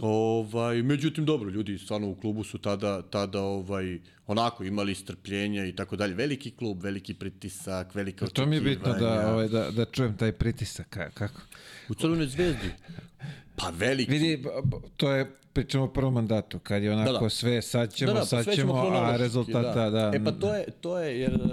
[0.00, 5.76] Ovaj, međutim, dobro, ljudi stvarno u klubu su tada, tada ovaj, onako imali strpljenja i
[5.76, 6.14] tako dalje.
[6.14, 8.46] Veliki klub, veliki pritisak, velika očekivanja.
[8.46, 10.86] To mi je bitno da, ovaj, da, da čujem taj pritisak.
[11.14, 11.40] Kako?
[11.88, 12.70] U Crvenoj zvezdi.
[13.56, 14.10] Pa veliki.
[14.10, 14.44] Vidi,
[14.96, 17.30] to je pričamo o prvom mandatu, kad je onako da, da.
[17.30, 20.10] sve sad ćemo, da, da, sad ćemo, a rezultata, da.
[20.10, 20.16] da.
[20.16, 21.50] E pa to je, to je jer uh,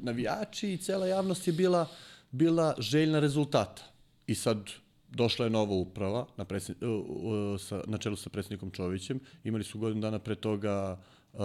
[0.00, 1.86] navijači i cela javnost je bila,
[2.30, 3.82] bila željna rezultata.
[4.26, 4.70] I sad
[5.14, 9.20] došla je nova uprava na, predsjed, uh, uh, sa, na čelu sa predsjednikom Čovićem.
[9.44, 10.98] Imali su godinu dana pre toga
[11.32, 11.40] uh,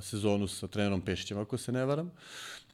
[0.00, 2.10] sezonu sa trenerom Pešićem, ako se ne varam.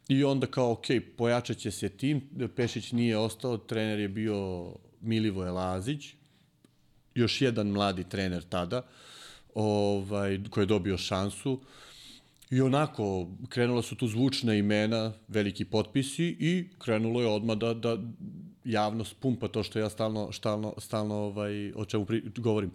[0.09, 0.87] I onda kao, ok,
[1.17, 6.15] pojačat će se tim, Pešić nije ostao, trener je bio Milivoje Lazić,
[7.15, 8.83] još jedan mladi trener tada,
[9.55, 11.61] ovaj, koji je dobio šansu.
[12.51, 17.97] I onako, krenula su tu zvučna imena, veliki potpisi i krenulo je odmah da, da
[18.65, 22.71] javnost pumpa to što ja stalno, stalno, stalno ovaj, o čemu pri, govorim.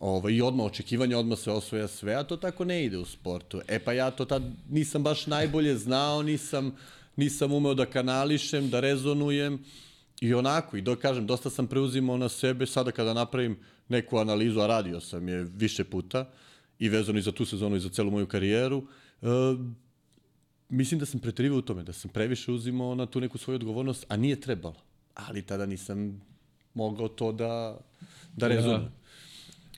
[0.00, 3.60] Ovaj, I odmah očekivanje, odmah se osvoja sve, a to tako ne ide u sportu.
[3.68, 6.76] E pa ja to tad nisam baš najbolje znao, nisam,
[7.16, 9.64] nisam umeo da kanališem, da rezonujem.
[10.20, 13.56] I onako, i da kažem, dosta sam preuzimao na sebe, sada kada napravim
[13.88, 16.30] neku analizu, a radio sam je više puta,
[16.78, 18.84] i vezano i za tu sezonu i za celu moju karijeru, uh,
[20.68, 24.06] mislim da sam preterivao u tome, da sam previše uzimao na tu neku svoju odgovornost,
[24.08, 24.76] a nije trebalo.
[25.14, 26.22] Ali tada nisam
[26.74, 27.78] mogao to da,
[28.36, 28.82] da rezumem.
[28.82, 28.90] Ja.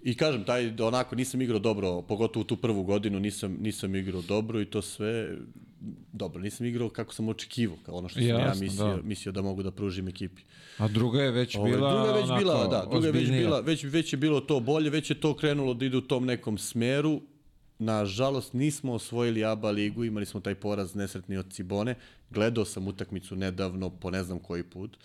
[0.02, 4.60] I kažem, taj, onako, nisam igrao dobro, pogotovo tu prvu godinu nisam, nisam igrao dobro
[4.60, 5.36] i to sve,
[6.12, 9.02] dobro, nisam igrao kako sam očekivao, kao ono što sam Jasno, ja mislio da.
[9.02, 10.42] mislio da mogu da pružim ekipi.
[10.78, 13.28] A druga je već Ove, bila druga je već onako, bila, da, druga je već
[13.30, 16.26] bila, već, već je bilo to bolje, već je to krenulo da ide u tom
[16.26, 17.20] nekom smeru.
[17.78, 21.94] Nažalost, nismo osvojili ABA ligu, imali smo taj poraz nesretni od Cibone.
[22.30, 24.96] Gledao sam utakmicu nedavno, po ne znam koji put.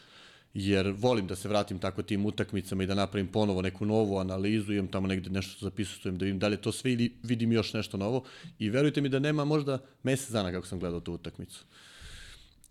[0.54, 4.74] jer volim da se vratim tako tim utakmicama i da napravim ponovo neku novu analizu,
[4.74, 7.74] imam tamo negde nešto zapisujem da vidim da li je to sve ili vidim još
[7.74, 8.24] nešto novo
[8.60, 11.66] i verujte mi da nema možda mesec dana kako sam gledao tu utakmicu.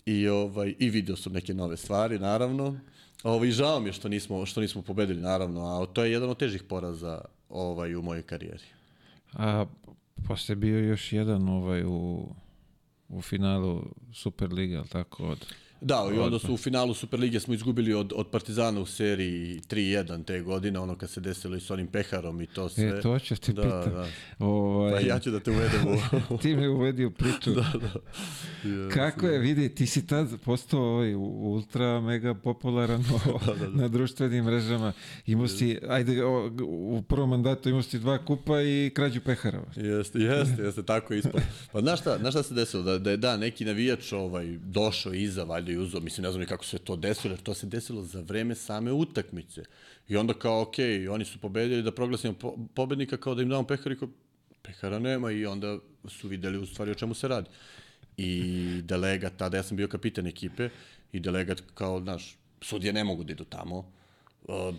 [0.07, 2.79] I, ovaj, i video sam neke nove stvari, naravno.
[3.23, 6.39] Ovaj, žao mi je što nismo, što nismo pobedili, naravno, a to je jedan od
[6.39, 8.82] težih poraza ovaj, u mojoj karijeri.
[9.33, 9.67] A
[10.29, 12.29] posle bio još jedan ovaj u,
[13.09, 15.55] u finalu Superliga, ali tako, od
[15.85, 20.25] Da, i onda su u finalu Superlige smo izgubili od, od Partizana u seriji 3-1
[20.25, 22.85] te godine, ono kad se desilo i s onim peharom i to sve.
[22.85, 23.95] E, to ću ti da, pitam.
[23.95, 24.09] Da.
[24.39, 25.81] Ovaj, Pa ja ću da te uvedem
[26.31, 26.39] u...
[26.43, 27.51] ti me uvedi u priču.
[27.51, 28.89] da, da.
[28.95, 33.05] Kako je, vidi, ti si tad postao ovaj ultra mega popularan
[33.47, 33.83] da, da, da.
[33.83, 34.93] na društvenim mrežama.
[35.27, 39.63] Imao si, ajde, o, u prvom mandatu imao si dva kupa i krađu pehara.
[39.77, 41.43] Jeste, jeste, jeste, tako ispod.
[41.73, 42.83] Pa znaš šta, znaš šta se desilo?
[42.83, 46.41] Da, da je da, neki navijač ovaj, došao iza, valjda i uzao, mislim, ne znam
[46.41, 49.63] ni kako se to desilo, jer to se desilo za vreme same utakmice.
[50.09, 50.75] I onda kao, ok,
[51.11, 54.09] oni su pobedili da proglasimo po, pobednika kao da im damo pehar i kao,
[54.63, 57.49] pehara nema i onda su videli u stvari o čemu se radi.
[58.17, 60.69] I delegat, tada ja sam bio kapitan ekipe,
[61.13, 63.93] i delegat kao, znaš, sudije ne mogu da idu tamo,
[64.49, 64.75] uh,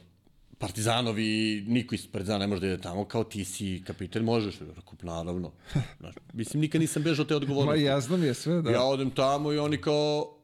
[0.57, 4.93] Partizanovi, niko iz Partizana ne može da ide tamo, kao ti si kapitan, možeš, rekao,
[5.01, 5.51] naravno.
[5.99, 7.83] Znaš, mislim, nikad nisam bežao te odgovornosti.
[7.83, 8.71] Ma jasno mi je sve, da.
[8.71, 10.37] Ja odem tamo i oni kao,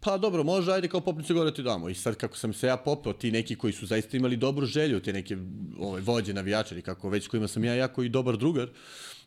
[0.00, 1.88] pa dobro, može, ajde kao popnice gore ti damo.
[1.88, 5.00] I sad kako sam se ja popeo, ti neki koji su zaista imali dobru želju,
[5.00, 5.36] te neke
[5.78, 8.68] ovaj, vođe, navijačari, kako već kojima sam ja jako i dobar drugar,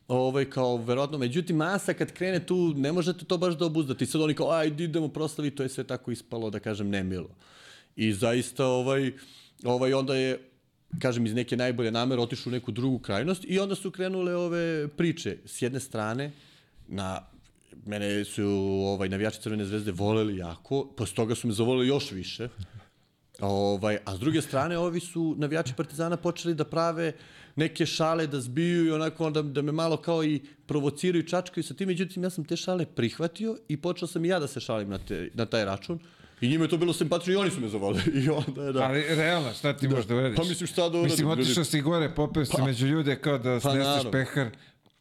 [0.07, 4.05] ovaj, kao, verovatno, međutim, masa kad krene tu, ne možete to baš da obuzdati.
[4.05, 7.29] Sad oni kao, ajde, idemo proslavi, to je sve tako ispalo, da kažem, nemilo.
[7.95, 9.11] I zaista, ovaj,
[9.63, 10.49] ovaj, onda je,
[10.99, 14.87] kažem, iz neke najbolje namere otišao u neku drugu krajnost i onda su krenule ove
[14.87, 15.37] priče.
[15.45, 16.31] S jedne strane,
[16.87, 17.32] na
[17.85, 18.45] mene su
[18.85, 22.49] ovaj navijači Crvene zvezde voleli jako, posle toga su me zavoleli još više.
[23.39, 27.13] Ovaj, a s druge strane, ovi su navijači Partizana počeli da prave
[27.55, 31.73] neke šale, da zbiju i onako da, da me malo kao i provociraju, čačkaju sa
[31.73, 31.87] tim.
[31.87, 34.97] Međutim, ja sam te šale prihvatio i počeo sam i ja da se šalim na,
[34.97, 35.99] te, na taj račun.
[36.41, 38.03] I njima je to bilo simpatično i oni su me zavolili.
[38.23, 38.83] I onda je da.
[38.83, 39.95] Ali realno, šta ti da.
[39.95, 40.37] možeš da uradiš?
[40.37, 41.03] Pa mislim šta da uradim?
[41.03, 44.49] Mislim, otišao si gore, popeo si pa, među ljude kao da pa, sneseš pehar.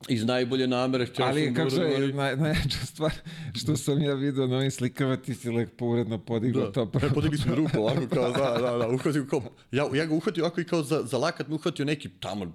[0.09, 3.13] Iz najbolje namere htio ali, sam kako je, naj, najjača stvar
[3.55, 6.73] što sam ja vidio na ovim slikama, ti si lepo uredno podigao da.
[6.73, 7.07] to prvo.
[7.07, 9.43] E, podigli smo ruku ovako kao, da, da, da, uhvatio kao,
[9.73, 12.53] ja, ja ga uhvatio ovako i kao za, za lakat me uhvatio neki tamo,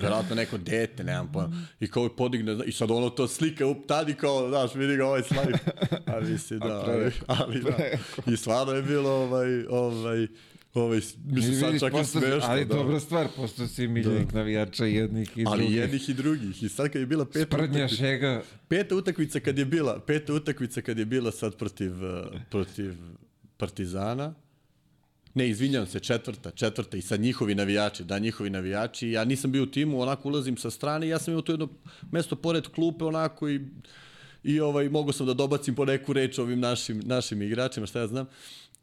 [0.00, 4.14] verovatno neko dete, nemam pojma, i kao podigne, i sad ono to slika up tadi
[4.14, 5.56] kao, znaš, vidi ga ovaj slajd,
[6.06, 7.76] a mislim, da, ali, ali da,
[8.32, 10.26] i stvarno je bilo ovaj, ovaj,
[10.76, 12.40] Ovaj, mislim, sad čak i smešno.
[12.42, 12.74] Ali da.
[12.74, 14.38] dobra stvar, posto si miljenik da.
[14.38, 15.76] navijača jednih i ali drugih.
[15.76, 16.62] Ali jednih i drugih.
[16.62, 18.42] I sad kad je bila peta Sprdnja utakmica, šega.
[18.68, 21.92] Peta utakmica kad je bila, peta utakmica kad je bila sad protiv,
[22.50, 22.94] protiv
[23.56, 24.34] Partizana,
[25.36, 29.10] Ne, izvinjam se, četvrta, četvrta i sad njihovi navijači, da, njihovi navijači.
[29.10, 31.68] Ja nisam bio u timu, onako ulazim sa strane ja sam imao tu jedno
[32.12, 33.60] mesto pored klupe, onako i,
[34.44, 38.06] i ovaj, mogu sam da dobacim po neku reč ovim našim, našim igračima, šta ja
[38.06, 38.26] znam.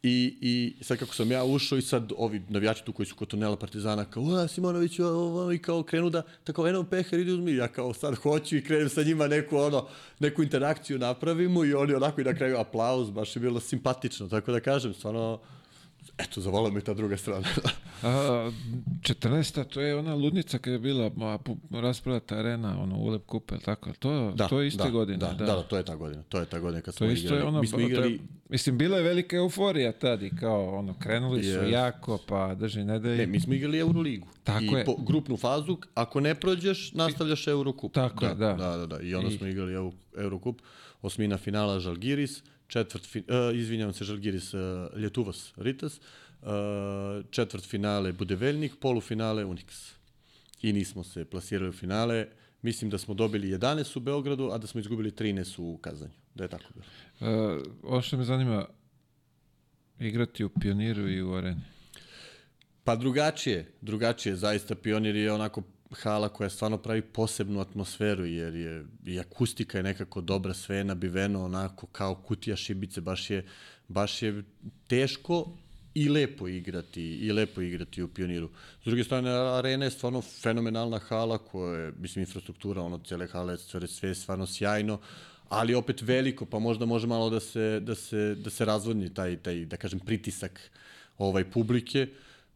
[0.04, 3.28] I, I sad kako sam ja ušao i sad ovi navijači tu koji su kod
[3.28, 4.99] tunela Partizana kao, a Simonović,
[5.56, 8.89] i kao krenu da, tako eno pehar idi uzmi, ja kao sad hoću i krenem
[8.89, 9.88] sa njima neku, ono,
[10.20, 11.66] neku interakciju napravimo.
[11.66, 15.39] I oni onako i na kraju aplauz, baš je bilo simpatično, tako da kažem, stvarno,
[16.18, 17.47] eto, zavolao me ta druga strana.
[18.03, 18.51] A,
[19.01, 19.64] 14.
[19.70, 21.11] to je ona ludnica kada je bila
[21.72, 23.93] rasprodata arena, ono, Ulep Kupe, tako?
[23.99, 25.18] To, da, to je iste da, godine.
[25.18, 26.24] Da, da, da, to je ta godina.
[26.24, 27.41] To je ta godina kad to smo isto igrali.
[27.41, 28.11] Je ona, Mi smo igrali...
[28.11, 31.70] je, mislim, bila je velika euforija tad i kao, ono, krenuli su yes.
[31.70, 33.18] jako, pa drži nedelje.
[33.18, 34.28] Ne, mi smo igrali Euroligu.
[34.43, 34.86] Tako I je.
[34.86, 37.93] po grupnu fazu, ako ne prođeš, nastavljaš Eurocup.
[37.93, 38.53] Tako da, je, da.
[38.53, 38.99] Da, da, da.
[39.01, 39.38] I onda I...
[39.38, 40.61] smo igrali Eurocup,
[41.01, 42.43] osmina finala Žalgiris,
[42.74, 44.61] četvrt, fin, uh, izvinjavam se, Žalgiris, uh,
[44.97, 45.99] Ljetuvas, Ritas,
[46.41, 46.49] uh,
[47.30, 49.93] četvrt finale Budeveljnik, polufinale Unix.
[50.61, 52.28] I nismo se plasirali u finale.
[52.61, 56.13] Mislim da smo dobili 11 u Beogradu, a da smo izgubili 13 u Kazanju.
[56.36, 56.86] Da je tako bilo.
[57.19, 58.65] Uh, ovo što me zanima,
[59.99, 61.61] igrati u Pioniru i u Areni?
[62.84, 64.36] Pa drugačije, drugačije.
[64.36, 65.61] Zaista Pionir je onako
[65.94, 70.84] hala koja stvarno pravi posebnu atmosferu, jer je i akustika je nekako dobra, sve je
[70.84, 73.46] nabiveno onako kao kutija šibice, baš je,
[73.88, 74.43] baš je
[74.88, 75.46] teško
[75.93, 78.50] i lepo igrati i lepo igrati u Pioniru.
[78.82, 83.58] S druge strane arena je stvarno fenomenalna hala koja je mislim infrastruktura ono cele hale
[83.58, 85.00] sve sve stvarno sjajno
[85.50, 89.38] ali opet veliko pa možda može malo da se da se da se razvodni taj
[89.38, 90.72] taj da kažem pritisak
[91.17, 92.08] ovaj publike.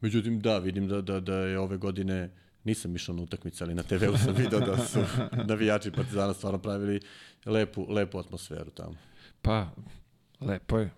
[0.02, 2.30] Međutim da vidim da da da je ove godine
[2.68, 5.00] nisam išao na utakmice, ali na TV-u sam video da su
[5.46, 7.02] navijači Partizana stvarno pravili
[7.46, 8.96] lepu, lepu atmosferu tamo.
[9.42, 9.70] Pa,
[10.42, 10.90] lepo je.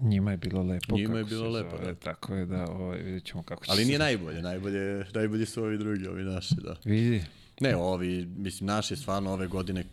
[0.00, 0.96] Njima je bilo lepo.
[0.96, 1.94] Njima je bilo se lepo, zove, da.
[1.94, 5.62] Tako je da, ovaj, vidjet ćemo kako će Ali se- nije najbolje, najbolje, najbolji su
[5.62, 6.76] ovi drugi, ovi naši, da.
[6.84, 7.24] Vidi,
[7.60, 9.84] Ne, ovi, mislim, naši stvarno ove godine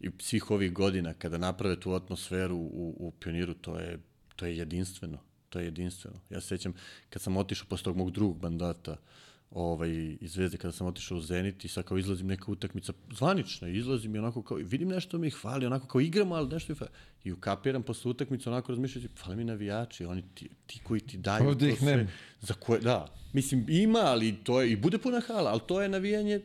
[0.00, 3.98] i svih ovih godina kada naprave tu atmosferu u, u Pioniru, to je,
[4.36, 5.18] to je jedinstveno.
[5.48, 6.16] To je jedinstveno.
[6.30, 6.72] Ja se sećam
[7.10, 8.96] kad sam otišao posle tog mog drugog mandata
[9.50, 13.68] ovaj, iz Zvezde, kada sam otišao u Zenit i sad kao izlazim neka utakmica zvanična,
[13.68, 16.92] izlazim i onako kao, vidim nešto mi hvali, onako kao igramo, ali nešto mi hvali.
[17.24, 21.48] I ukapiram posle utakmice, onako razmišljajući, fali mi navijači, oni ti, ti koji ti daju
[21.48, 22.06] Ovde to ih sve.
[22.40, 23.06] Za koje, da.
[23.32, 26.40] Mislim, ima, ali to je, i bude puna hala, ali to je navijanje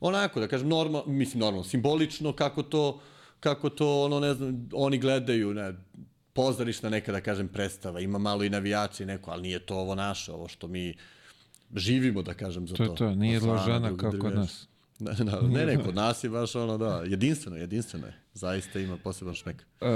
[0.00, 3.00] onako, da kažem, normal, mislim, normalno, simbolično, kako to,
[3.40, 5.74] kako to, ono, ne znam, oni gledaju, ne,
[6.32, 10.32] pozorišna neka, da kažem, predstava, ima malo i navijači neko, ali nije to ovo naše,
[10.32, 10.94] ovo što mi
[11.74, 12.92] živimo, da kažem, za to to.
[12.92, 14.68] je to, nije ložana kao kod nas.
[14.98, 18.14] Da, da, ne, ne, kod nas je baš ono, da, jedinstveno, jedinstveno je.
[18.34, 19.56] Zaista ima poseban šmek.
[19.80, 19.88] Uh,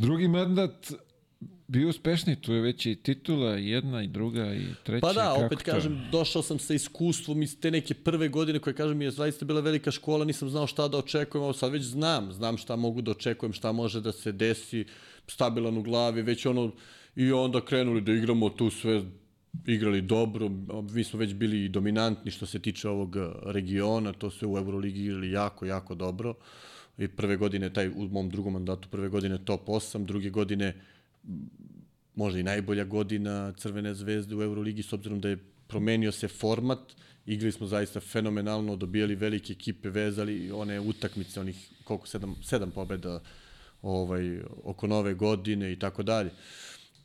[0.00, 0.92] drugi mandat
[1.66, 5.06] bio uspešni, tu je već i titula, jedna i druga i treća.
[5.06, 5.64] Pa da, kako opet to?
[5.64, 9.60] kažem, došao sam sa iskustvom iz te neke prve godine koje, kažem, je zaista bila
[9.60, 13.10] velika škola, nisam znao šta da očekujem, ovo sad već znam, znam šta mogu da
[13.10, 14.84] očekujem, šta može da se desi,
[15.28, 16.72] stabilan u glavi, već ono,
[17.16, 19.02] i onda krenuli da igramo tu sve,
[19.66, 20.48] igrali dobro,
[20.92, 25.04] mi smo već bili dominantni što se tiče ovog eh, regiona, to se u Euroligi
[25.04, 26.34] igrali jako, jako dobro.
[26.98, 30.74] I prve godine, taj u mom drugom mandatu, prve godine top 8, druge godine
[32.14, 36.78] možda i najbolja godina Crvene zvezde u Euroligi s obzirom da je promenio se format,
[37.26, 43.20] igrali smo zaista fenomenalno, dobijali velike ekipe, vezali one utakmice, onih koliko, sedam, sedam pobeda
[43.82, 46.30] ovaj, oko nove godine i tako dalje.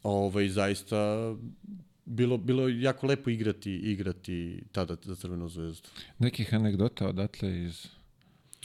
[0.03, 1.35] Ovaj, zaista
[2.09, 5.89] bilo, bilo jako lepo igrati, igrati tada za Crvenu zvezdu.
[6.19, 7.87] Nekih anegdota odatle iz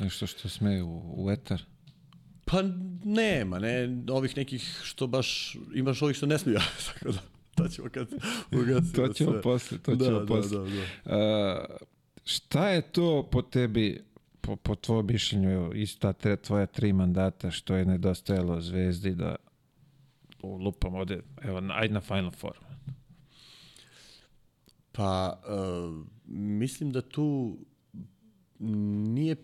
[0.01, 1.63] nešto što sme u, u etar.
[2.45, 2.63] Pa
[3.05, 6.59] nema, ne, ovih nekih što baš, imaš ovih što ne smiju,
[6.95, 7.19] tako da,
[7.55, 8.09] to ćemo kad
[8.53, 9.43] ugasimo To ćemo sve.
[9.43, 10.59] posle, to da, ćemo da, posle.
[10.59, 11.17] Da, da.
[11.17, 11.77] Uh,
[12.25, 14.05] šta je to po tebi,
[14.41, 19.37] po, po tvojom mišljenju, ista tre, tvoja tri mandata, što je nedostajalo Zvezdi da
[20.43, 22.74] lupam ovde, evo, ajde na Final Four.
[24.97, 27.57] Pa, uh, mislim da tu
[28.59, 29.37] nije,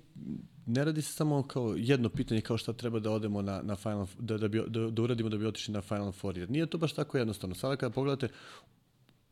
[0.67, 4.07] ne radi se samo kao jedno pitanje kao šta treba da odemo na, na Final,
[4.19, 6.79] da, da, bi, da, da uradimo da bi otišli na Final Four, jer nije to
[6.79, 7.55] baš tako jednostavno.
[7.55, 8.29] Sada kada pogledate,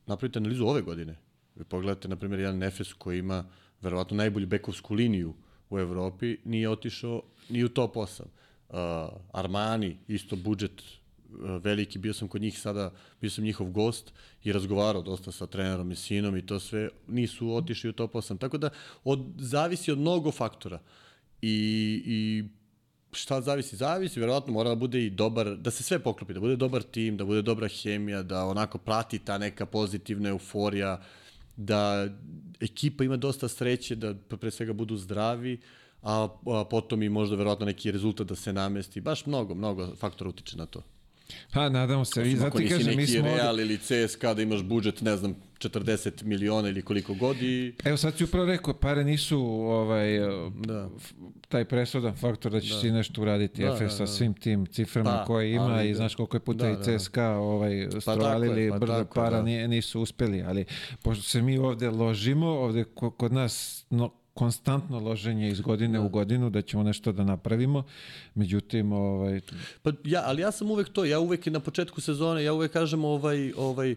[0.06, 1.16] napravite analizu ove godine,
[1.54, 3.44] vi pogledate, na primjer, jedan Nefes koji ima
[3.80, 5.34] verovatno najbolju bekovsku liniju
[5.70, 8.22] u Evropi, nije otišao ni u top 8.
[8.22, 8.76] Uh,
[9.32, 10.82] Armani, isto budžet
[11.64, 14.12] veliki, bio sam kod njih sada, bio sam njihov gost
[14.44, 18.38] i razgovarao dosta sa trenerom i sinom i to sve, nisu otišli u top 8.
[18.38, 18.70] Tako da
[19.04, 20.80] od, zavisi od mnogo faktora.
[21.42, 22.44] I, i
[23.12, 23.76] šta zavisi?
[23.76, 27.16] Zavisi, verovatno mora da bude i dobar, da se sve poklopi, da bude dobar tim,
[27.16, 31.02] da bude dobra hemija, da onako prati ta neka pozitivna euforija,
[31.56, 32.08] da
[32.60, 35.60] ekipa ima dosta sreće, da pre svega budu zdravi,
[36.02, 39.00] a, a potom i možda verovatno neki rezultat da se namesti.
[39.00, 40.82] Baš mnogo, mnogo faktora utiče na to.
[41.50, 42.20] Ha, nadamo se.
[42.20, 45.16] I Osim zato ti kažem, mi smo ovde- Real ili CSKA da imaš budžet, ne
[45.16, 47.74] znam, 40 miliona ili koliko god i...
[47.84, 50.18] Evo sad si upravo rekao, pare nisu ovaj,
[50.56, 50.88] Da.
[51.48, 52.80] taj presudan faktor da ćeš da.
[52.80, 54.06] ti nešto uraditi Da, da, da, sa da.
[54.06, 55.96] svim tim ciframa Pa, koje ima ali i da.
[55.96, 56.98] znaš koliko je puta Da, i da, da.
[56.98, 59.42] CSKA ovaj, tako strovalili pa brdo tako para, da.
[59.42, 60.64] nisu uspeli, ali
[61.02, 66.04] pošto se mi ovde ložimo, ovde ko- kod nas no, konstantno loženje iz godine Da.
[66.04, 67.82] u godinu da ćemo nešto da napravimo,
[68.34, 69.40] međutim, ovaj,
[69.82, 73.04] Pa ja, ali ja sam uvek to, ja uvek na početku sezone, ja uvek kažem
[73.04, 73.94] ovaj, ovaj,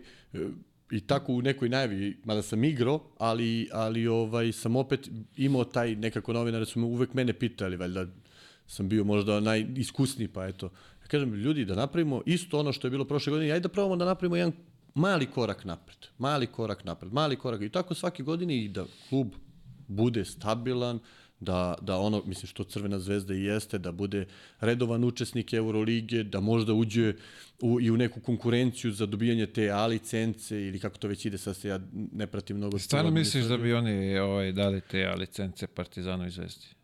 [0.91, 5.95] i tako u nekoj najavi, mada sam igrao, ali, ali ovaj, sam opet imao taj,
[5.95, 8.07] nekako novinare su me uvek mene pitali, valjda
[8.67, 10.71] sam bio možda najiskusniji, pa eto.
[11.03, 13.95] Ja kažem, ljudi, da napravimo isto ono što je bilo prošle godine, ajde da probamo
[13.95, 14.53] da napravimo jedan
[14.95, 17.61] mali korak napred, mali korak napred, mali korak.
[17.61, 19.33] I tako svake godine i da klub
[19.91, 20.99] bude stabilan,
[21.39, 24.25] da, da ono, mislim što Crvena zvezda i jeste, da bude
[24.59, 27.13] redovan učesnik Eurolige, da možda uđe
[27.61, 31.37] u, i u neku konkurenciju za dobijanje te A licence ili kako to već ide,
[31.37, 32.79] sad se ja ne pratim mnogo.
[32.79, 36.80] stvarno misliš da bi oni ovaj, dali te A licence Partizanu i Zvezdi?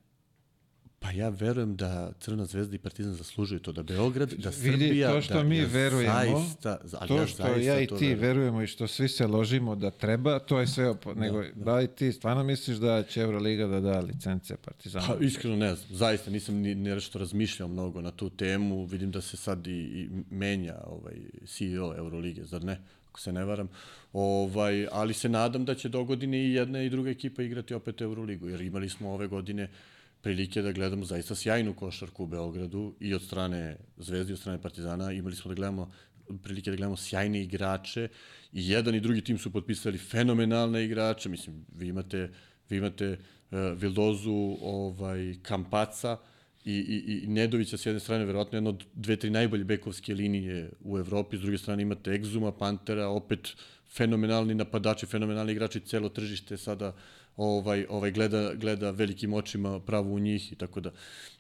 [0.99, 5.11] Pa ja verujem da Crvena zvezda i Partizan zaslužuju to, da Beograd, da Vidi, Srbija,
[5.11, 8.19] to što da, mi ja verujemo, zaista, ali to ja što ja i ti verujem.
[8.19, 11.13] verujemo i što svi se ložimo da treba, to je sve opo...
[11.13, 15.05] nego da li ti stvarno misliš da će Euroliga da da licence Partizanu?
[15.07, 19.21] Pa iskreno ne znam, zaista nisam ni nešto razmišljao mnogo na tu temu, vidim da
[19.21, 21.15] se sad i, i menja ovaj
[21.45, 22.81] CEO Eurolige, zar ne?
[23.09, 23.69] Ako se ne varam.
[24.13, 28.01] Ovaj, ali se nadam da će do godine i jedna i druga ekipa igrati opet
[28.01, 29.67] Euroligu, jer imali smo ove godine
[30.27, 34.61] prilike da gledamo zaista sjajnu košarku u Beogradu i od strane Zvezde i od strane
[34.61, 35.11] Partizana.
[35.11, 35.91] Imali smo da gledamo
[36.43, 38.09] prilike da gledamo sjajne igrače
[38.53, 41.29] i jedan i drugi tim su potpisali fenomenalne igrače.
[41.29, 42.29] Mislim, vi imate,
[42.69, 46.17] vi imate uh, Vildozu, ovaj, Kampaca,
[46.65, 50.71] i, i, i Nedovića s jedne strane, verovatno jedno od dve, tri najbolje bekovske linije
[50.83, 53.55] u Evropi, s druge strane imate Egzuma, Pantera, opet
[53.95, 56.95] fenomenalni napadači, fenomenalni igrači, celo tržište sada
[57.37, 60.91] ovaj, ovaj gleda, gleda velikim očima pravo u njih i tako da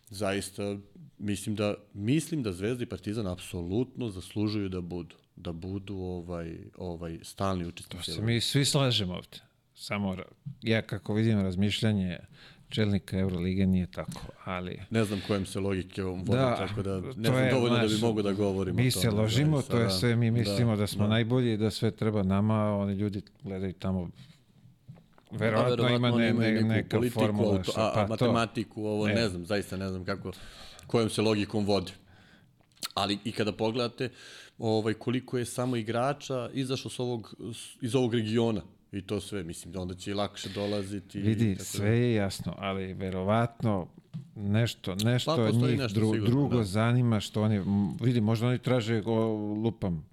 [0.09, 0.77] zaista
[1.17, 7.19] mislim da mislim da Zvezda i Partizan apsolutno zaslužuju da budu da budu ovaj ovaj
[7.23, 8.05] stalni učesnici.
[8.05, 9.37] To se mi svi slažemo ovde.
[9.75, 10.17] Samo
[10.61, 12.17] ja kako vidim razmišljanje
[12.69, 14.79] čelnika Eurolige nije tako, ali...
[14.89, 17.91] Ne znam kojem se logike on vodi, da, tako da ne znam je, dovoljno naš,
[17.91, 20.87] da bi mogo da govorimo Mi se ložimo, to je sve, mi mislimo da, da
[20.87, 21.09] smo da.
[21.09, 24.09] najbolji i da sve treba nama, oni ljudi gledaju tamo
[25.31, 27.51] Verovatno, verovatno ima ne, ne, neka politiku, formula.
[27.53, 29.13] Auto, a, pa matematiku, ovo ne.
[29.13, 30.31] ne znam, zaista ne znam kako,
[30.87, 31.91] kojom se logikom vodi.
[32.93, 34.09] Ali i kada pogledate
[34.57, 37.35] ovaj, koliko je samo igrača izašlo s ovog,
[37.81, 41.19] iz ovog regiona, I to sve, mislim, da onda će i lakše dolaziti.
[41.19, 41.95] Vidi, tako sve da.
[41.95, 43.87] je jasno, ali verovatno
[44.35, 46.63] nešto, nešto pa, njih nešto dru, sigurno, drugo da.
[46.63, 47.61] zanima što oni,
[48.01, 49.13] vidi, možda oni traže, go,
[49.63, 50.05] lupam,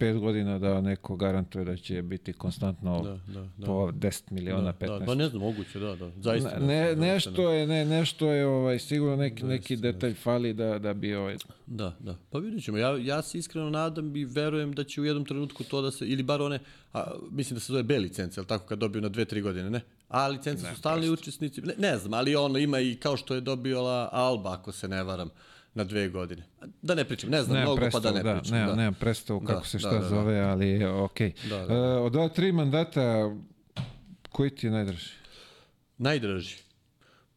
[0.00, 3.66] pet godina da neko garantuje da će biti konstantno da, da, da.
[3.66, 4.98] po 10 miliona, da, 15.
[4.98, 6.10] Da, pa ne znam, moguće, da, da.
[6.16, 6.58] Zaista.
[6.58, 10.78] Ne, ne, nešto je, ne, nešto je ovaj sigurno neki Zaista, neki detalj fali da
[10.78, 11.36] da bi ovaj
[11.66, 12.16] Da, da.
[12.30, 12.78] Pa videćemo.
[12.78, 16.08] Ja ja se iskreno nadam i verujem da će u jednom trenutku to da se
[16.08, 16.58] ili bar one
[16.92, 19.80] a, mislim da se zove B licence, al tako kad dobiju na 2-3 godine, ne?
[20.08, 21.22] A licence su stalni prosto.
[21.22, 21.60] učesnici.
[21.60, 25.02] Ne, ne znam, ali ono ima i kao što je dobila Alba ako se ne
[25.02, 25.30] varam
[25.74, 26.42] na dve godine.
[26.82, 28.58] Da ne pričam, ne znam ne, mnogo predstav, pa da ne da, pričam.
[28.58, 28.74] Ne, da.
[28.74, 30.48] Nemam predstavu kako da, se šta da, da, zove, da.
[30.48, 31.32] ali je okej.
[31.32, 31.48] Okay.
[31.48, 31.98] Da, da.
[31.98, 33.36] Uh, od ova tri mandata,
[34.32, 35.10] koji ti je najdraži?
[35.98, 36.56] Najdraži?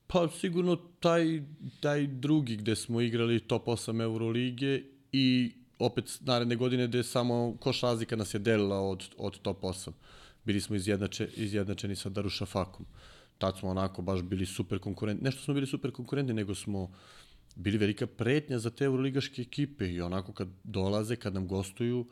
[0.08, 1.42] Pa sigurno taj,
[1.80, 7.82] taj drugi gde smo igrali top 8 Euroligije i opet naredne godine gde samo koš
[7.82, 9.92] razlika nas je delila od, od top 8.
[10.46, 12.86] Bili smo izjednače, izjednačeni sa Daruša Fakom.
[13.38, 15.24] Tad smo onako baš bili super konkurentni.
[15.26, 16.92] Nešto smo bili super konkurentni, nego smo
[17.56, 22.06] bili velika pretnja za te euroligaške ekipe i onako kad dolaze, kad nam gostuju,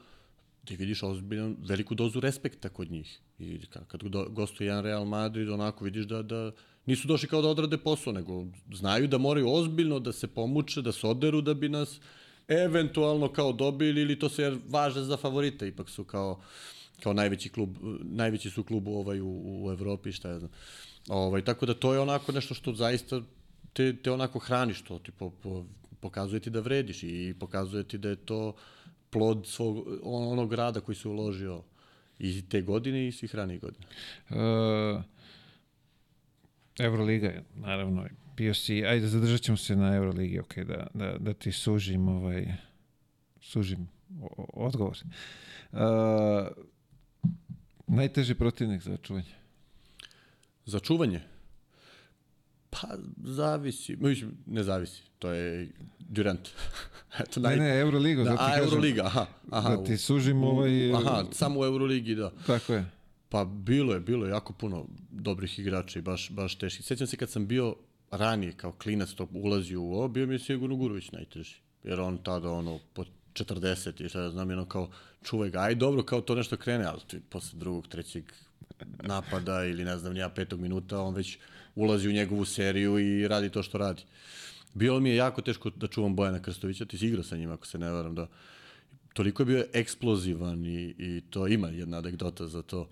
[0.65, 3.19] ti vidiš ozbiljno veliku dozu respekta kod njih.
[3.39, 6.51] I kad gostuje jedan Real Madrid, onako vidiš da, da
[6.85, 10.91] nisu došli kao da odrade posao, nego znaju da moraju ozbiljno da se pomuče, da
[10.91, 11.99] se oderu da bi nas
[12.47, 16.41] eventualno kao dobili ili to se važe za favorite, ipak su kao
[17.01, 20.51] kao najveći klub, najveći su klub ovaj u, u Evropi, šta ja znam.
[21.09, 23.21] Ovaj, tako da to je onako nešto što zaista
[23.73, 25.65] te, te onako hraniš to, ti po, po,
[25.99, 28.55] pokazuje ti da vrediš i pokazuje ti da je to
[29.09, 31.63] plod svog, onog rada koji se uložio
[32.19, 33.85] i te godine i svih ranih godina.
[34.29, 35.03] Uh,
[36.79, 38.05] Euroliga je, naravno,
[38.37, 42.53] bio si, ajde zadržat ćemo se na Euroligi, ok, da, da, da ti sužim, ovaj,
[43.41, 43.87] sužim
[44.53, 44.97] odgovor.
[45.71, 45.79] Uh,
[47.87, 49.33] najteži protivnik za čuvanje?
[50.65, 51.21] Za čuvanje?
[52.71, 52.87] Pa,
[53.23, 53.95] zavisi.
[53.95, 55.01] Mislim, ne zavisi.
[55.19, 55.69] To je
[55.99, 56.49] Durant.
[57.19, 57.55] Eto, naj...
[57.55, 58.23] Ne, ne, Euroliga.
[58.23, 59.25] Da, a, Euroliga, aha.
[59.49, 60.93] aha da ti sužim ovaj...
[60.93, 62.31] Aha, samo u Euroligi, da.
[62.47, 62.85] Tako je.
[63.29, 66.83] Pa bilo je, bilo je jako puno dobrih igrača i baš, baš teški.
[66.83, 67.75] Sjećam se kad sam bio
[68.11, 71.55] ranije kao klinac to ulazio u ovo, bio mi je sigurno Gurović najteži.
[71.83, 73.03] Jer on tada ono po
[73.33, 74.89] 40 i šta ja znam, ono kao
[75.23, 78.23] čuvaj ga, aj dobro kao to nešto krene, ali posle drugog, trećeg
[79.03, 81.37] napada ili ne znam, nija petog minuta, on već
[81.75, 84.03] ulazi u njegovu seriju i radi to što radi.
[84.73, 87.67] Bilo mi je jako teško da čuvam Bojana Krstovića, ti si igrao sa njim ako
[87.67, 88.27] se ne varam, da
[89.13, 92.89] toliko je bio eksplozivan i, i to ima jedna anegdota za to.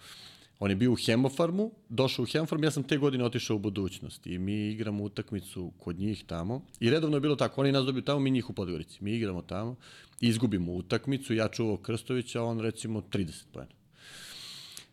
[0.60, 4.28] On je bio u Hemofarmu, došao u Hemofarm, ja sam te godine otišao u budućnost
[4.28, 8.04] i mi igramo utakmicu kod njih tamo i redovno je bilo tako, oni nas dobiju
[8.04, 9.04] tamo, mi njih u Podgorici.
[9.04, 9.76] Mi igramo tamo,
[10.22, 13.79] izgubimo utakmicu, ja čuvao Krstovića, on recimo 30 pojena.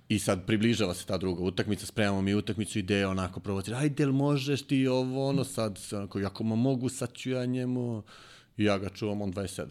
[0.09, 4.13] I sad približava se ta druga utakmica, spremamo mi utakmicu, ide onako provocira, ajde, jel
[4.13, 8.03] možeš ti ovo, ono, sad, onako, ako ma mogu, sad ću ja njemu,
[8.57, 9.67] i ja ga čuvam, on 27.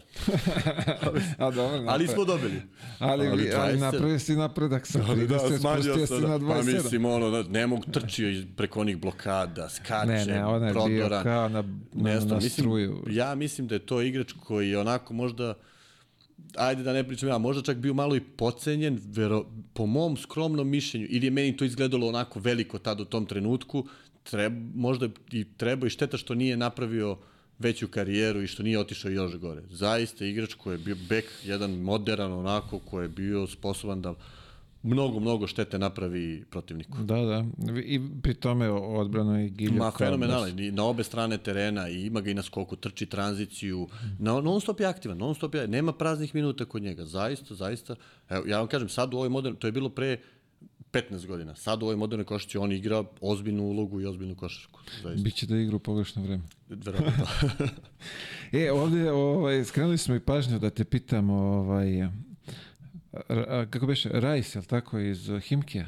[1.38, 2.62] A dobro, ali smo dobili.
[2.98, 6.48] Ali, ali, ali napravio si napredak sa 30, da, spustio si na 27.
[6.48, 11.22] Pa mislim, ono, ne mogu trčio preko onih blokada, skače, ne, ne, ona je prodoran.
[11.22, 12.92] bio kao na, na, na, na struju.
[12.92, 15.54] Mislim, ja mislim da je to igrač koji onako možda
[16.56, 20.68] ajde da ne pričam ja, možda čak bio malo i pocenjen, vero, po mom skromnom
[20.68, 23.86] mišljenju, ili je meni to izgledalo onako veliko tad u tom trenutku,
[24.22, 27.16] treba, možda i treba i šteta što nije napravio
[27.58, 29.62] veću karijeru i što nije otišao još gore.
[29.70, 34.14] Zaista igrač koji je bio bek, jedan modern onako, koji je bio sposoban da
[34.86, 37.02] mnogo, mnogo štete napravi protivniku.
[37.02, 37.44] Da, da.
[37.84, 39.78] I pri tome odbrano i Gilja.
[39.78, 40.58] Ma, fenomenalan.
[40.58, 43.88] I na obe strane terena i ima ga i na skoku, trči tranziciju.
[44.18, 47.04] Na, non stop je aktivan, non stop je, nema praznih minuta kod njega.
[47.04, 47.94] Zaista, zaista.
[48.28, 50.18] Evo, ja vam kažem, sad u ovoj modern, to je bilo pre
[50.92, 51.54] 15 godina.
[51.54, 54.80] Sad u ovoj modernoj košarci on igra ozbiljnu ulogu i ozbiljnu košarku.
[55.02, 55.22] Zaista.
[55.22, 56.42] Biće da igra u pogrešno vreme.
[56.68, 57.26] Verovatno.
[58.52, 62.08] e, ovde ovaj, skrenuli smo i pažnju da te pitam, ovaj,
[63.70, 65.86] kako beše, Rajs, je tako, iz Himkija?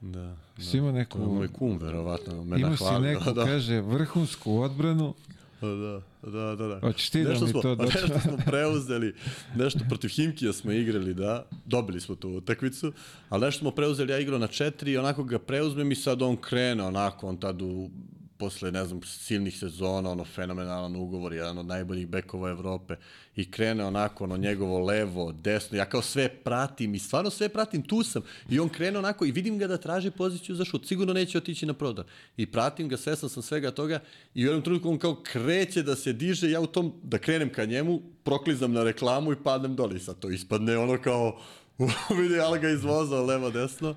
[0.00, 0.36] da.
[0.56, 0.78] da.
[0.78, 1.18] Imao neku...
[1.18, 2.44] To je moj kum, verovatno.
[2.44, 3.44] Me Imao si neku, da.
[3.44, 5.14] kaže, vrhunsku odbranu.
[5.60, 6.80] Da, da, da, da.
[6.80, 7.98] Hoćeš ti da nešto mi smo, to dođe?
[8.02, 9.14] Nešto smo preuzeli,
[9.56, 12.92] nešto protiv Himkija smo igrali, da, dobili smo tu utakmicu,
[13.28, 16.84] ali nešto smo preuzeli, ja igrao na četiri onako ga preuzmem i sad on krene
[16.84, 17.90] onako, on tad u,
[18.38, 22.96] posle, ne znam, silnih sezona, ono, fenomenalan ugovor, jedan od najboljih bekova Evrope
[23.36, 27.82] i krene onako, ono, njegovo levo, desno, ja kao sve pratim i stvarno sve pratim,
[27.82, 28.22] tu sam.
[28.50, 31.66] I on krene onako i vidim ga da traži poziciju za šut, sigurno neće otići
[31.66, 32.04] na prodar
[32.36, 34.00] i pratim ga, svestan sam svega toga
[34.34, 37.52] i u jednom trenutku on kao kreće da se diže, ja u tom, da krenem
[37.52, 41.40] ka njemu, proklizam na reklamu i padnem dole i sad to ispadne ono kao,
[42.18, 43.94] vidi, ali ga izvozao levo, desno,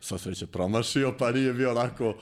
[0.00, 2.14] sa sreće promašio, pa nije bio onako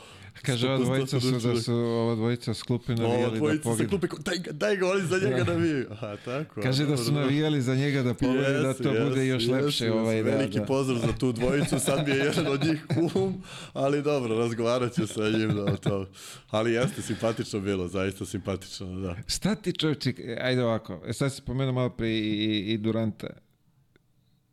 [0.43, 3.89] Kaže, ova dvojica su da su ova dvojica s klupe navijali da dvojica sa poginu.
[3.89, 5.87] klupe, daj, daj ga, oni za njega da vi.
[5.91, 6.61] Aha, tako.
[6.63, 9.93] Kaže da su navijali za njega da pogledaju da Jesu, to bude još jesu, lepše.
[9.93, 10.65] ovaj, da, Veliki da.
[10.65, 13.43] pozdrav za tu dvojicu, sad mi je jedan od njih kum,
[13.73, 16.07] ali dobro, razgovarat ću sa njim da o to.
[16.51, 19.17] Ali jeste simpatično bilo, zaista simpatično, da.
[19.27, 23.27] Šta ti čovječe, ajde ovako, e, sad si pomenuo malo pre i, i, i Duranta.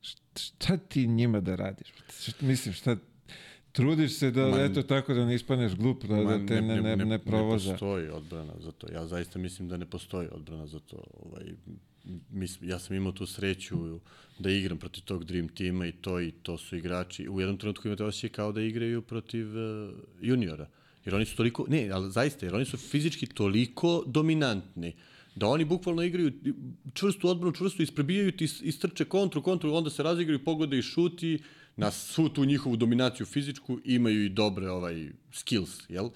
[0.02, 1.88] Št- Šta ti njima da radiš?
[2.20, 2.96] Šta- Mislim, šta,
[3.78, 6.96] trudiš se da, Ma, eto tako da ne ispaneš glup, da, da te ne, ne,
[6.96, 7.72] ne, provoza.
[7.72, 8.88] Ne postoji odbrana za to.
[8.94, 11.04] Ja zaista mislim da ne postoji odbrana za to.
[11.14, 11.44] Ovaj,
[12.30, 14.00] mislim, ja sam imao tu sreću
[14.40, 17.30] da igram protiv tog Dream tima i to i to su igrači.
[17.30, 19.90] U jednom trenutku imate osjećaj kao da igraju protiv uh,
[20.22, 20.68] juniora.
[21.06, 24.94] Jer oni su toliko, ne, ali zaista, jer oni su fizički toliko dominantni
[25.38, 26.32] da oni bukvalno igraju
[26.94, 31.40] čvrstu odbranu, čvrstu isprebijaju ti, istrče kontru, kontru, onda se razigraju, pogode i šuti,
[31.78, 36.10] na svu tu njihovu dominaciju fizičku imaju i dobre ovaj skills, jel?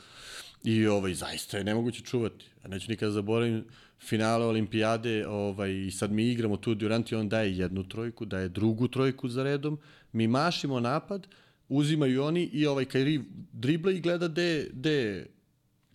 [0.64, 2.46] I ovaj zaista je nemoguće čuvati.
[2.64, 3.66] Ja neću nikada zaboravim
[4.00, 8.50] finale olimpijade, ovaj i sad mi igramo tu Durant i on daje jednu trojku, daje
[8.50, 9.80] drugu trojku za redom.
[10.12, 11.28] Mi mašimo napad,
[11.70, 13.22] uzimaju oni i ovaj Kairi
[13.54, 15.26] dribla i gleda de de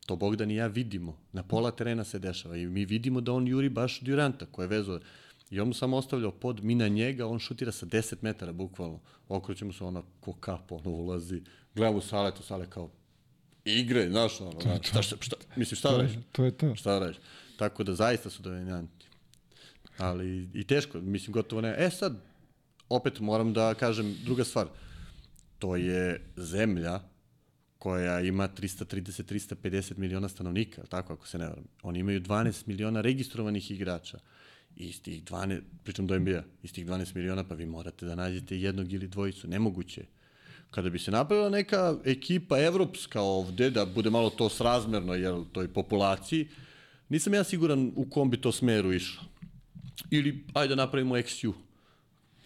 [0.06, 1.18] to Bogdan i ja vidimo.
[1.32, 4.68] Na pola terena se dešava i mi vidimo da on juri baš Duranta koji je
[4.68, 5.00] vezao
[5.50, 9.00] I on mu samo ostavljao pod, mi na njega, on šutira sa 10 metara bukvalno.
[9.28, 11.42] Okrećemo se, ona ko kap, ono ulazi.
[11.74, 12.90] Gledamo Sale, to Sale kao
[13.66, 16.12] igre, znaš, ono, znaš, šta, šta, šta, misliš, šta radiš?
[16.32, 16.74] To je to.
[16.74, 17.16] Šta radiš?
[17.56, 19.06] Tako da zaista su dominanti.
[19.98, 21.74] Ali i teško, mislim, gotovo ne.
[21.78, 22.16] E sad,
[22.88, 24.66] opet moram da kažem druga stvar.
[25.58, 27.00] To je zemlja
[27.78, 31.64] koja ima 330-350 miliona stanovnika, tako ako se ne varam.
[31.82, 34.18] Oni imaju 12 miliona registrovanih igrača.
[34.76, 38.58] Iz tih 12, pričam do NBA, iz tih 12 miliona pa vi morate da nađete
[38.60, 40.04] jednog ili dvojicu, nemoguće.
[40.70, 45.68] Kada bi se napravila neka ekipa evropska ovde, da bude malo to srazmerno jel, toj
[45.68, 46.48] populaciji,
[47.08, 49.24] nisam ja siguran u kom bi to smeru išlo.
[50.10, 51.52] Ili, ajde da napravimo XU.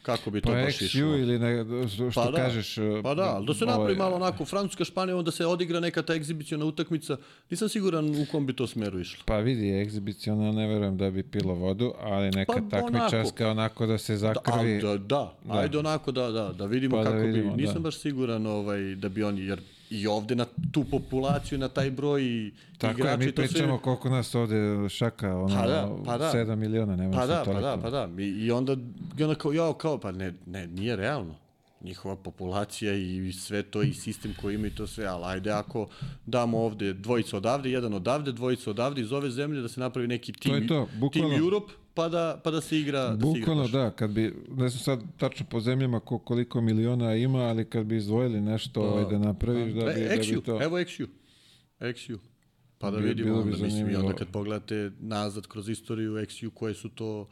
[0.02, 1.00] Kako bi to Pa baš išlo?
[1.00, 2.76] Ili ne, što Pa da, kažeš...
[3.02, 6.02] Pa da, ali da se napravi ovaj, malo onako Francuska, Španija, onda se odigra neka
[6.02, 7.16] ta egzibicijona utakmica.
[7.50, 9.22] Nisam siguran u kom bi to smeru išlo.
[9.26, 13.50] Pa vidi, egzibicionalno ne verujem da bi pilo vodu, ali neka Pa takmičarska onako.
[13.50, 14.76] onako da se Da, zakrvi.
[14.76, 17.74] a, da, da, ajde onako da, da, da vidimo Pa da kako vidimo, bi, nisam
[17.74, 17.80] da.
[17.80, 19.60] baš siguran ovaj, da bi oni, jer
[19.90, 23.48] i ovde na tu populaciju, na taj broj i Tako je, igrači, mi to sve-
[23.48, 24.56] pričamo koliko nas ovde
[24.88, 26.32] šaka, ono, Pa da, pa da.
[26.32, 27.60] 7 miliona, nema Pa se da, pa toliko.
[27.62, 28.08] da, pa da.
[28.18, 28.76] I, i onda,
[29.18, 31.34] i onda kao, jao, kao, pa ne, ne, nije realno.
[31.82, 35.88] Njihova populacija i sve to i sistem koji imaju i to sve, ali ajde ako
[36.26, 40.32] damo ovde dvojicu odavde, jedan odavde, dvojicu odavde iz ove zemlje da se napravi neki
[40.32, 41.28] tim, je to, bukvalno.
[41.30, 44.34] tim Europe, pa da, pa da se igra, da se igra Bukvalno da, kad bi,
[44.48, 48.82] ne znam sad tačno po zemljama ko, koliko miliona ima, ali kad bi izdvojili nešto
[48.82, 50.62] ovaj, da napraviš, da bi, E, da XU, bi to...
[50.62, 51.06] evo XU.
[51.80, 52.18] XU.
[52.78, 56.12] Pa da Bi- vidimo, bilo bi onda, mislim, i onda kad pogledate nazad kroz istoriju
[56.12, 57.28] XU, koje su to,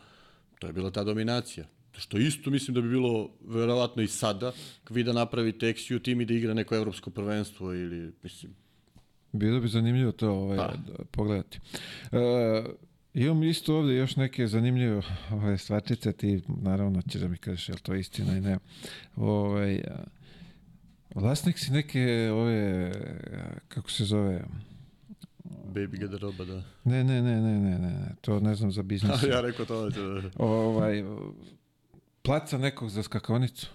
[0.58, 1.66] to je bila ta dominacija.
[1.92, 4.52] Što isto mislim da bi bilo verovatno i sada,
[4.90, 8.54] vi da napravite XU tim i da igra neko evropsko prvenstvo ili, mislim,
[9.32, 10.66] Bilo bi zanimljivo to ovaj, Pa.
[10.66, 11.58] da, pogledati.
[12.12, 12.18] Uh,
[13.22, 17.74] imam isto ovde još neke zanimljive ove stvarčice, ti naravno ćeš da mi kažeš je
[17.74, 18.58] li to istina i ne.
[19.16, 20.04] Ovaj, a,
[21.14, 22.92] vlasnik si neke ove,
[23.68, 24.44] kako se zove,
[25.74, 26.62] baby garderoba, da.
[26.84, 29.22] ne, ne, ne, ne, ne, ne, to ne znam za biznis.
[29.32, 30.30] ja rekao to da će da...
[30.38, 31.04] ovaj,
[32.22, 33.66] placa nekog za skakonicu.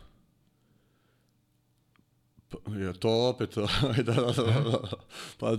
[2.50, 3.56] Pa, je to opet,
[3.98, 4.80] da, da, da, da.
[5.40, 5.58] pa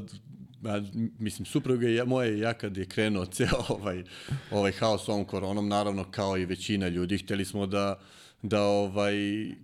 [0.64, 0.82] a,
[1.18, 4.04] mislim, supruga i ja, moje i ja kad je krenuo ceo ovaj,
[4.50, 8.00] ovaj haos ovom koronom, naravno kao i većina ljudi, hteli smo da
[8.46, 9.14] da ovaj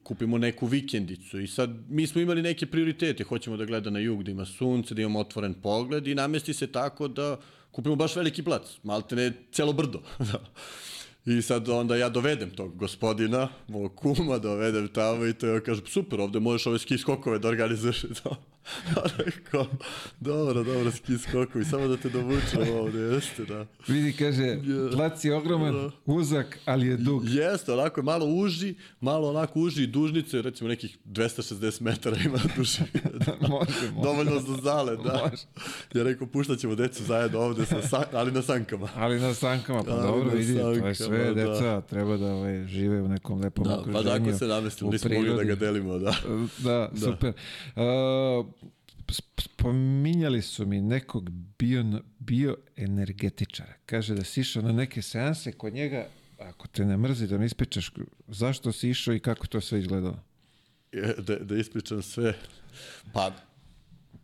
[0.03, 1.41] kupimo neku vikendicu.
[1.41, 4.95] I sad mi smo imali neke prioritete, hoćemo da gleda na jug, da ima sunce,
[4.95, 7.37] da imamo otvoren pogled i namesti se tako da
[7.71, 10.03] kupimo baš veliki plac, malte ne celo brdo.
[11.25, 11.33] Da.
[11.33, 15.87] I sad onda ja dovedem tog gospodina, mog kuma, dovedem tamo i to ja kažem,
[15.87, 18.03] super, ovde možeš ove ski skokove da organizuješ.
[18.25, 19.01] Da.
[19.01, 19.67] A rekao,
[20.21, 23.67] dobro, dobro, ski skokovi, samo da te dovučem ovde, jeste, da.
[23.89, 24.59] Vidi, kaže,
[24.93, 25.91] plac je ogroman, Da.
[26.07, 27.23] uzak, ali je dug.
[27.29, 32.39] Jeste, onako je malo uži, malo onako uži i dužnice, recimo nekih 260 metara ima
[32.57, 32.79] duži.
[33.41, 34.03] može, može.
[34.03, 35.13] Dovoljno za zale, da.
[35.31, 35.43] Može.
[35.95, 38.89] Ja rekao, puštat ćemo decu zajedno ovde, sa ali na sankama.
[38.97, 41.35] Ali na sankama, pa Ali dobro, vidi, to je sve, da.
[41.35, 44.05] deca treba da ovaj, žive u nekom lepom Da, pa okruženju.
[44.27, 46.15] tako se namestimo, nismo mogli da ga delimo, da.
[46.59, 47.33] Da, super.
[47.77, 48.47] Uh,
[49.09, 51.85] sp- spominjali su mi nekog bio,
[52.19, 53.73] bioenergetičara.
[53.87, 56.07] Kaže da si išao na neke seanse kod njega,
[56.39, 57.93] ako te ne mrzi da mi ispričaš
[58.29, 60.19] zašto si išao i kako to sve izgledalo.
[60.93, 62.35] Je, da, da ispričam sve.
[63.13, 63.31] Pa,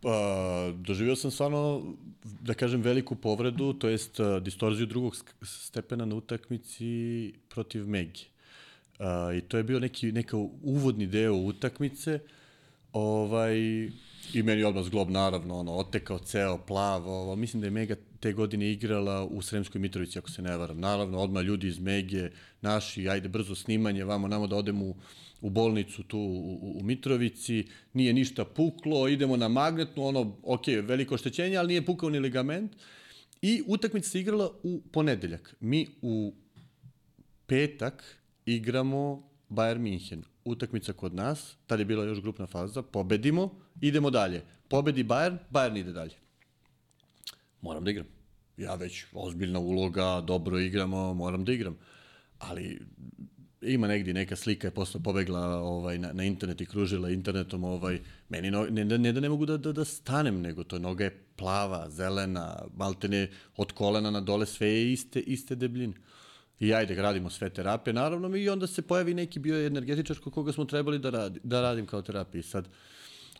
[0.01, 7.33] pa, doživio sam stvarno, da kažem, veliku povredu, to jest distorziju drugog stepena na utakmici
[7.49, 8.25] protiv Megi.
[8.99, 12.19] Uh, I to je bio neki neka uvodni deo utakmice.
[12.93, 13.57] Ovaj,
[14.33, 17.07] I meni odmah zglob, naravno, ono, otekao ceo, plav.
[17.07, 17.35] Ovo.
[17.35, 20.79] Mislim da je Mega te godine igrala u Sremskoj Mitrovici, ako se ne varam.
[20.79, 22.29] Naravno, odmah ljudi iz Mege,
[22.61, 24.95] naši, ajde, brzo snimanje, vamo, namo da odemo u,
[25.41, 31.15] u bolnicu tu u, u, Mitrovici, nije ništa puklo, idemo na magnetnu, ono, ok, veliko
[31.15, 32.71] oštećenje, ali nije pukao ni ligament.
[33.41, 35.55] I utakmica se igrala u ponedeljak.
[35.59, 36.33] Mi u
[37.45, 38.03] petak
[38.45, 40.23] igramo Bayern Minhen.
[40.45, 44.41] Utakmica kod nas, tad je bila još grupna faza, pobedimo, idemo dalje.
[44.67, 46.15] Pobedi Bayern, Bayern ide dalje.
[47.61, 48.07] Moram da igram.
[48.57, 51.77] Ja već ozbiljna uloga, dobro igramo, moram da igram.
[52.39, 52.79] Ali
[53.61, 57.63] ima negdje neka slika je posle pobegla ovaj, na, na internet i kružila internetom.
[57.63, 61.03] Ovaj, meni no, ne, ne, da ne mogu da, da, da stanem, nego to noga
[61.03, 63.27] je plava, zelena, maltene
[63.57, 65.93] od kolena na dole, sve je iste, iste debljine.
[66.59, 70.99] I ajde, radimo sve terapije, naravno, i onda se pojavi neki bioenergetičar koga smo trebali
[70.99, 72.43] da, radi, da radim kao terapiji.
[72.43, 72.67] Sad,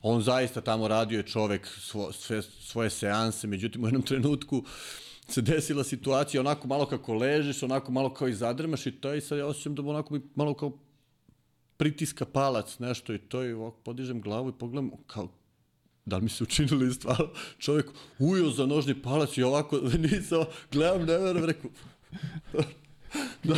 [0.02, 4.64] on zaista tamo radio je čovek svo, sve, svoje seanse, međutim u jednom trenutku
[5.28, 9.22] se desila situacija onako malo kako ležiš, onako malo kao i zadrmaš i to i
[9.22, 10.78] sad ja osjećam da mu onako mi malo kao
[11.78, 15.28] pritiska palac, nešto i to i ovako podižem glavu i pogledam kao
[16.06, 17.86] da li mi se učinili stvarno čovjek
[18.20, 19.78] ujo za nožni palac i ovako
[20.12, 21.70] nisam, gledam, ne verujem, rekao,
[23.44, 23.56] da,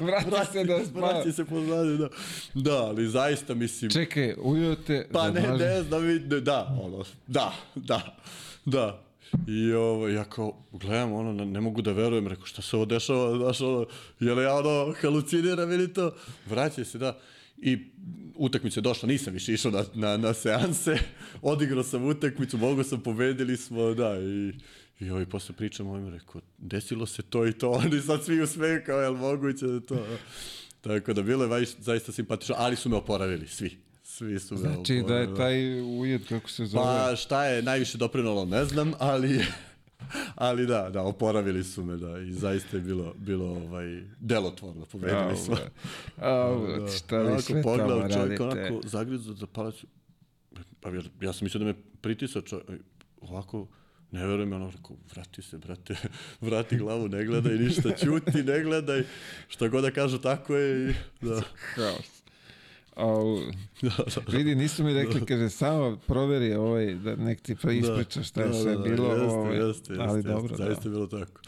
[0.06, 1.12] Vrati se da spava.
[1.12, 2.08] vrati se pozadnje, da.
[2.54, 5.08] Da, ali zaista mislim, Čekaj, ujeo te...
[5.12, 8.16] Pa ne, ne znam, ne, da, ono, da, da,
[8.64, 9.11] da.
[9.46, 13.36] I ovo, ja kao, gledam, ono, ne, mogu da verujem, rekao, šta se ovo dešava,
[13.38, 13.86] znaš, ono,
[14.20, 16.14] je li ja, ono, haluciniram ili to?
[16.46, 17.18] Vraća se, da.
[17.56, 17.78] I
[18.34, 20.98] utakmica je došla, nisam više išao na, na, na seanse,
[21.42, 24.52] odigrao sam utakmicu, mogo sam, pobedili smo, da, i,
[25.00, 28.82] i ovaj, posle pričam ovim, rekao, desilo se to i to, oni sad svi usmeju,
[28.86, 30.06] kao, jel moguće da to,
[30.80, 33.78] Tako da bilo je vaj- zaista simpatično, ali su me oporavili, svi.
[34.12, 35.36] Svi su me Znači da je oporavili.
[35.36, 36.84] taj ujed, kako se zove...
[36.84, 39.44] Pa šta je najviše doprinalo, ne znam, ali
[40.34, 45.36] ali da, da, oporavili su me, da, i zaista je bilo, bilo ovaj, delotvorno, pobedili
[45.36, 45.56] smo.
[46.16, 48.42] Au, šta vi Onako sve tamo čovjek, radite?
[48.42, 49.74] onako zagrizo za palac,
[50.80, 52.68] pa ja, ja sam mislio da me pritisao čovjek,
[53.20, 53.66] ovako,
[54.10, 55.96] ne verujem, ono, rekao, vrati se, brate,
[56.40, 59.04] vrati glavu, ne gledaj ništa, ćuti, ne gledaj,
[59.48, 60.94] šta god da kažu, tako je i,
[61.26, 61.42] da,
[61.74, 62.21] Haos.
[62.96, 63.40] Au,
[63.82, 63.88] da,
[64.26, 64.36] da.
[64.36, 68.48] vidi, nisu mi rekli, kaže, samo proveri ovaj, da nek ti pa ispriča šta je
[68.48, 70.88] Da, sve da, da, bilo, jeste, ovaj, jeste, jeste, ali jeste, dobro, zaista da.
[70.88, 71.40] je bilo tako.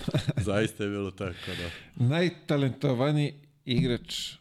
[0.50, 1.70] zaista je bilo tako, da.
[2.14, 3.34] Najtalentovaniji
[3.64, 4.32] igrač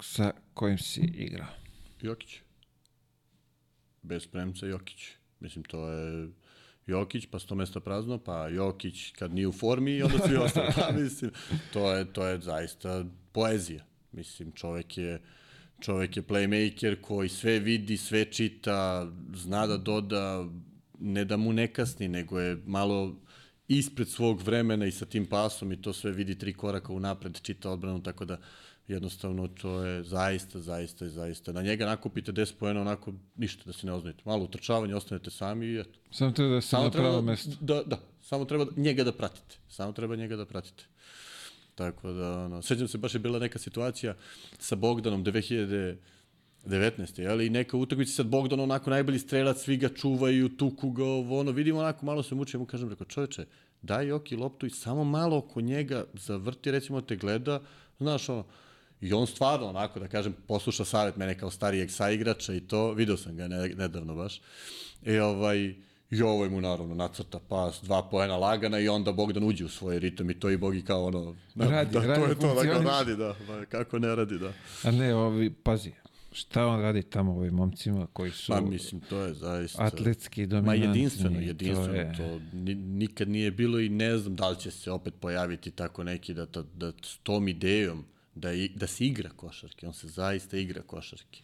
[0.00, 1.48] sa kojim si igrao.
[2.00, 2.40] Jokić.
[4.02, 5.08] Bez premca Jokić.
[5.40, 6.28] Mislim, to je
[6.86, 10.68] Jokić, pa sto mesta prazno, pa Jokić kad nije u formi i onda svi ostali.
[10.80, 11.30] Pa, mislim,
[11.72, 13.84] to je, to je zaista poezija.
[14.12, 15.20] Mislim, čovek je,
[15.82, 20.48] čovek je playmaker koji sve vidi, sve čita, zna da doda,
[20.98, 23.16] ne da mu ne kasni, nego je malo
[23.68, 27.70] ispred svog vremena i sa tim pasom i to sve vidi tri koraka unapred, čita
[27.70, 28.38] odbranu, tako da
[28.88, 31.52] jednostavno to je zaista, zaista, zaista.
[31.52, 34.22] Na njega nakupite 10 poena, onako ništa da se ne oznojite.
[34.24, 35.98] Malo utrčavanje, ostanete sami i eto.
[36.10, 37.50] Samo treba da si na treba pravo da, mesto.
[37.60, 39.56] da, da, samo treba njega da pratite.
[39.68, 40.84] Samo treba njega da pratite.
[41.74, 44.14] Tako da, ono, sećam se, baš je bila neka situacija
[44.58, 45.96] sa Bogdanom 2000,
[46.64, 47.20] 19.
[47.20, 51.40] je, ali neka utakmica sad Bogdan onako najbolji strelac, svi ga čuvaju, tuku ga, ovo,
[51.40, 53.46] ono, vidimo onako, malo se muči, ja mu kažem, rekao, čoveče,
[53.82, 57.60] daj Joki loptu i samo malo oko njega zavrti, recimo te gleda,
[57.98, 58.44] znaš, ono,
[59.02, 63.16] I on stvarno, onako, da kažem, posluša savjet mene kao starijeg saigrača i to, video
[63.16, 64.40] sam ga nedavno baš.
[65.02, 65.74] I ovaj,
[66.12, 69.98] I ovaj mu naravno nacrta pas, dva poena lagana i onda Bogdan uđe u svoj
[69.98, 71.34] ritam i to i Bogi kao ono...
[71.56, 72.84] Radi, da, radi, to je to, da funkcioniše.
[72.84, 74.52] radi, da, ba, kako ne radi, da.
[74.84, 75.92] A ne, ovi, pazi,
[76.32, 79.84] šta on radi tamo ovim momcima koji su Pa mislim, to je zaista...
[79.84, 80.86] atletski Ma dominantni.
[80.86, 84.90] jedinstveno, jedinstveno, je- to, ni, nikad nije bilo i ne znam da li će se
[84.90, 89.30] opet pojaviti tako neki da, da, da s tom idejom da, i, da se igra
[89.36, 91.40] košarke, on se zaista igra košarke.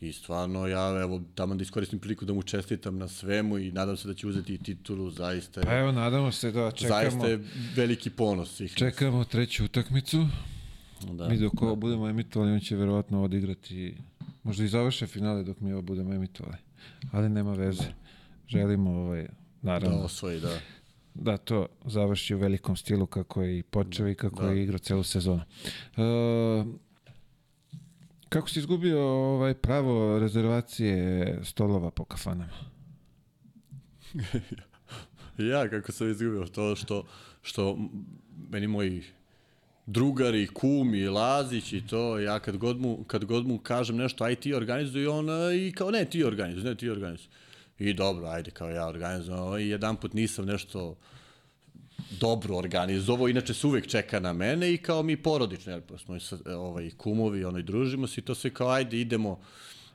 [0.00, 3.96] I stvarno ja, evo, tamo da iskoristim priliku da mu čestitam na svemu i nadam
[3.96, 7.26] se da će uzeti i titulu, zaista je, Pa evo, nadamo se da čekamo, zaista
[7.26, 7.44] je
[7.76, 8.70] veliki ponos nas.
[8.70, 10.26] čekamo treću utakmicu.
[11.12, 11.28] Da.
[11.28, 13.96] Mi dok ovo budemo emitovali, on će verovatno odigrati,
[14.42, 16.56] možda i završe finale dok mi ovo budemo emitovali.
[17.12, 17.82] Ali nema veze.
[18.48, 19.28] Želimo, ovaj, Da
[19.62, 20.58] naravno, osvoji, da.
[21.14, 24.50] da to završi u velikom stilu kako je i počeo i kako Da.
[24.50, 25.42] je igrao celu sezonu.
[25.96, 26.64] E,
[28.28, 32.52] kako si izgubio ovaj pravo rezervacije stolova po kafanama?
[35.38, 37.04] Ja, kako sam izgubio to što,
[37.42, 37.78] što
[38.50, 39.02] meni moji
[39.86, 44.34] drugari, kumi, Lazić i to, ja kad god mu, kad god mu kažem nešto, aj
[44.34, 47.28] ti organizuj, i on a, i kao ne ti organizuj, ne ti organizuj.
[47.78, 50.96] I dobro, ajde kao ja organizujem, i jedan put nisam nešto
[52.20, 56.20] dobro organizovao, inače se uvek čeka na mene i kao mi porodično, jer smo i
[56.20, 59.40] sa, ovaj, kumovi, ono, i družimo se i to sve kao ajde idemo,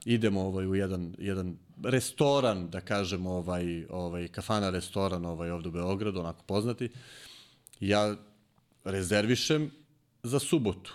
[0.06, 5.72] idemo ovaj, u jedan, jedan restoran, da kažem, ovaj, ovaj, kafana restoran ovaj, ovde u
[5.72, 6.90] Beogradu, onako poznati.
[7.80, 8.16] Ja
[8.84, 9.72] rezervišem
[10.24, 10.94] za subotu.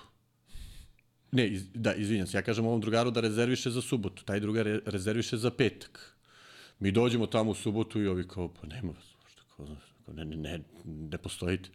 [1.33, 4.67] Ne, iz, da, izvinjam se, ja kažem ovom drugaru da rezerviše za subotu, taj drugar
[4.67, 6.17] re, rezerviše za petak.
[6.81, 9.15] Mi dođemo tamo u subotu i ovi kao, pa nema vas,
[9.57, 11.71] kao, znaš, ne, ne, ne, ne postojite.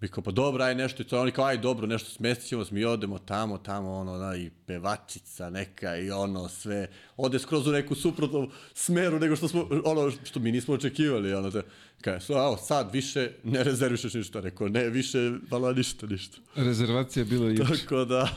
[0.00, 2.64] Mi kao, pa dobro, aj nešto, i to oni kao, aj dobro, nešto smestit ćemo
[2.70, 7.72] mi odemo tamo, tamo, ono, da, i pevačica neka, i ono, sve, ode skroz u
[7.72, 11.62] neku suprotnu smeru nego što smo, ono, što mi nismo očekivali, ono, da,
[12.00, 16.38] kaj, so, evo, sad više ne rezervišeš ništa, rekao, ne, više, vala ništa, ništa.
[16.56, 17.64] Rezervacija je bila juče.
[17.64, 18.28] Tako da,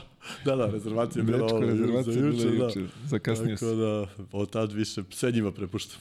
[0.46, 4.50] da, da, rezervacija je bila Dečko, ovo, rezervacija bila juče, juče, zakasnio Tako da, od
[4.50, 6.00] tad više sve njima prepuštam.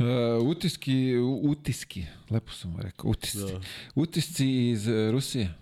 [0.00, 0.06] Uh,
[0.46, 3.38] utiski, utiski, lepo sam rekao, utisci.
[3.38, 3.60] Da.
[3.94, 5.54] Utisci iz uh, Rusije.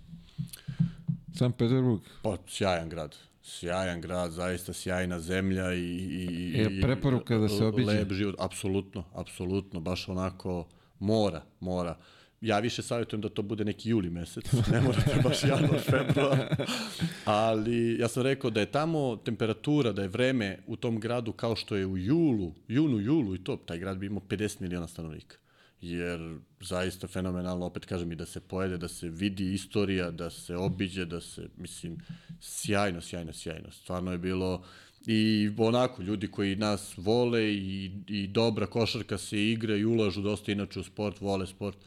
[1.34, 2.00] San Petersburg.
[2.22, 3.16] Pa, sjajan grad.
[3.42, 5.80] Sjajan grad, zaista sjajna zemlja i...
[5.80, 7.86] i E, i- preporuka da se obiđe?
[7.86, 10.66] Lep život, apsolutno, apsolutno, baš onako
[10.98, 11.96] mora, mora.
[12.40, 16.66] Ja više savjetujem da to bude neki juli mesec, ne morate baš januar, februar.
[17.24, 21.56] Ali ja sam rekao da je tamo temperatura, da je vreme u tom gradu kao
[21.56, 25.36] što je u julu, junu, julu i to, taj grad bi imao 50 miliona stanovnika.
[25.80, 30.56] Jer zaista fenomenalno, opet kažem i da se pojede, da se vidi istorija, da se
[30.56, 31.98] obiđe, da se, mislim,
[32.40, 33.70] sjajno, sjajno, sjajno.
[33.70, 34.64] Stvarno je bilo
[35.06, 40.52] i onako, ljudi koji nas vole i, i dobra košarka se igra i ulažu dosta
[40.52, 41.78] inače u sport, vole sport.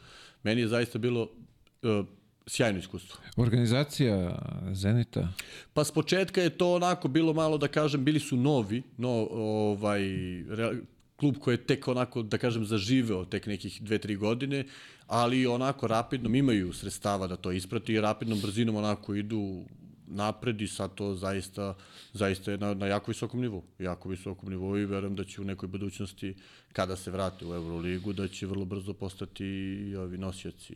[0.43, 2.05] Meni je zaista bilo uh,
[2.47, 3.17] sjajno iskustvo.
[3.35, 4.39] Organizacija
[4.73, 5.27] Zenita.
[5.73, 10.01] Pa s početka je to onako bilo malo da kažem, bili su novi, no ovaj
[10.49, 10.71] re,
[11.15, 14.65] klub koji je tek onako da kažem zaživeo tek nekih dve, tri godine,
[15.07, 19.63] ali onako rapidno imaju sredstava da to isprati i rapidnom brzinom onako idu
[20.11, 21.75] napred i sad to zaista,
[22.13, 23.63] zaista je na, na jako visokom nivou.
[23.79, 26.35] Jako visokom nivou i verujem da će u nekoj budućnosti,
[26.73, 30.75] kada se vrate u Euroligu, da će vrlo brzo postati i ovi nosioci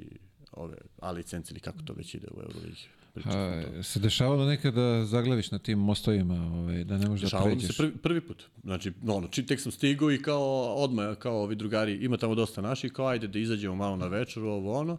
[0.51, 2.87] ove A licence ili kako to već ide u Euroligi.
[3.25, 7.49] A, se dešavalo nekada da zaglaviš na tim mostovima, ovaj, da ne možeš da Dešavalo
[7.49, 7.75] mi pređeš?
[7.75, 8.43] se prvi, prvi put.
[8.63, 12.35] Znači, no, ono, či, tek sam stigao i kao odmah, kao ovi drugari, ima tamo
[12.35, 14.97] dosta naših, kao ajde da izađemo malo na večer, ovo ono.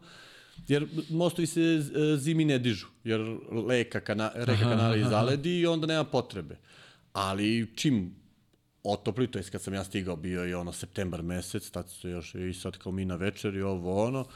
[0.68, 3.20] Jer mostovi se e, zimi ne dižu, jer
[3.68, 6.56] leka kana, reka kanala izaledi i onda nema potrebe.
[7.12, 8.14] Ali čim
[8.82, 12.34] otopli, to je kad sam ja stigao, bio je ono septembar mesec, tad se još
[12.34, 14.26] i sad kao mi na večer i ovo ono.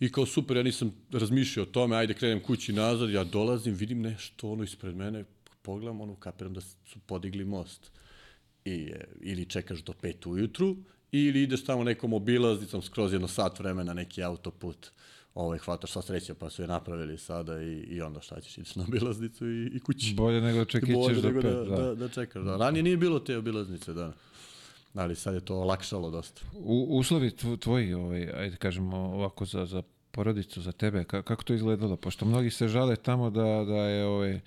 [0.00, 4.00] I kao super, ja nisam razmišljao o tome, ajde krenem kući nazad, ja dolazim, vidim
[4.00, 5.24] nešto ono ispred mene,
[5.62, 7.90] pogledam ono, kapiram da su podigli most.
[8.64, 10.76] I, ili čekaš do pet ujutru,
[11.12, 14.90] ili ideš tamo nekom obilaznicom skroz jedno sat vremena neki autoput.
[15.36, 18.76] Ovaj, hvataš sva sreća pa su je napravili sada i, i onda šta ćeš, ideš
[18.76, 20.14] na obilaznicu i, i kući.
[20.14, 21.42] Bolje nego čekićeš Bolje do pet.
[21.44, 22.42] da, Da, da, da čekaš.
[22.44, 22.56] Da.
[22.56, 24.12] Ranije nije bilo te obilaznice, da.
[24.94, 26.40] Ali sad je to olakšalo dosta.
[26.54, 30.98] U, uslovi tvo- tvoji, ovaj, ajde kažemo ovako za, za porodicu, za tebe?
[31.00, 31.96] Ka- kako to izgledalo?
[31.96, 34.40] Pošto mnogi se žale tamo da, da je ovaj,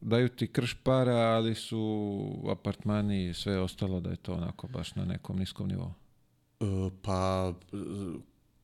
[0.00, 2.12] daju ti krš para, ali su
[2.50, 5.92] apartmani i sve ostalo da je to onako baš na nekom niskom nivou.
[6.60, 6.64] E,
[7.02, 7.52] Pa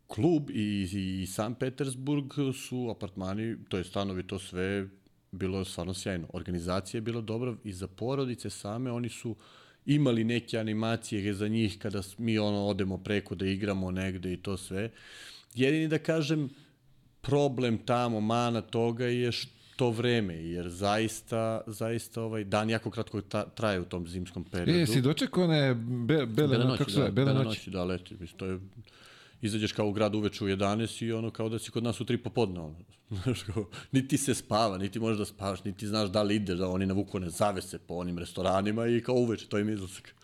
[0.08, 0.88] klub i,
[1.22, 2.24] i San Petersburg
[2.54, 4.88] su apartmani, to je stanovi, to sve
[5.32, 6.26] bilo je stvarno sjajno.
[6.32, 9.36] Organizacija je bila dobra i za porodice same, oni su
[9.86, 14.56] imali neke animacije za njih kada mi ono odemo preko da igramo negde i to
[14.56, 14.90] sve.
[15.54, 16.48] Jedini da kažem
[17.20, 23.44] problem tamo, mana toga je što vreme, jer zaista, zaista ovaj dan jako kratko ta,
[23.44, 24.80] traje u tom zimskom periodu.
[24.80, 27.48] E, si dočekao one be, bele, Bele noći, kako se da, bele bele noći?
[27.48, 28.16] noći, da, leti.
[28.20, 28.58] Mislim, to je,
[29.42, 32.04] izađeš kao u grad uveče u 11 i ono kao da si kod nas u
[32.04, 32.60] 3 popodne.
[32.60, 32.76] Ono.
[33.22, 36.68] Znaš, kao, niti se spava, niti možeš da spavaš, niti znaš da li ideš, da
[36.68, 40.14] oni navuku one zavese po onim restoranima i kao uveče, to im izlazak.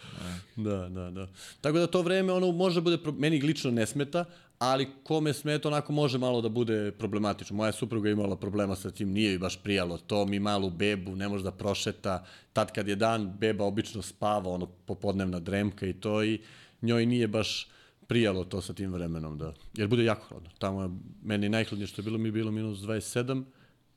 [0.56, 1.28] Da, da, da.
[1.60, 4.24] Tako da to vreme, ono, može bude, pro- meni lično ne smeta,
[4.58, 7.56] ali kome smeta, onako može malo da bude problematično.
[7.56, 11.16] Moja supruga je imala problema sa tim, nije joj baš prijalo to, mi malu bebu,
[11.16, 15.92] ne može da prošeta, tad kad je dan, beba obično spava, ono, popodnevna dremka i
[15.92, 16.40] to i
[16.82, 17.68] njoj nije baš
[18.06, 19.54] prijalo to sa tim vremenom, da.
[19.74, 20.50] Jer bude jako hladno.
[20.58, 20.88] Tamo je,
[21.22, 23.44] meni najhladnije što je bilo, mi je bilo minus 27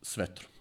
[0.01, 0.51] s vetrom.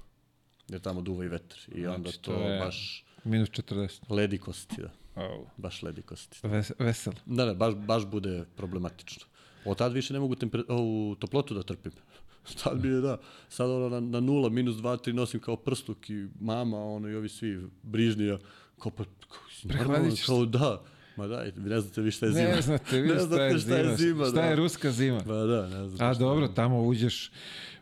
[0.69, 1.59] Jer tamo duva i vetar.
[1.75, 4.01] I onda Znači, to, to je- baš Minus 40.
[4.13, 4.91] ledikosti, da.
[5.23, 5.47] Au.
[5.57, 6.39] Baš ledikosti.
[6.43, 7.13] Ves, vesel.
[7.27, 9.27] Da, ne, baš, baš bude problematično.
[9.65, 10.65] Od tad više ne mogu temper...
[10.69, 11.93] ovu toplotu da trpim.
[12.63, 13.19] Tad bi je, da,
[13.49, 17.15] sad ono na, na nula, minus dva, tri nosim kao prstuk i mama, ono i
[17.15, 18.39] ovi svi brižnija,
[18.79, 20.83] kao pa, kao, ćeš kao da.
[21.17, 22.49] Ma da, ne znate vi šta je zima.
[22.49, 24.25] Ne znate vi ne šta je šta je zima.
[24.25, 24.43] Šta da.
[24.43, 25.21] je ruska zima?
[25.27, 27.31] Pa da, ne znate A dobro, tamo uđeš,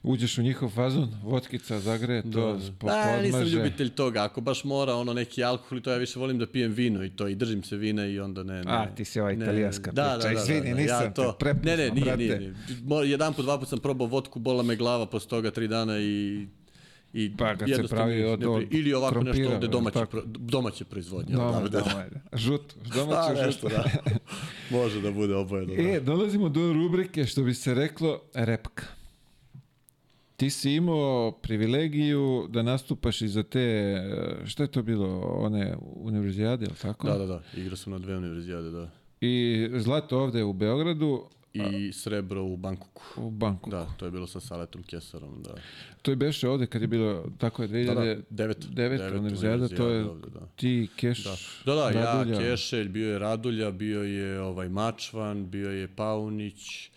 [0.02, 2.92] uđeš u njihov fazon, vodkica zagreje, to Da, po, da.
[2.92, 4.24] Da, nisam ljubitelj toga.
[4.24, 7.10] Ako baš mora ono neki alkohol i to ja više volim da pijem vino i
[7.10, 8.64] to i držim se vina i onda ne.
[8.64, 10.28] ne A, ti si ova ne, italijanska da, priča.
[10.28, 11.36] Da, da, Izvini, da, da, nisam ja te to.
[11.38, 12.16] prepoznao, Ne, ne, nije, brate.
[12.16, 13.10] nije, nije.
[13.10, 16.46] Jedan put, dva put sam probao vodku, bola me glava posle toga tri dana i
[17.14, 20.10] i Pa, kad se pravi od- od ili ovako nešto krompira, ovde jel domaće, tako?
[20.10, 21.34] pro, domaće proizvodnje.
[21.34, 22.20] Doma, da, da, doma, ajde.
[22.34, 23.46] Žut, domaće da, žut.
[23.46, 23.84] nešto, da.
[24.72, 25.66] Može da bude oboje.
[25.66, 25.72] Da.
[25.74, 28.84] E, dolazimo do rubrike, što bi se reklo, repka.
[30.36, 33.94] Ti si imao privilegiju da nastupaš i za te,
[34.44, 37.06] šta je to bilo, one univerzijade, ili tako?
[37.06, 37.42] da, da, da.
[37.56, 38.90] Igrao sam na dve univerzijade, da.
[39.20, 41.24] I zlato ovde u Beogradu,
[41.54, 43.02] I srebro u Bankoku.
[43.16, 43.70] u Banku.
[43.70, 45.54] Da, to je bilo sa Saletom Kesarom, da.
[46.02, 47.94] To je beše ovde kad je bilo, tako je, 2009.
[47.94, 50.46] Da, da, devet, deveta univerzijada, to je ovde, da.
[50.56, 51.24] ti, Keš,
[51.64, 52.38] Da, da, da ja.
[52.38, 56.90] Kešelj, bio je Radulja, bio je ovaj Mačvan, bio je Paunić,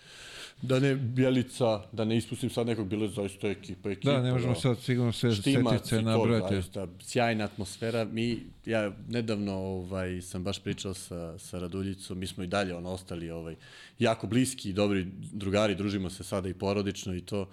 [0.61, 4.11] da ne Bjelica, da ne ispustim sad nekog, bilo je zaista ekipa, ekipa.
[4.11, 6.55] Da, ne možemo sad sigurno sve setice i to, nabrojati.
[6.55, 8.05] zaista, sjajna atmosfera.
[8.05, 12.89] Mi, ja nedavno ovaj, sam baš pričao sa, sa Raduljicom, mi smo i dalje ono,
[12.89, 13.55] ostali ovaj,
[13.99, 17.49] jako bliski i dobri drugari, družimo se sada i porodično i to.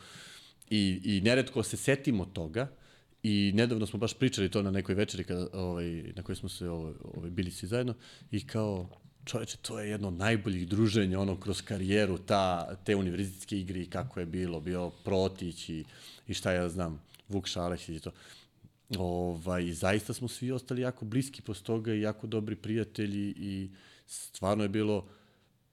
[0.70, 2.68] I, i neretko se setimo toga,
[3.24, 6.68] I nedavno smo baš pričali to na nekoj večeri kada, ovaj, na kojoj smo se
[6.68, 7.94] ovaj, ovaj, bili svi zajedno
[8.30, 8.88] i kao
[9.24, 13.86] čoveče, to je jedno od najboljih druženja ono kroz karijeru, ta, te univerzitetske igre i
[13.86, 15.84] kako je bilo, bio Protić i,
[16.28, 18.10] i šta ja znam, Vuk Šaleksić i to.
[18.98, 23.68] Ovaj, zaista smo svi ostali jako bliski posle toga i jako dobri prijatelji i
[24.06, 25.06] stvarno je bilo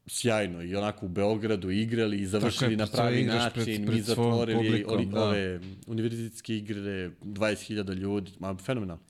[0.08, 3.88] sjajno i onako u Beogradu igrali i završili na posle toga pravi način, pred- mi
[3.88, 5.24] pred svojom zatvorili publikom, da.
[5.24, 9.04] ove univerzitetske igre, 20.000 ljudi, ma fenomenalno.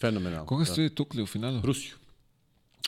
[0.00, 0.46] Fenomenalno.
[0.46, 0.72] Koga da.
[0.72, 1.60] ste vi tukli u finalu?
[1.64, 1.94] Rusiju.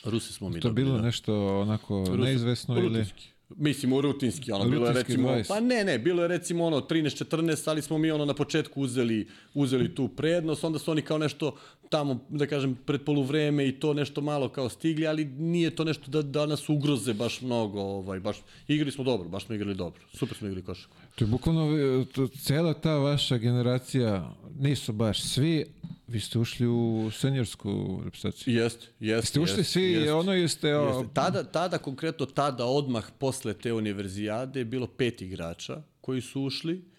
[0.03, 1.03] Rusi smo mi To dobili, bilo da.
[1.03, 2.87] nešto onako Rusi- neizvesno ili...
[2.87, 3.27] Rutinski.
[3.57, 5.47] Mislim, u rutinski, ono, bilo je Rutinski recimo, 20.
[5.47, 9.27] pa ne, ne, bilo je recimo ono 13-14, ali smo mi ono na početku uzeli,
[9.53, 11.55] uzeli tu prednost, onda su oni kao nešto
[11.89, 16.11] tamo, da kažem, pred poluvreme i to nešto malo kao stigli, ali nije to nešto
[16.11, 18.37] da, da nas ugroze baš mnogo, ovaj, baš,
[18.67, 20.95] igrali smo dobro, baš smo igrali dobro, super smo igrali košarku.
[21.15, 25.65] To je bukvalno e, to, cela ta vaša generacija, nisu baš svi,
[26.11, 28.55] vi ste ušli u seniorsku reprezentaciju.
[28.55, 29.27] Jeste, jeste.
[29.27, 30.13] Ste ušli jeste, svi, jeste.
[30.13, 30.75] ono jeste...
[30.75, 31.13] o, Jeste.
[31.13, 36.91] Tada, tada, konkretno tada, odmah posle te univerzijade je bilo pet igrača koji su ušli.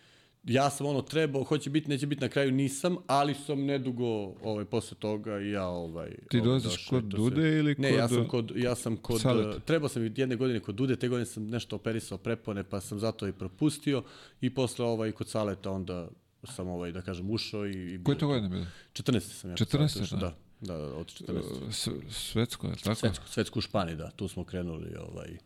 [0.44, 4.64] Ja sam ono trebao, hoće biti, neće biti, na kraju nisam, ali sam nedugo ovaj,
[4.64, 6.10] posle toga i ja ovaj...
[6.30, 9.56] Ti ovaj, dolaziš kod Dude ili Ne, kod- ja sam kod, ja sam kod, Saleta?
[9.56, 12.98] eh, trebao sam jedne godine kod Dude, te godine sam nešto operisao prepone, pa sam
[12.98, 14.02] zato i propustio
[14.40, 16.08] i posle ovaj kod Saleta onda
[16.44, 17.94] sam ovaj, da kažem, ušao i...
[17.94, 18.66] i Koje to godine bilo?
[18.92, 19.20] 14.
[19.20, 19.56] sam ja.
[19.56, 20.34] kod 14., Saleta ušao, da.
[20.60, 21.70] Da, da, od 14.
[21.70, 22.94] S, svetsko, je tako?
[22.94, 25.36] Svetsku, svetsku u Španiji, da, tu smo krenuli, ovaj,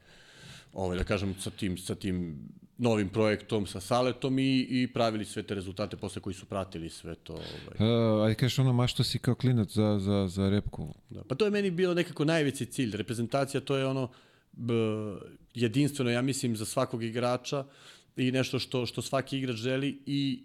[0.73, 2.49] ovaj, da kažem, sa tim, sa tim
[2.79, 7.15] novim projektom, sa Saletom i, i pravili sve te rezultate posle koji su pratili sve
[7.15, 7.33] to.
[7.33, 8.17] Ovaj.
[8.17, 10.95] Uh, ajde kažeš ono mašto si kao klinac za, za, za repku.
[11.11, 11.23] Da.
[11.25, 12.97] Pa to je meni bilo nekako najveći cilj.
[12.97, 14.11] Reprezentacija to je ono
[14.53, 14.75] b,
[15.55, 17.65] jedinstveno, ja mislim, za svakog igrača
[18.17, 20.45] i nešto što, što svaki igrač želi i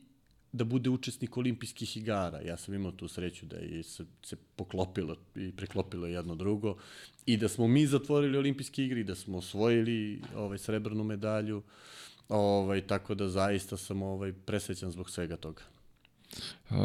[0.53, 2.41] da bude učesnik olimpijskih igara.
[2.41, 6.77] Ja sam imao tu sreću da je se, se poklopilo i preklopilo jedno drugo
[7.25, 11.63] i da smo mi zatvorili olimpijske igre i da smo osvojili ovaj srebrnu medalju.
[12.29, 15.61] Ovaj tako da zaista sam ovaj presrećan zbog svega toga.
[16.69, 16.77] Uh,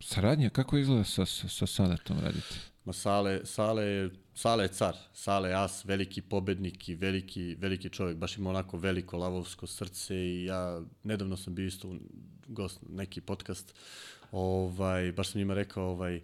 [0.00, 2.54] saradnja, kako izgleda sa, sa, sa Saletom raditi?
[2.84, 8.16] Ma Sale, Sale, Sale je car, Sale je as, veliki pobednik i veliki, veliki čovjek,
[8.16, 11.96] baš ima onako veliko lavovsko srce i ja nedavno sam bio isto
[12.48, 13.74] gost neki podcast,
[14.32, 16.20] ovaj, baš sam njima rekao, ovaj,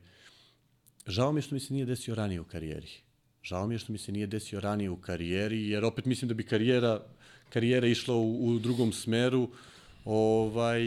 [1.06, 2.88] žao mi je što mi se nije desio ranije u karijeri.
[3.42, 6.34] Žao mi je što mi se nije desio ranije u karijeri, jer opet mislim da
[6.34, 7.00] bi karijera,
[7.48, 9.48] karijera išla u, u drugom smeru,
[10.04, 10.82] ovaj,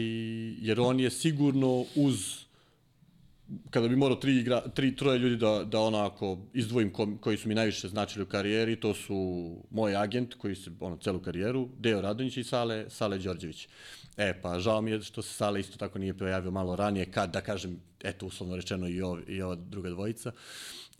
[0.60, 2.47] jer on je sigurno uz
[3.70, 7.48] kada bi morao tri, igra, tri troje ljudi da, da onako izdvojim ko, koji su
[7.48, 9.16] mi najviše značili u karijeri, to su
[9.70, 13.68] moj agent koji se ono celu karijeru, Deo Radonjić i Sale, Sale Đorđević.
[14.16, 17.30] E, pa žao mi je što se Sale isto tako nije pojavio malo ranije, kad,
[17.30, 20.32] da kažem, eto, uslovno rečeno i, ov, i ova druga dvojica.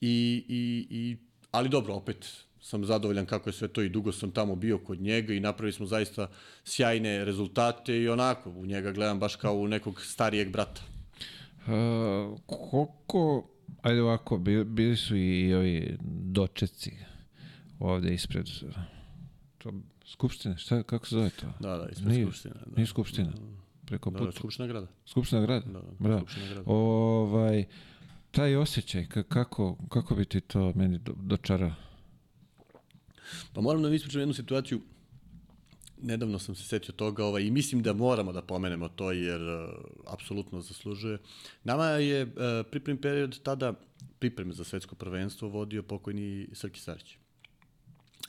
[0.01, 1.16] I, i, i,
[1.51, 2.27] ali dobro, opet,
[2.61, 5.73] sam zadovoljan kako je sve to i dugo sam tamo bio kod njega i napravili
[5.73, 6.29] smo zaista
[6.65, 10.98] sjajne rezultate i onako, u njega gledam baš kao u nekog starijeg brata.
[11.69, 13.49] Uh, koliko,
[13.82, 16.93] ajde ovako, bili, bili su i ovi dočeci
[17.78, 18.47] ovde ispred
[19.59, 19.73] to,
[20.07, 21.47] Skupštine, šta, kako se zove to?
[21.61, 22.55] Da, da, ispred nije, Skupštine.
[22.57, 22.77] Da.
[22.77, 23.32] Nije Skupština,
[23.85, 24.31] preko Da, puta.
[24.31, 24.86] da, Skupština grada.
[25.07, 25.66] Skupština grada?
[25.66, 26.20] Da, da, Bravo.
[26.20, 26.62] Skupština grada.
[26.66, 27.65] Ovaj,
[28.31, 31.73] taj osjećaj, ka- kako, kako bi ti to meni do, dočarao?
[33.53, 34.81] Pa moram da vam ispričam jednu situaciju.
[36.03, 39.69] Nedavno sam se setio toga ovaj, i mislim da moramo da pomenemo to jer uh,
[40.07, 41.19] apsolutno zaslužuje.
[41.65, 42.31] Nama je uh,
[42.70, 43.73] pripremni period tada
[44.19, 47.16] pripreme za svetsko prvenstvo vodio pokojni Srki Sarić.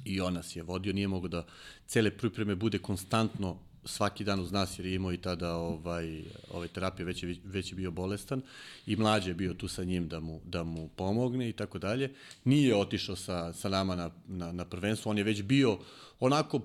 [0.06, 1.46] I on nas je vodio, nije mogo da
[1.88, 6.68] cele pripreme bude konstantno svaki dan uz nas jer je imao i tada ovaj, ovaj
[6.68, 8.42] terapije, već je, već je bio bolestan
[8.86, 12.14] i mlađe je bio tu sa njim da mu, da mu pomogne i tako dalje.
[12.44, 15.80] Nije otišao sa, sa nama na, na, na prvenstvo, on je već bio
[16.20, 16.62] onako,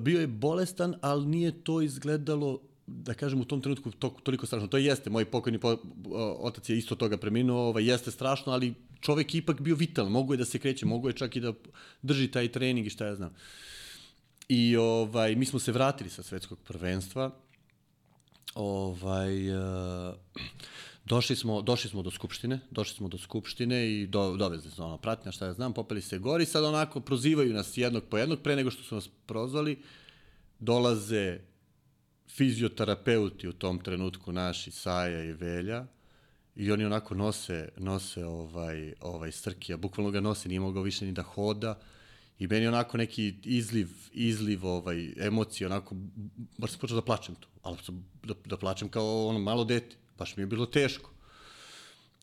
[0.00, 4.68] bio je bolestan, ali nije to izgledalo da kažem u tom trenutku to, toliko strašno.
[4.68, 5.76] To jeste, moj pokojni po,
[6.38, 10.34] otac je isto toga preminuo, ovaj, jeste strašno, ali čovek je ipak bio vitalan, mogo
[10.34, 11.52] je da se kreće, mogo je čak i da
[12.02, 13.34] drži taj trening i šta ja znam.
[14.48, 17.30] I ovaj, mi smo se vratili sa svetskog prvenstva.
[18.54, 20.14] Ovaj, uh,
[21.10, 24.98] došli, smo, došli smo do Skupštine, došli smo do Skupštine i do, dovezli smo ono
[24.98, 28.56] pratnja, šta ja znam, popeli se gori, sad onako prozivaju nas jednog po jednog, pre
[28.56, 29.78] nego što su nas prozvali,
[30.58, 31.40] dolaze
[32.28, 35.86] fizioterapeuti u tom trenutku naši, Saja i Velja,
[36.56, 41.12] i oni onako nose, nose ovaj, ovaj Srkija, bukvalno ga nose, nije mogao više ni
[41.12, 41.80] da hoda,
[42.40, 45.96] I meni onako neki izliv, izliv ovaj, emocije, onako,
[46.58, 47.76] baš sam počeo da plačem tu, ali
[48.24, 51.10] da, da plačem kao ono malo dete, baš mi je bilo teško.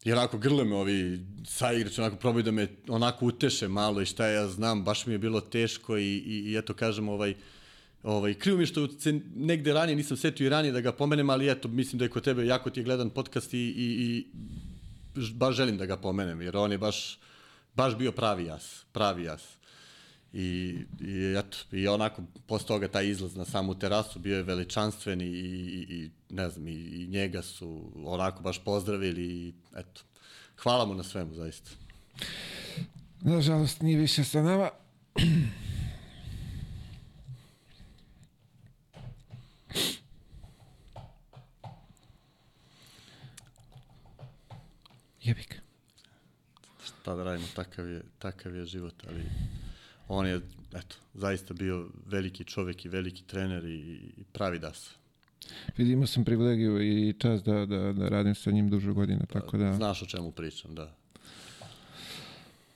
[0.06, 4.28] I onako grle me ovi saigrači, onako probaju da me onako uteše malo i šta
[4.28, 7.34] ja znam, baš mi je bilo teško i, i, i eto kažem ovaj,
[8.03, 11.49] ovaj, krivo mi što se negde ranije nisam setio i ranije da ga pomenem, ali
[11.49, 14.28] eto, mislim da je kod tebe jako ti je gledan podcast i, i, i
[15.34, 17.19] baš želim da ga pomenem, jer on je baš,
[17.76, 19.56] baš bio pravi jas, pravi jas.
[20.34, 25.22] I, i eto, i onako, posle toga taj izlaz na samu terasu bio je veličanstven
[25.22, 30.02] i, i, i ne znam, i, i njega su onako baš pozdravili i eto,
[30.58, 31.72] hvala mu na svemu, zaista.
[33.22, 34.70] Nažalost, nije više sa nama.
[45.22, 45.62] Jebik.
[46.86, 49.24] Šta da radimo, takav je, takav je život, ali
[50.07, 50.41] on je,
[50.73, 53.77] eto, zaista bio veliki čovek i veliki trener i,
[54.17, 54.89] i pravi das.
[55.77, 59.57] Vidi, imao sam privilegiju i čast da, da, da radim sa njim duže godina, tako
[59.57, 59.73] da...
[59.73, 60.95] Znaš o čemu pričam, da.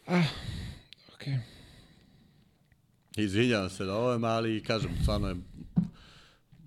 [0.07, 0.23] Ah,
[1.13, 1.33] okej.
[1.33, 1.39] Okay.
[3.15, 5.35] Izvinjavam se na ovome, ali kažem, stvarno je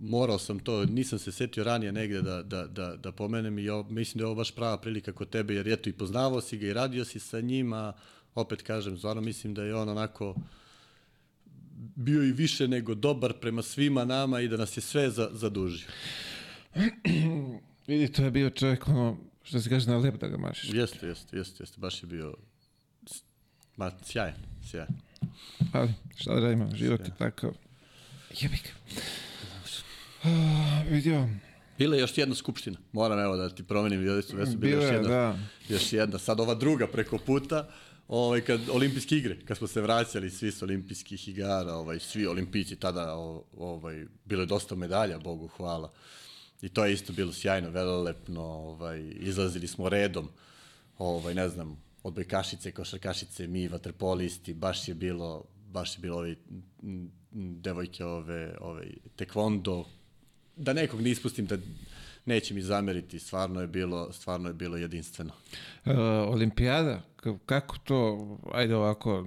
[0.00, 3.90] morao sam to, nisam se setio ranije negde da, da, da, da pomenem i ovo,
[3.90, 6.66] mislim da je ovo baš prava prilika kod tebe, jer eto i poznavao si ga
[6.66, 7.92] i radio si sa njima,
[8.34, 10.34] opet kažem, stvarno mislim da je on onako
[11.94, 15.88] bio i više nego dobar prema svima nama i da nas je sve za, zadužio.
[17.86, 20.70] Vidi, to je bio čovjek, ono, što se kaže, na lep da ga mašiš.
[20.72, 22.34] Jeste, jeste, jeste, jeste, baš je bio
[23.76, 24.34] ma, sjajan,
[24.70, 24.88] sjajan.
[25.72, 27.50] Ali, šta da radimo, život je takav.
[28.40, 28.74] Jebik.
[30.24, 30.30] Uh,
[30.90, 31.28] vidio.
[31.78, 32.78] Bila je još jedna skupština.
[32.92, 35.38] Moram evo da ti promenim, već su Bila još je, jedna, da.
[35.68, 36.18] još jedna.
[36.18, 37.68] Sad ova druga preko puta.
[38.08, 42.76] Ovaj, kad, olimpijske igre, kad smo se vraćali svi s olimpijskih igara, ovaj, svi olimpijci
[42.76, 43.14] tada,
[43.56, 45.92] ovaj, bilo je dosta medalja, Bogu hvala.
[46.62, 50.28] I to je isto bilo sjajno, velelepno, ovaj, izlazili smo redom,
[50.98, 56.36] ovaj, ne znam, odbojkašice, košarkašice, mi, vaterpolisti, baš je bilo, baš je bilo ovi
[57.62, 58.86] devojke ove, ove
[59.16, 59.84] tekvondo,
[60.56, 61.56] da nekog ne ispustim, da
[62.24, 65.32] neće mi zameriti, stvarno je bilo, stvarno je bilo jedinstveno.
[65.84, 65.92] Uh,
[66.28, 67.02] olimpijada,
[67.46, 69.24] kako to, ajde ovako,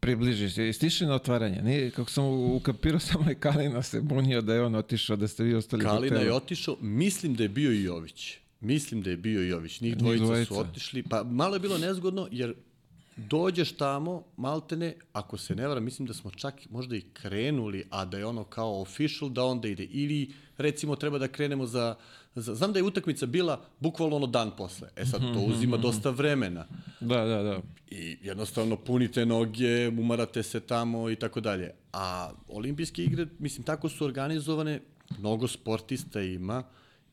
[0.00, 0.72] približi se.
[0.72, 1.62] Stiše na otvaranje.
[1.62, 5.44] Nije, kako sam ukapirao, samo je Kalina se bunio da je on otišao, da ste
[5.44, 8.38] vi ostali Kalina je otišao, mislim da je bio i Jović.
[8.60, 9.80] Mislim da je bio i Jović.
[9.80, 11.02] Njih dvojica, dvojica su otišli.
[11.02, 12.54] Pa malo je bilo nezgodno, jer
[13.16, 18.04] dođeš tamo, maltene, ako se ne vara, mislim da smo čak možda i krenuli, a
[18.04, 19.84] da je ono kao official, da onda ide.
[19.84, 21.96] Ili, recimo, treba da krenemo za...
[22.40, 24.88] znam da je utakmica bila bukvalno ono dan posle.
[24.96, 26.66] E sad, to uzima dosta vremena.
[27.00, 27.60] Da, da, da.
[27.90, 31.70] I jednostavno punite noge, umarate se tamo i tako dalje.
[31.92, 34.80] A olimpijske igre, mislim, tako su organizovane,
[35.18, 36.62] mnogo sportista ima,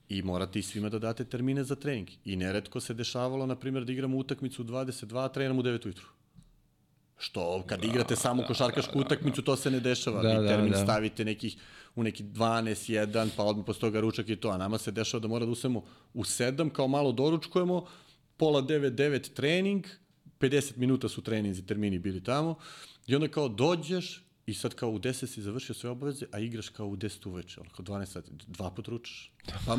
[0.09, 2.09] i morate i svima da date termine za trening.
[2.25, 5.85] I neretko se dešavalo, na primjer, da igramo utakmicu u 22, a trenamo u 9
[5.85, 6.05] ujutru.
[7.23, 10.21] Što, kad da, igrate samo da, košarkašku da, utakmicu, to se ne dešava.
[10.21, 10.83] Da, Vi termin da, da.
[10.83, 11.55] stavite nekih,
[11.95, 14.49] u neki 12, 1, pa odmah posle toga ručak i to.
[14.49, 15.83] A nama se dešava da mora da usemo
[16.13, 17.85] u 7, kao malo doručkujemo,
[18.37, 19.85] pola 9, 9 trening,
[20.39, 22.55] 50 minuta su treninzi, termini bili tamo,
[23.07, 26.69] i onda kao dođeš, I sad kao u 10 si završio sve obaveze, a igraš
[26.69, 29.31] kao u 10 uveče, ono kao 12 sati, dva put ručaš.
[29.65, 29.75] Pa,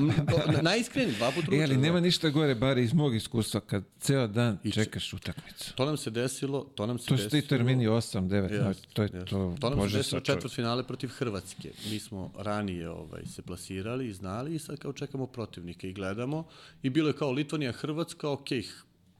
[0.62, 1.60] najiskreni, dva put ručaš.
[1.60, 5.74] E, ali nema ništa gore, bar iz mog iskustva, kad ceo dan I čekaš utakmicu.
[5.74, 7.30] To nam se desilo, to nam se to desilo.
[7.30, 9.30] To su ti termini 8, 9, yes, to je yes.
[9.30, 9.56] to.
[9.60, 11.70] To nam se desilo četvrt finale protiv Hrvatske.
[11.90, 16.46] Mi smo ranije ovaj, se plasirali i znali i sad kao čekamo protivnika i gledamo.
[16.82, 18.70] I bilo je kao Litvanija, Hrvatska, okej, okay,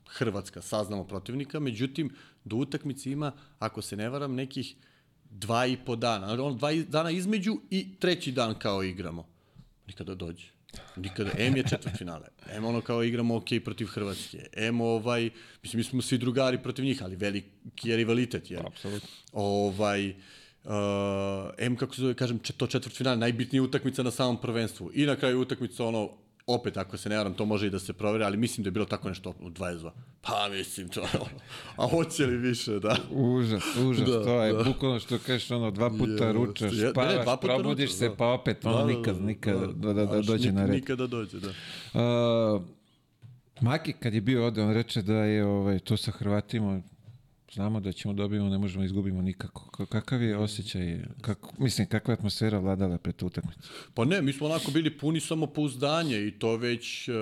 [0.09, 2.11] Hrvatska, saznamo protivnika, međutim,
[2.45, 4.77] do utakmice ima, ako se ne varam, nekih
[5.35, 6.45] dva i po dana.
[6.45, 9.27] On dva dana između i treći dan kao igramo.
[9.87, 10.47] Nikada dođe.
[10.97, 11.31] Nikada.
[11.39, 12.27] M je četvrt finale.
[12.53, 14.47] M ono kao igramo ok protiv Hrvatske.
[14.57, 15.31] M ovaj,
[15.63, 18.51] mislim, mi smo svi drugari protiv njih, ali veliki je rivalitet.
[18.51, 18.59] Je.
[18.67, 19.09] Apsolutno.
[19.33, 20.15] Ovaj, uh,
[21.59, 24.91] M, kako se zove, kažem, to četvrt finale, najbitnija utakmica na samom prvenstvu.
[24.95, 26.11] I na kraju utakmica ono,
[26.47, 28.73] opet ako se ne varam, to može i da se proveri, ali mislim da je
[28.73, 29.91] bilo tako nešto u 22.
[30.21, 31.03] Pa mislim, to,
[31.77, 32.97] a hoće li više, da.
[33.11, 34.65] Užas, užas, da, to je da.
[34.65, 38.09] bukvalno što kažeš, ono, dva puta je, ručaš, je, spavaš, ne, ne, probudiš ručaš, se,
[38.09, 38.15] da.
[38.15, 40.75] pa opet, ono, da, da, nikad, nikad da, da, da, da dođe na red.
[40.75, 41.49] Nikada dođe, da.
[41.95, 42.63] Uh,
[43.61, 46.83] Maki, kad je bio ovde, on reče da je ovaj, to sa Hrvatima
[47.55, 49.87] znamo da ćemo dobijemo, ne možemo izgubimo nikako.
[49.87, 53.69] Kakav je osjećaj, kako, mislim, kakva je atmosfera vladala pred utakmicu?
[53.95, 57.15] Pa ne, mi smo onako bili puni samopouzdanja i to već, uh,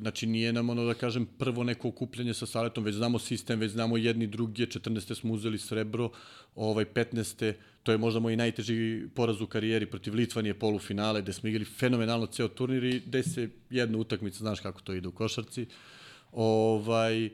[0.00, 3.72] znači nije nam ono da kažem prvo neko okupljanje sa Saletom, već znamo sistem, već
[3.72, 5.14] znamo jedni drugi, 14.
[5.14, 6.10] smo uzeli srebro,
[6.54, 7.52] ovaj 15.
[7.82, 12.26] to je možda moj najteži poraz u karijeri protiv Litvanije polufinale, gde smo igrali fenomenalno
[12.26, 15.66] ceo turnir i gde se jedna utakmica, znaš kako to ide u košarci.
[16.32, 17.30] Ovaj,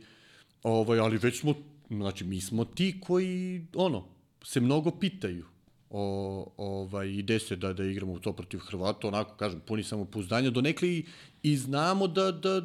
[0.62, 1.54] ovaj, ali već smo
[1.97, 4.05] Znači, mi smo ti koji, ono,
[4.44, 5.44] se mnogo pitaju
[5.90, 10.89] o, ovaj, ide se da, da igramo to protiv Hrvata, onako, kažem, puni samopouzdanja, donekle
[10.89, 11.05] i,
[11.43, 12.62] i znamo da, da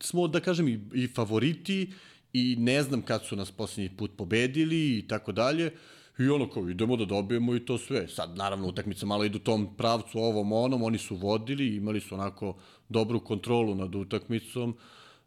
[0.00, 1.92] smo, da kažem, i, i favoriti
[2.32, 5.72] i ne znam kad su nas poslednji put pobedili i tako dalje.
[6.18, 8.08] I ono kao idemo da dobijemo i to sve.
[8.08, 12.56] Sad naravno utakmica malo idu tom pravcu ovom onom, oni su vodili, imali su onako
[12.88, 14.76] dobru kontrolu nad utakmicom.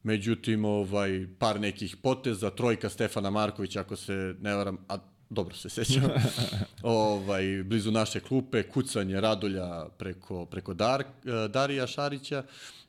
[0.03, 4.97] Međutim, ovaj, par nekih poteza, trojka Stefana Markovića, ako se ne varam, a
[5.29, 6.03] dobro se sećam,
[6.83, 11.03] ovaj, blizu naše klupe, kucanje Radulja preko, preko Dar,
[11.49, 12.43] Darija Šarića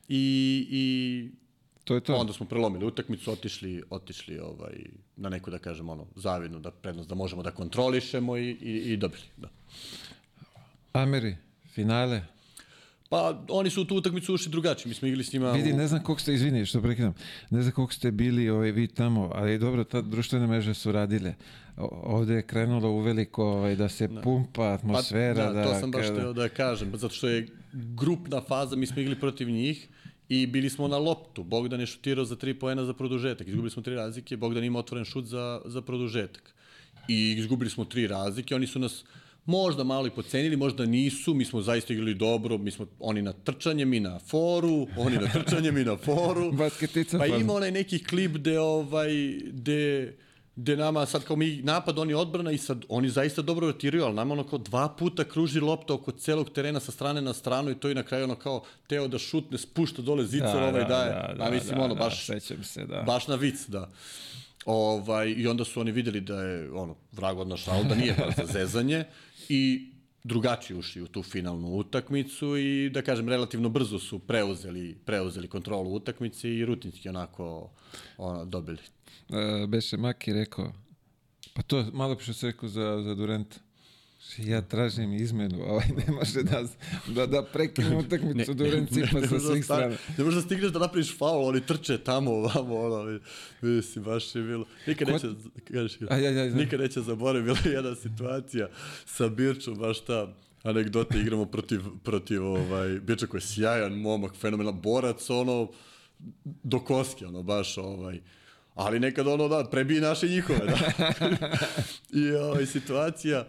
[0.09, 0.83] i, i
[1.83, 2.15] to je to.
[2.15, 4.73] onda smo prelomili utakmicu, otišli, otišli ovaj,
[5.15, 8.97] na neku, da kažem, ono, zavidnu da prednost da možemo da kontrolišemo i, i, i
[8.97, 9.23] dobili.
[9.37, 9.47] Da.
[10.93, 11.37] Ameri,
[11.73, 12.21] finale,
[13.13, 15.51] Pa oni su u tu utakmicu ušli drugačije, mi smo igli s njima...
[15.51, 17.13] Vidi, ne znam koliko ste, izvini što prekidam,
[17.49, 21.33] ne znam koliko ste bili ovaj, vi tamo, ali dobro, ta društvene mreže su radile.
[22.03, 24.21] ovde je krenulo u veliko ovaj, da se da.
[24.21, 25.45] pumpa atmosfera.
[25.45, 26.19] Pa, da, to sam baš kada...
[26.19, 29.87] teo da kažem, zato što je grupna faza, mi smo igli protiv njih,
[30.29, 31.43] i bili smo na loptu.
[31.43, 33.47] Bogdan je šutirao za tri poena za produžetak.
[33.47, 36.55] Izgubili smo tri razlike, Bogdan ima otvoren šut za, za produžetak.
[37.07, 39.05] I izgubili smo tri razlike, oni su nas
[39.45, 43.33] možda malo i pocenili, možda nisu, mi smo zaista igrali dobro, mi smo oni na
[43.33, 46.51] trčanje, mi na foru, oni na trčanje, mi na foru.
[46.57, 47.17] Basketica.
[47.17, 49.09] Pa ima onaj neki klip gde, ovaj,
[49.51, 50.13] gde
[50.55, 54.15] gde nama sad kao mi napad, oni odbrana i sad oni zaista dobro rotiraju, ali
[54.15, 57.75] nama ono kao dva puta kruži lopta oko celog terena sa strane na stranu i
[57.75, 61.09] to i na kraju ono kao teo da šutne, spušta dole zicar, da, ovaj daje.
[61.09, 63.01] Da, da, a mislim da, ono, da, baš, sećam se, da.
[63.01, 63.89] baš na vic, da.
[64.65, 68.53] Ovaj, I onda su oni videli da je ono, vrag odnašao, da nije baš za
[68.53, 69.05] zezanje
[69.53, 69.91] i
[70.23, 75.93] drugačije ušli u tu finalnu utakmicu i da kažem relativno brzo su preuzeli preuzeli kontrolu
[75.93, 77.69] utakmice i rutinski onako
[78.17, 78.77] ono, dobili.
[79.29, 80.73] Uh, Beše Maki rekao,
[81.53, 83.57] pa to malo što se rekao za, za Durenta.
[84.37, 86.63] Ja tražim izmenu, ovaj ne može da,
[87.07, 89.95] da, da prekine utakmicu Durent cipa sa svih strana.
[90.17, 93.19] Ne možeš da stigneš da napraviš faul, oni trče tamo, ovamo, ono,
[93.61, 94.65] vidi baš je bilo.
[94.87, 95.27] Nikad neće,
[95.71, 98.69] kažeš, aj, aj, aj, nikad neće zaboraviti, bila jedna situacija
[99.05, 100.33] sa Birčom, baš ta,
[100.63, 105.71] anegdote igramo protiv, protiv ovaj, Birča koji je sjajan momak, fenomenal borac, ono,
[106.63, 108.19] do koske, ono, baš, ovaj,
[108.75, 111.07] ali nekad ono, da, prebije naše njihove, da.
[112.21, 113.47] I ovaj, situacija,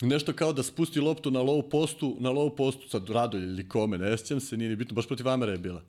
[0.00, 3.98] nešto kao da spusti loptu na low postu, na low postu, sad Radolj ili kome,
[3.98, 5.82] ne sjećam se, nije ni bitno, baš protiv Amera je bila.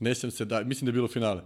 [0.00, 1.42] Ne sjećam se, da, mislim da je bilo finale.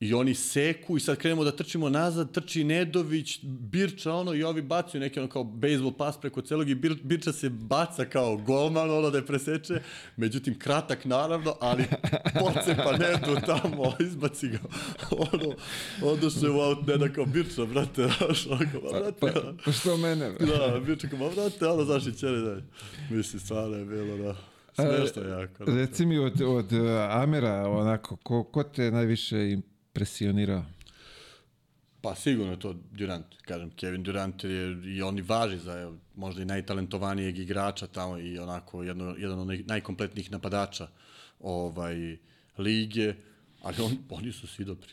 [0.00, 4.62] I oni seku i sad krenemo da trčimo nazad, trči Nedović, Birča ono i ovi
[4.62, 8.90] bacuju neki ono kao bejsbol pas preko celog i Bir, Birča se baca kao golman
[8.90, 9.80] ono da je preseče,
[10.16, 11.84] međutim kratak naravno, ali
[12.40, 14.58] pocepa Nedu tamo, izbaci ga,
[15.10, 15.54] ono,
[16.02, 19.96] odoše u aut, Neda kao Birča, brate, znaš, ono kao, brate, pa, pa, pa što
[19.96, 20.30] mene?
[20.30, 22.62] da, Birča kao, brate, ono, znaš i čeli dalje.
[23.10, 24.36] Mislim, stvarno je bilo, da.
[24.74, 25.64] Smešno jako.
[25.64, 25.74] Da.
[25.74, 26.72] Reci mi od, od
[27.10, 29.56] Amera, onako, ko, ko te najviše
[29.94, 30.64] presionirao?
[32.00, 33.26] Pa sigurno je to Durant.
[33.42, 38.82] Kažem, Kevin Durant je i oni važi za možda i najtalentovanijeg igrača tamo i onako
[38.82, 40.88] jedno, jedan od najkompletnijih napadača
[41.40, 42.16] ovaj,
[42.58, 43.14] lige,
[43.62, 44.90] ali on, oni su svi dobri.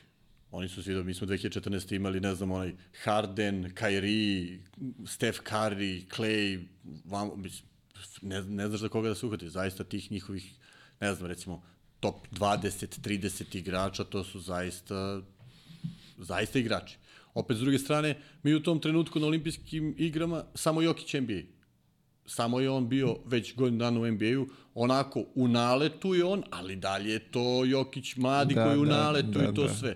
[0.52, 1.07] Oni su svi dobri.
[1.07, 1.95] Mi smo 2014.
[1.95, 2.73] imali, ne znam, onaj
[3.03, 4.60] Harden, Kyrie,
[5.07, 6.65] Steph Curry, Clay,
[7.06, 7.44] vam,
[8.22, 9.49] ne, ne znaš za koga da se uhvati.
[9.49, 10.53] Zaista tih njihovih,
[10.99, 11.64] ne znam, recimo,
[12.02, 15.22] top 20, 30 igrača, to su zaista
[16.18, 16.98] zaista igrači.
[17.34, 21.41] Opet, s druge strane, mi u tom trenutku na olimpijskim igrama samo Jokić NBA.
[22.26, 26.76] Samo je on bio već godinu dana u NBA-u, onako u naletu je on, ali
[26.76, 29.73] dalje je to Jokić mladi da, koji u da, naletu da, i to da.
[29.73, 29.95] sve.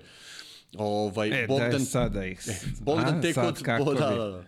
[0.78, 2.40] Ovaj, e, Bogdan, da je sada ih...
[2.48, 3.64] Eh, Bogdan A, tek od...
[3.86, 4.44] Bo, da, da, da.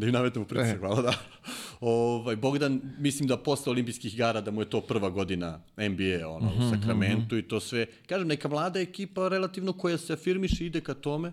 [0.00, 0.78] Da im nametamo pritisak, e.
[0.78, 1.14] hvala, da.
[1.80, 6.50] Ovaj, Bogdan, mislim da posle olimpijskih igara da mu je to prva godina NBA ono,
[6.50, 7.44] mm -hmm, u Sakramentu mm -hmm.
[7.44, 7.86] i to sve.
[8.06, 11.32] Kažem, neka mlada ekipa relativno koja se afirmiše ide ka tome,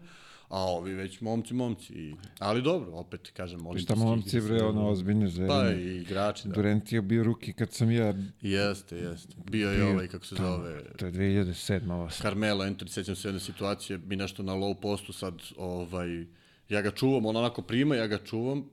[0.50, 2.16] a ovi već momci, momci.
[2.40, 3.94] Ali dobro, opet kažem, olimpijski...
[3.94, 5.48] Šta momci, bre, ono, ozbiljne zvezde.
[5.48, 6.54] Pa i igrači, da.
[6.54, 8.14] Durant je bio ruki kad sam ja...
[8.42, 9.36] Jeste, jeste.
[9.52, 10.84] Bio je ovaj, kako se zove...
[10.98, 11.92] To je 2007.
[11.92, 16.26] Ovo Carmelo Anthony, sećam se jedne situacije, mi nešto na low postu sad, ovaj,
[16.70, 18.70] ja ga čuvam, on onako prima, ja ga čuvam,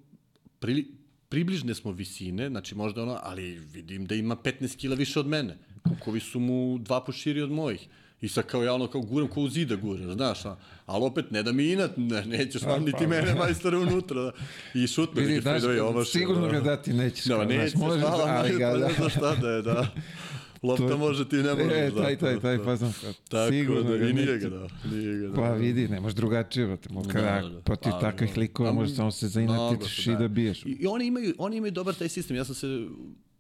[0.59, 0.87] pri,
[1.29, 5.59] približne smo visine, znači možda ono, ali vidim da ima 15 kila više od mene.
[5.89, 7.89] Kukovi su mu dva po širi od mojih.
[8.21, 10.57] I sad kao ja ono kao guram kao u zida guraš, znaš, a,
[10.87, 14.23] ali opet ne da mi inat, ne, nećeš vam niti mene majstore unutra.
[14.23, 14.33] Da.
[14.75, 15.63] I šutno Vidi, daš,
[16.13, 17.25] sigurno ga dati nećeš.
[17.25, 18.89] Da, nećeš, možeš, hvala, ali ga, da.
[18.89, 19.87] ne znaš šta da je, da.
[20.65, 21.75] Lopta to, može ti ne može.
[21.75, 22.93] E, taj, taj, taj, pa znam.
[23.29, 24.69] Tako Sigurno da, i nije ga da.
[24.91, 25.35] Nije ga da.
[25.35, 26.89] Pa vidi, ne možeš drugačije, brate.
[27.13, 30.67] Kada, da, da, protiv pa, takvih likova možeš samo se zainatiš i da biješ.
[30.67, 32.37] I, I oni imaju, oni imaju dobar taj sistem.
[32.37, 32.67] Ja sam se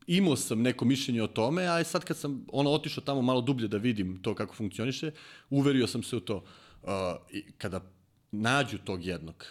[0.06, 3.68] imao sam neko mišljenje o tome, a sad kad sam ono otišao tamo malo dublje
[3.68, 5.10] da vidim to kako funkcioniše,
[5.50, 6.44] uverio sam se u to.
[6.82, 6.90] Uh,
[7.32, 7.80] i kada
[8.32, 9.46] nađu tog jednog,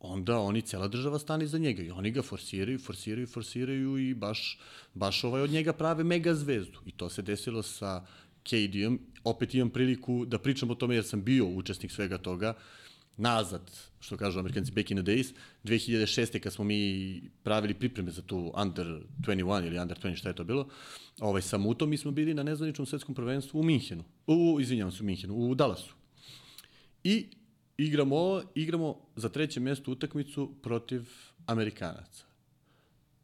[0.00, 4.58] onda oni, cela država stane iza njega i oni ga forsiraju, forsiraju, forsiraju i baš,
[4.94, 6.78] baš ovaj od njega prave mega zvezdu.
[6.86, 8.06] I to se desilo sa
[8.42, 8.98] KD-om.
[9.24, 12.54] Opet imam priliku da pričam o tome jer sam bio učesnik svega toga.
[13.16, 13.70] Nazad,
[14.00, 15.32] što kažu amerikanci, back in the days,
[15.64, 16.38] 2006.
[16.38, 18.86] kad smo mi pravili pripreme za tu under
[19.18, 20.68] 21 ili under 20, šta je to bilo,
[21.20, 24.04] ovaj, sa Mutom mi smo bili na nezvaničnom svetskom prvenstvu u Minhenu.
[24.26, 25.94] U, izvinjavam se, u Minhenu, u Dallasu.
[27.04, 27.26] I
[27.86, 31.08] igramo ovo, igramo za treće mesto utakmicu protiv
[31.46, 32.24] Amerikanaca.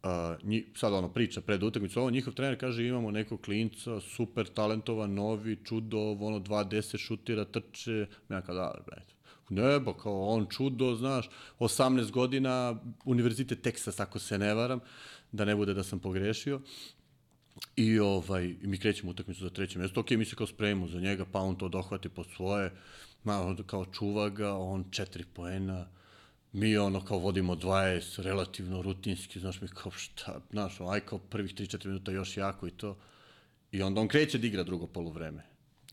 [0.02, 4.46] Uh, nji, sad ono priča pred utakmicu, ovo njihov trener kaže imamo nekog klinca, super
[4.46, 9.14] talentovan, novi, čudo, ono 2-10 šutira, trče, ja kao da, brate.
[9.48, 14.80] Ne, ba kao on čudo, znaš, 18 godina, univerzitet Texas, ako se ne varam,
[15.32, 16.60] da ne bude da sam pogrešio.
[17.76, 20.00] I ovaj, mi krećemo utakmicu za treće mesto.
[20.00, 22.72] Ok, mi se kao spremimo za njega, pa on to dohvati po svoje
[23.27, 25.86] malo kao čuva ga, on četiri poena,
[26.53, 31.55] mi ono kao vodimo 20, relativno rutinski, znaš mi kao šta, znaš, aj kao prvih
[31.55, 32.97] 3-4 minuta još jako i to.
[33.73, 35.43] I onda on kreće da igra drugo polovreme.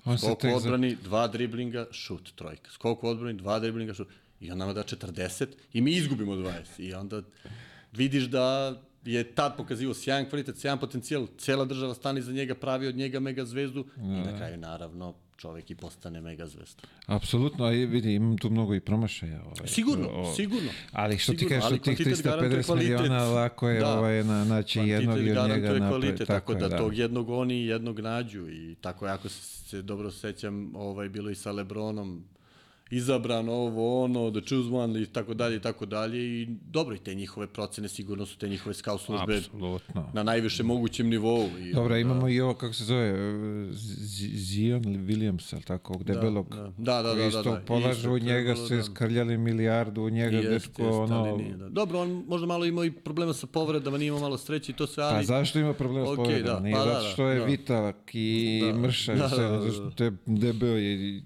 [0.06, 1.02] On Skok u odbrani, za...
[1.04, 2.72] dva driblinga, šut, trojka.
[2.72, 4.08] Skok u odbrani, dva driblinga, šut.
[4.40, 6.54] I on nama da 40 i mi izgubimo 20.
[6.78, 7.22] I onda
[7.92, 12.88] vidiš da je tad pokazivo sjajan kvalitet, sjajan potencijal, cela država stani za njega, pravi
[12.88, 14.04] od njega mega zvezdu da.
[14.04, 16.82] i na kraju naravno čovek i postane mega zvezda.
[17.06, 19.42] Apsolutno, a vidi, imam tu mnogo i promašaja.
[19.44, 20.70] Ovaj, sigurno, o, sigurno.
[20.92, 24.00] Ali što sigurno, ti kažeš, od tih 350 miliona lako je da.
[24.00, 25.90] ovaj, na, naći jednog i od njega napred.
[25.90, 29.82] Kvalitet, tako, tako je, da, da, tog jednog oni jednog nađu i tako, ako se
[29.82, 32.24] dobro sećam, ovaj, bilo i sa Lebronom,
[32.96, 37.00] izabran ovo, ono, the choose one i tako dalje i tako dalje i dobro i
[37.00, 40.10] te njihove procene sigurno su te njihove scout službe Absolutno.
[40.14, 41.50] na najviše mogućem nivou.
[41.60, 43.14] I, dobro, imamo i ovo, kako se zove,
[44.36, 48.20] Zion Williams, ali tako, ovog debelog, da, da, da, da, isto da, da, polažu u
[48.20, 48.84] njega, se da.
[48.84, 51.38] skrljali milijardu u njega, jest, dečko, jest, ono...
[51.38, 51.70] Nije, da.
[51.70, 54.88] Dobro, on možda malo imao i problema sa povredama, nije imao malo sreće i to
[54.88, 55.16] sve, ali...
[55.16, 56.60] Pa zašto ima problema okay, s povredama?
[56.60, 59.72] Da, nije pa, zato što je da, vitalak i da, mršav, da, da, da, da,
[59.72, 61.24] zato je debel i...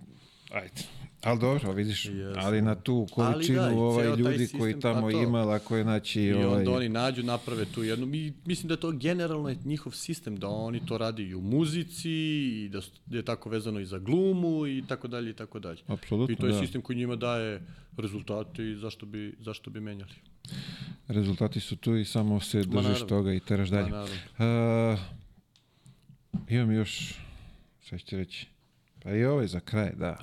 [0.52, 0.97] Ajde.
[1.23, 2.34] Ali dobro, vidiš, yes.
[2.38, 6.22] ali na tu količinu ali da, ovaj ljudi koji tamo pa ima, ako je naći...
[6.22, 6.60] I ovaj...
[6.60, 8.06] onda oni nađu, naprave tu jednu...
[8.06, 11.41] Mi, mislim da je to generalno je njihov sistem, da oni to radi i u
[11.41, 12.72] muzici, i
[13.06, 15.81] da je tako vezano i za glumu, i tako dalje, i tako dalje.
[15.88, 16.60] Apsolutno, I to je da.
[16.60, 17.61] sistem koji njima daje
[17.98, 20.14] rezultate i zašto bi, zašto bi menjali.
[21.07, 23.91] Rezultati su tu i samo se držiš toga i teraš dalje.
[23.94, 24.99] Uh,
[26.49, 27.14] imam još,
[27.81, 28.48] sve ću reći,
[29.03, 30.18] pa i ovaj za kraj, da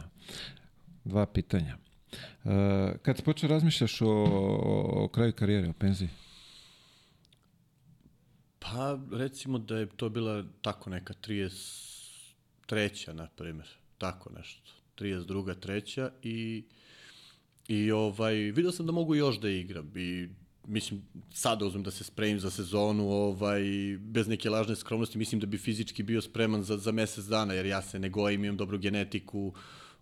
[1.04, 1.76] dva pitanja.
[2.44, 2.50] Uh,
[3.02, 4.08] kad počeo razmišljaš o,
[5.04, 6.08] o kraju karijere, o penziji?
[8.58, 11.14] Pa, recimo da je to bila tako neka
[12.68, 13.12] 33.
[13.12, 13.68] na primjer,
[13.98, 14.72] tako nešto.
[14.96, 15.60] 32.
[15.60, 16.64] treća i
[17.68, 20.28] i ovaj, vidio sam da mogu još da igram i
[20.66, 21.02] mislim,
[21.32, 23.62] sada uzmem da se spremim za sezonu, ovaj,
[24.00, 27.66] bez neke lažne skromnosti, mislim da bi fizički bio spreman za, za mesec dana, jer
[27.66, 29.54] ja se ne gojim, imam dobru genetiku, uh,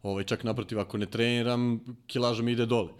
[0.02, 2.92] Ovaj, čak naprotiv, ako ne treniram, kilaža mi ide dole.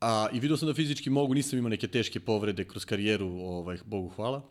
[0.00, 3.78] A, I vidio sam da fizički mogu, nisam imao neke teške povrede kroz karijeru, ovaj,
[3.84, 4.42] Bogu hvala.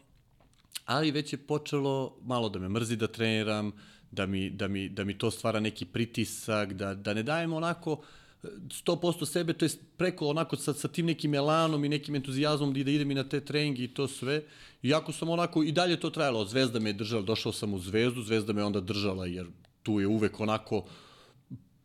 [0.85, 3.71] Ali već je počelo malo da me mrzi da treniram,
[4.11, 8.01] da mi, da mi, da mi to stvara neki pritisak, da, da ne dajem onako
[8.43, 12.79] 100% sebe, to je preko onako sa, sa tim nekim elanom i nekim entuzijazmom da,
[12.79, 14.43] idem i na te treningi i to sve.
[14.83, 18.21] Iako sam onako, i dalje to trajalo, Zvezda me je držala, došao sam u Zvezdu,
[18.21, 19.47] Zvezda me onda držala jer
[19.83, 20.85] tu je uvek onako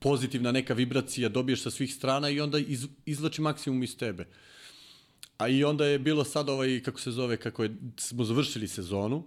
[0.02, 4.26] pozitivna neka vibracija dobiješ sa svih strana i onda iz, izlači maksimum iz tebe.
[5.38, 9.24] A i onda je bilo sad ovaj, kako se zove, kako je, smo završili sezonu,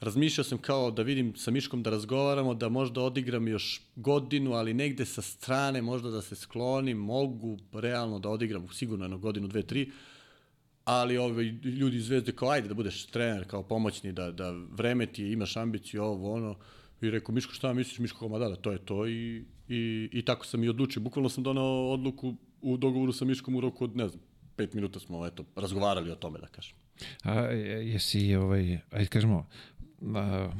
[0.00, 4.74] razmišljao sam kao da vidim sa Miškom da razgovaramo, da možda odigram još godinu, ali
[4.74, 9.62] negde sa strane možda da se sklonim, mogu realno da odigram sigurno jedno godinu, dve,
[9.62, 9.90] tri,
[10.84, 15.06] ali ovi ljudi iz Zvezde kao ajde da budeš trener, kao pomoćni, da, da vreme
[15.06, 16.56] ti je, imaš ambiciju, ovo, ono,
[17.00, 20.08] i rekao Miško šta misliš, Miško kao ma da, da, to je to i i,
[20.12, 21.02] i tako sam i odlučio.
[21.02, 24.20] Bukvalno sam donao odluku u dogovoru sa Miškom u roku od, ne znam,
[24.56, 26.74] pet minuta smo eto, razgovarali o tome, da kažem.
[27.22, 29.46] A jesi, ovaj, ajde kažemo,
[30.14, 30.50] a,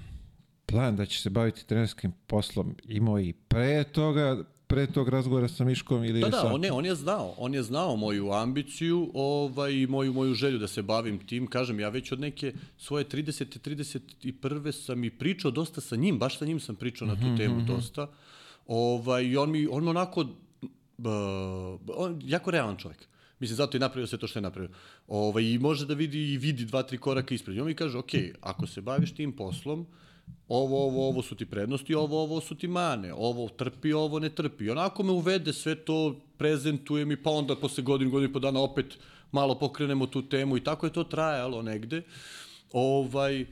[0.67, 5.65] plan da će se baviti trenerskim poslom imao i pre toga, pre tog razgovora sa
[5.65, 6.53] Miškom ili da, da, sa...
[6.55, 10.69] on je, on je znao, on je znao moju ambiciju, ovaj moju moju želju da
[10.69, 13.59] se bavim tim, kažem ja već od neke svoje 30.
[14.23, 14.73] 31.
[14.73, 17.55] sam i pričao dosta sa njim, baš sa njim sam pričao na tu mhm, temu
[17.55, 17.67] mm -hmm.
[17.67, 18.09] dosta.
[18.67, 20.29] Ovaj, on mi, on onako, uh,
[21.97, 23.09] on, jako realan čovjek.
[23.39, 24.71] Mislim, zato je napravio sve to što je napravio.
[25.09, 27.57] Ovaj, I može da vidi i vidi dva, tri koraka ispred.
[27.57, 28.11] I on mi kaže, ok,
[28.41, 29.87] ako se baviš tim poslom,
[30.49, 34.29] ovo, ovo, ovo su ti prednosti, ovo, ovo su ti mane, ovo trpi, ovo ne
[34.29, 34.65] trpi.
[34.65, 38.39] I onako me uvede sve to, prezentuje mi, pa onda posle godinu, godinu i po
[38.39, 38.99] dana opet
[39.33, 42.03] malo pokrenemo tu temu i tako je to trajalo negde.
[42.73, 43.47] Ovaj,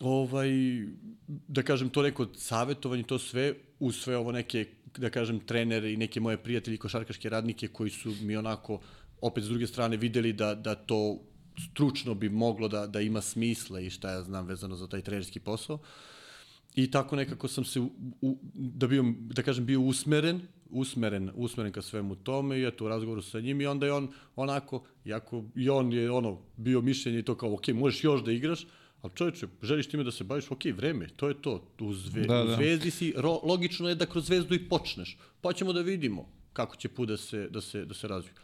[0.00, 0.50] ovaj,
[1.28, 4.66] da kažem, to neko savjetovanje, to sve, uz sve ovo neke,
[4.96, 8.80] da kažem, trenere i neke moje prijatelji, košarkaške radnike koji su mi onako,
[9.20, 11.18] opet s druge strane, videli da, da to
[11.70, 15.40] stručno bi moglo da, da ima smisla i šta ja znam vezano za taj trenerski
[15.40, 15.78] posao.
[16.74, 17.90] I tako nekako sam se, u,
[18.20, 20.40] u, da, bio, da kažem, bio usmeren,
[20.70, 24.08] usmeren, usmeren ka svemu tome i eto u razgovoru sa njim i onda je on
[24.36, 28.32] onako, jako, i on je ono, bio mišljenje i to kao, ok, možeš još da
[28.32, 28.66] igraš,
[29.02, 31.62] Ali čovječe, želiš time da se baviš, ok, vreme, to je to.
[31.80, 32.52] U, zve, da, da.
[32.52, 35.16] u zvezdi si, ro, logično je da kroz zvezdu i počneš.
[35.40, 38.34] Pa ćemo da vidimo kako će put da se, da se, da se razviju.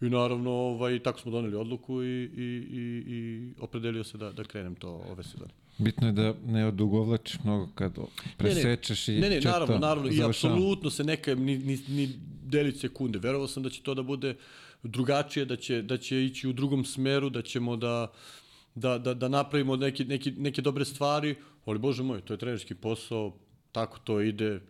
[0.00, 4.44] I naravno, ovaj, tako smo doneli odluku i, i, i, i opredelio se da, da
[4.44, 5.50] krenem to ove sezone.
[5.78, 7.98] Bitno je da ne odugovlačiš mnogo kad
[8.36, 9.18] presečeš ne, ne.
[9.18, 10.10] i Ne, ne, naravno, naravno.
[10.10, 12.10] I apsolutno se neka, ni, ni, ni
[12.42, 13.18] delić sekunde.
[13.18, 14.34] Verovao sam da će to da bude
[14.82, 18.12] drugačije, da će, da će ići u drugom smeru, da ćemo da,
[18.74, 21.34] da, da, da napravimo neke, neke, neke dobre stvari,
[21.64, 23.32] ali bože moj, to je trenerski posao,
[23.72, 24.60] tako to ide,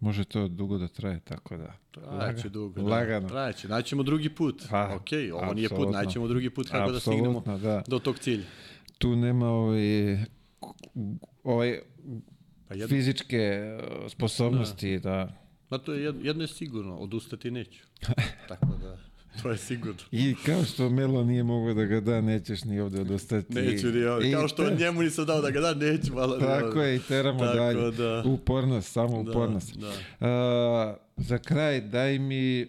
[0.00, 1.72] može to dugo da traje, tako da.
[1.90, 2.82] Trajaće dugo.
[2.82, 2.88] Da.
[2.88, 3.28] Lagano.
[3.28, 3.68] Trajaće.
[3.68, 4.62] Naćemo drugi put.
[4.70, 7.82] Pa, ok, ovo nije put, naćemo drugi put kako da stignemo da.
[7.86, 8.44] do tog cilja.
[8.98, 10.16] Tu nema ovaj,
[11.44, 11.80] ovaj
[12.68, 15.28] Pa jedno, fizičke uh, sposobnosti da...
[15.70, 17.84] Ma to je jedno, jedno je sigurno, odustati neću.
[18.48, 18.98] Tako da,
[19.42, 20.00] to je sigurno.
[20.12, 23.54] I kao što Melo nije mogao da ga da, nećeš ni ovde odustati.
[23.54, 24.30] Neću ni ovdje.
[24.30, 26.38] I Kao što te- njemu nisam dao da ga da, neću malo.
[26.38, 27.90] Tako je, i teramo Tako dalje.
[27.90, 28.22] da.
[28.26, 29.76] Upornost, samo Da, upornost.
[29.76, 29.92] da.
[30.22, 32.66] A, za kraj, daj mi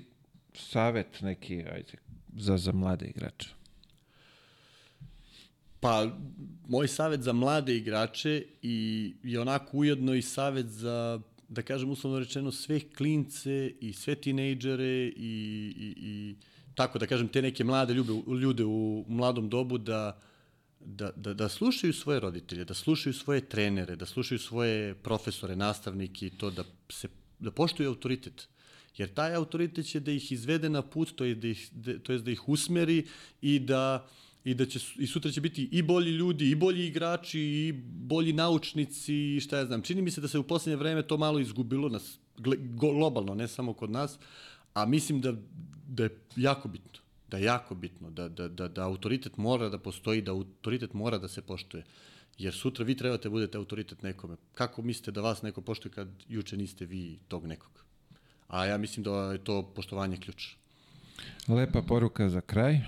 [0.56, 1.94] savet neki, ajde,
[2.30, 3.49] za, za mlade igrače.
[5.80, 6.07] Pa,
[6.68, 8.77] moj savjet za mlade igrače i,
[9.23, 11.19] i onako ujedno i savjet za,
[11.49, 15.11] da kažem uslovno rečeno, sve klince i sve tinejdžere i,
[15.77, 16.35] i, i
[16.78, 20.20] tako da kažem te neke mlade ljube, ljude u mladom dobu da,
[20.80, 26.28] da, da, da slušaju svoje roditelje, da slušaju svoje trenere, da slušaju svoje profesore, nastavnike
[26.28, 27.10] i to da se
[27.40, 28.48] da poštuju autoritet.
[28.98, 32.14] Jer taj autoritet će da ih izvede na put, to je da ih, da, to
[32.14, 33.06] je da ih usmeri
[33.41, 34.08] i da
[34.44, 37.74] i da će i sutra će biti i bolji ljudi, i bolji igrači, i
[38.12, 39.82] bolji naučnici, i šta ja znam.
[39.82, 42.20] Čini mi se da se u poslednje vreme to malo izgubilo nas
[42.80, 44.20] globalno, ne samo kod nas,
[44.74, 45.34] a mislim da,
[45.88, 49.77] da je jako bitno da je jako bitno, da, da, da, da autoritet mora da
[49.77, 51.84] postoji, da autoritet mora da se poštuje.
[52.38, 54.35] Jer sutra vi trebate da budete autoritet nekome.
[54.53, 57.84] Kako mislite da vas neko poštuje kad juče niste vi tog nekog?
[58.47, 60.55] A ja mislim da je to poštovanje ključ.
[61.47, 62.80] Lepa poruka za kraj.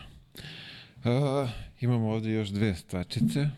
[1.04, 1.48] A,
[1.80, 3.50] imamo ovde još dve stvačice.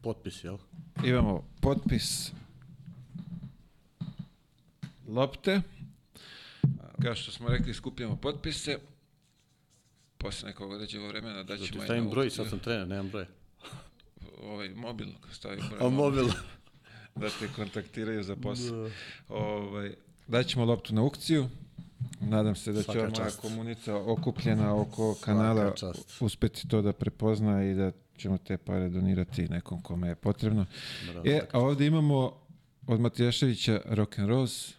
[0.00, 0.58] Potpis, jel?
[1.04, 2.32] Imamo potpis
[5.08, 5.60] lopte.
[7.02, 8.78] Kao što smo rekli, skupljamo potpise.
[10.18, 13.26] Posle nekog određenog vremena Da daćemo ti jednu stavim broj, sad sam trener, nemam broj.
[14.42, 15.86] Ovaj, mobilno, kad stavi broj.
[15.86, 16.24] A mobil?
[17.20, 18.76] da te kontaktiraju za posao.
[18.82, 18.90] Da.
[19.28, 19.94] Ovaj,
[20.26, 21.48] daćemo loptu na aukciju.
[22.20, 23.40] Nadam se da će Svaka ova moja čast.
[23.40, 25.74] komunica okupljena oko kanala
[26.20, 30.66] uspeti to da prepozna i da ćemo te pare donirati nekom kome je potrebno.
[31.06, 32.40] Bravo, E, a ovde imamo
[32.86, 34.74] od Matijaševića Rock and Rose.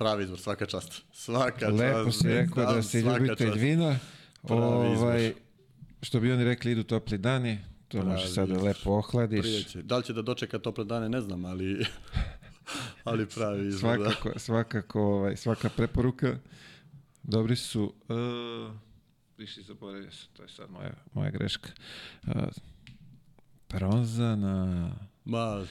[0.00, 1.02] Pravi izbor, svaka čast.
[1.12, 2.18] Svaka Lepo čast.
[2.18, 3.98] si ne rekao da si ljubitelj vina.
[4.42, 5.34] Ovaj,
[6.02, 7.58] što bi oni rekli, idu topli dani.
[7.88, 8.68] To Pravi možeš sad da izbor.
[8.68, 9.40] lepo ohladiš.
[9.40, 9.82] Prijeće.
[9.82, 11.86] Da li će da dočeka tople dane, ne znam, ali,
[13.04, 13.98] ali pravi izbor.
[13.98, 14.04] da.
[14.04, 16.36] Svakako, svakako, ovaj, svaka preporuka.
[17.22, 17.94] Dobri su.
[18.08, 18.72] Uh,
[19.38, 21.68] Viši zaboravio sam, to je sad moja, moja greška.
[22.26, 22.32] Uh,
[23.68, 24.90] bronza na
[25.24, 25.64] Ma,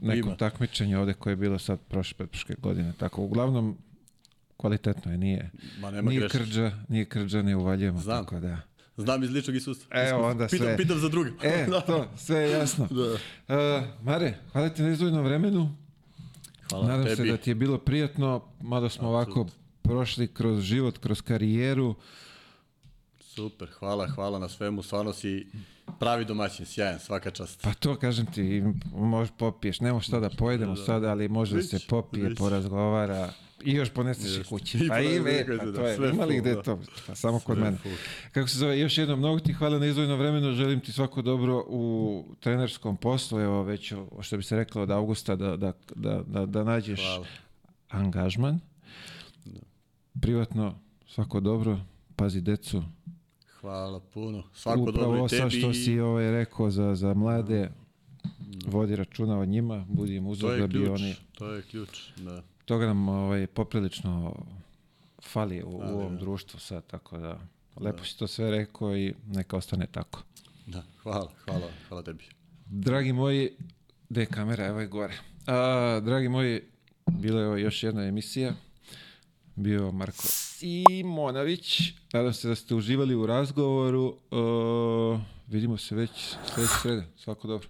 [0.00, 0.36] nekom Ima.
[0.36, 2.92] takmičenju ovde koje je bilo sad prošle pretprošle godine.
[2.98, 3.76] Tako, uglavnom,
[4.56, 5.50] kvalitetno je, nije.
[5.80, 6.38] ma nema nije greške.
[6.38, 8.00] krđa, nije krđa, ne uvaljujemo.
[8.00, 8.24] Znam.
[8.24, 8.60] Tako da.
[8.96, 9.86] Znam iz ličnog iskustva.
[9.92, 10.28] Evo, Iskustva.
[10.28, 10.76] onda pitam, sve.
[10.76, 11.30] Pitam za druge.
[11.42, 11.80] E, Da.
[11.80, 12.88] to, sve je jasno.
[12.90, 13.02] Da.
[13.04, 15.76] Uh, Mare, hvala ti na izdvojnom vremenu.
[16.70, 17.30] Hvala Nadam se tebi.
[17.30, 19.46] da ti je bilo prijatno, mada smo ovako
[19.82, 21.94] prošli kroz život, kroz karijeru.
[23.38, 24.82] Super, hvala, hvala na svemu.
[24.82, 25.46] Stvarno si
[25.98, 27.62] pravi domaćin, sjajan, svaka čast.
[27.62, 28.62] Pa to kažem ti,
[28.92, 32.38] možeš popiješ, nemo šta da pojedemo sada, ali može da se popije, vić.
[32.38, 33.32] porazgovara
[33.64, 34.78] i još poneseš i kući.
[34.88, 36.62] Pa i poneseš ve, kući, pa da, to je, sve ima li full, gde da.
[36.62, 37.78] to, pa samo kod mene.
[38.32, 41.64] Kako se zove, još jednom mnogo ti hvala na izdvojeno vremenu, želim ti svako dobro
[41.68, 46.46] u trenerskom poslu, evo već, što bi se reklo od avgusta, da, da, da, da,
[46.46, 47.26] da nađeš Hvala.
[47.88, 48.60] angažman.
[50.20, 51.80] Privatno, svako dobro,
[52.16, 52.82] pazi decu.
[53.60, 54.42] Hvala puno.
[54.54, 55.50] Svako Upravo dobro i tebi.
[55.50, 57.70] što si ovaj rekao za, za mlade,
[58.66, 61.14] vodi računa o njima, budi im uzor da bi ključ, oni...
[61.32, 62.42] to je ključ, da.
[62.64, 64.34] Toga nam ovaj, poprilično
[65.22, 66.20] fali u, u ovom da.
[66.20, 67.40] društvu sad, tako da
[67.76, 70.22] lepo si to sve rekao i neka ostane tako.
[70.66, 72.24] Da, hvala, hvala, hvala tebi.
[72.66, 73.50] Dragi moji,
[74.08, 75.14] gde je kamera, evo je gore.
[75.46, 76.60] A, dragi moji,
[77.06, 78.54] bila je još jedna emisija.
[79.58, 81.92] Bio Marko Simonović.
[82.12, 84.06] Nadam se da ste uživali u razgovoru.
[84.06, 86.10] Uh, vidimo se već
[86.54, 87.04] sledeće srede.
[87.16, 87.68] Svako dobro.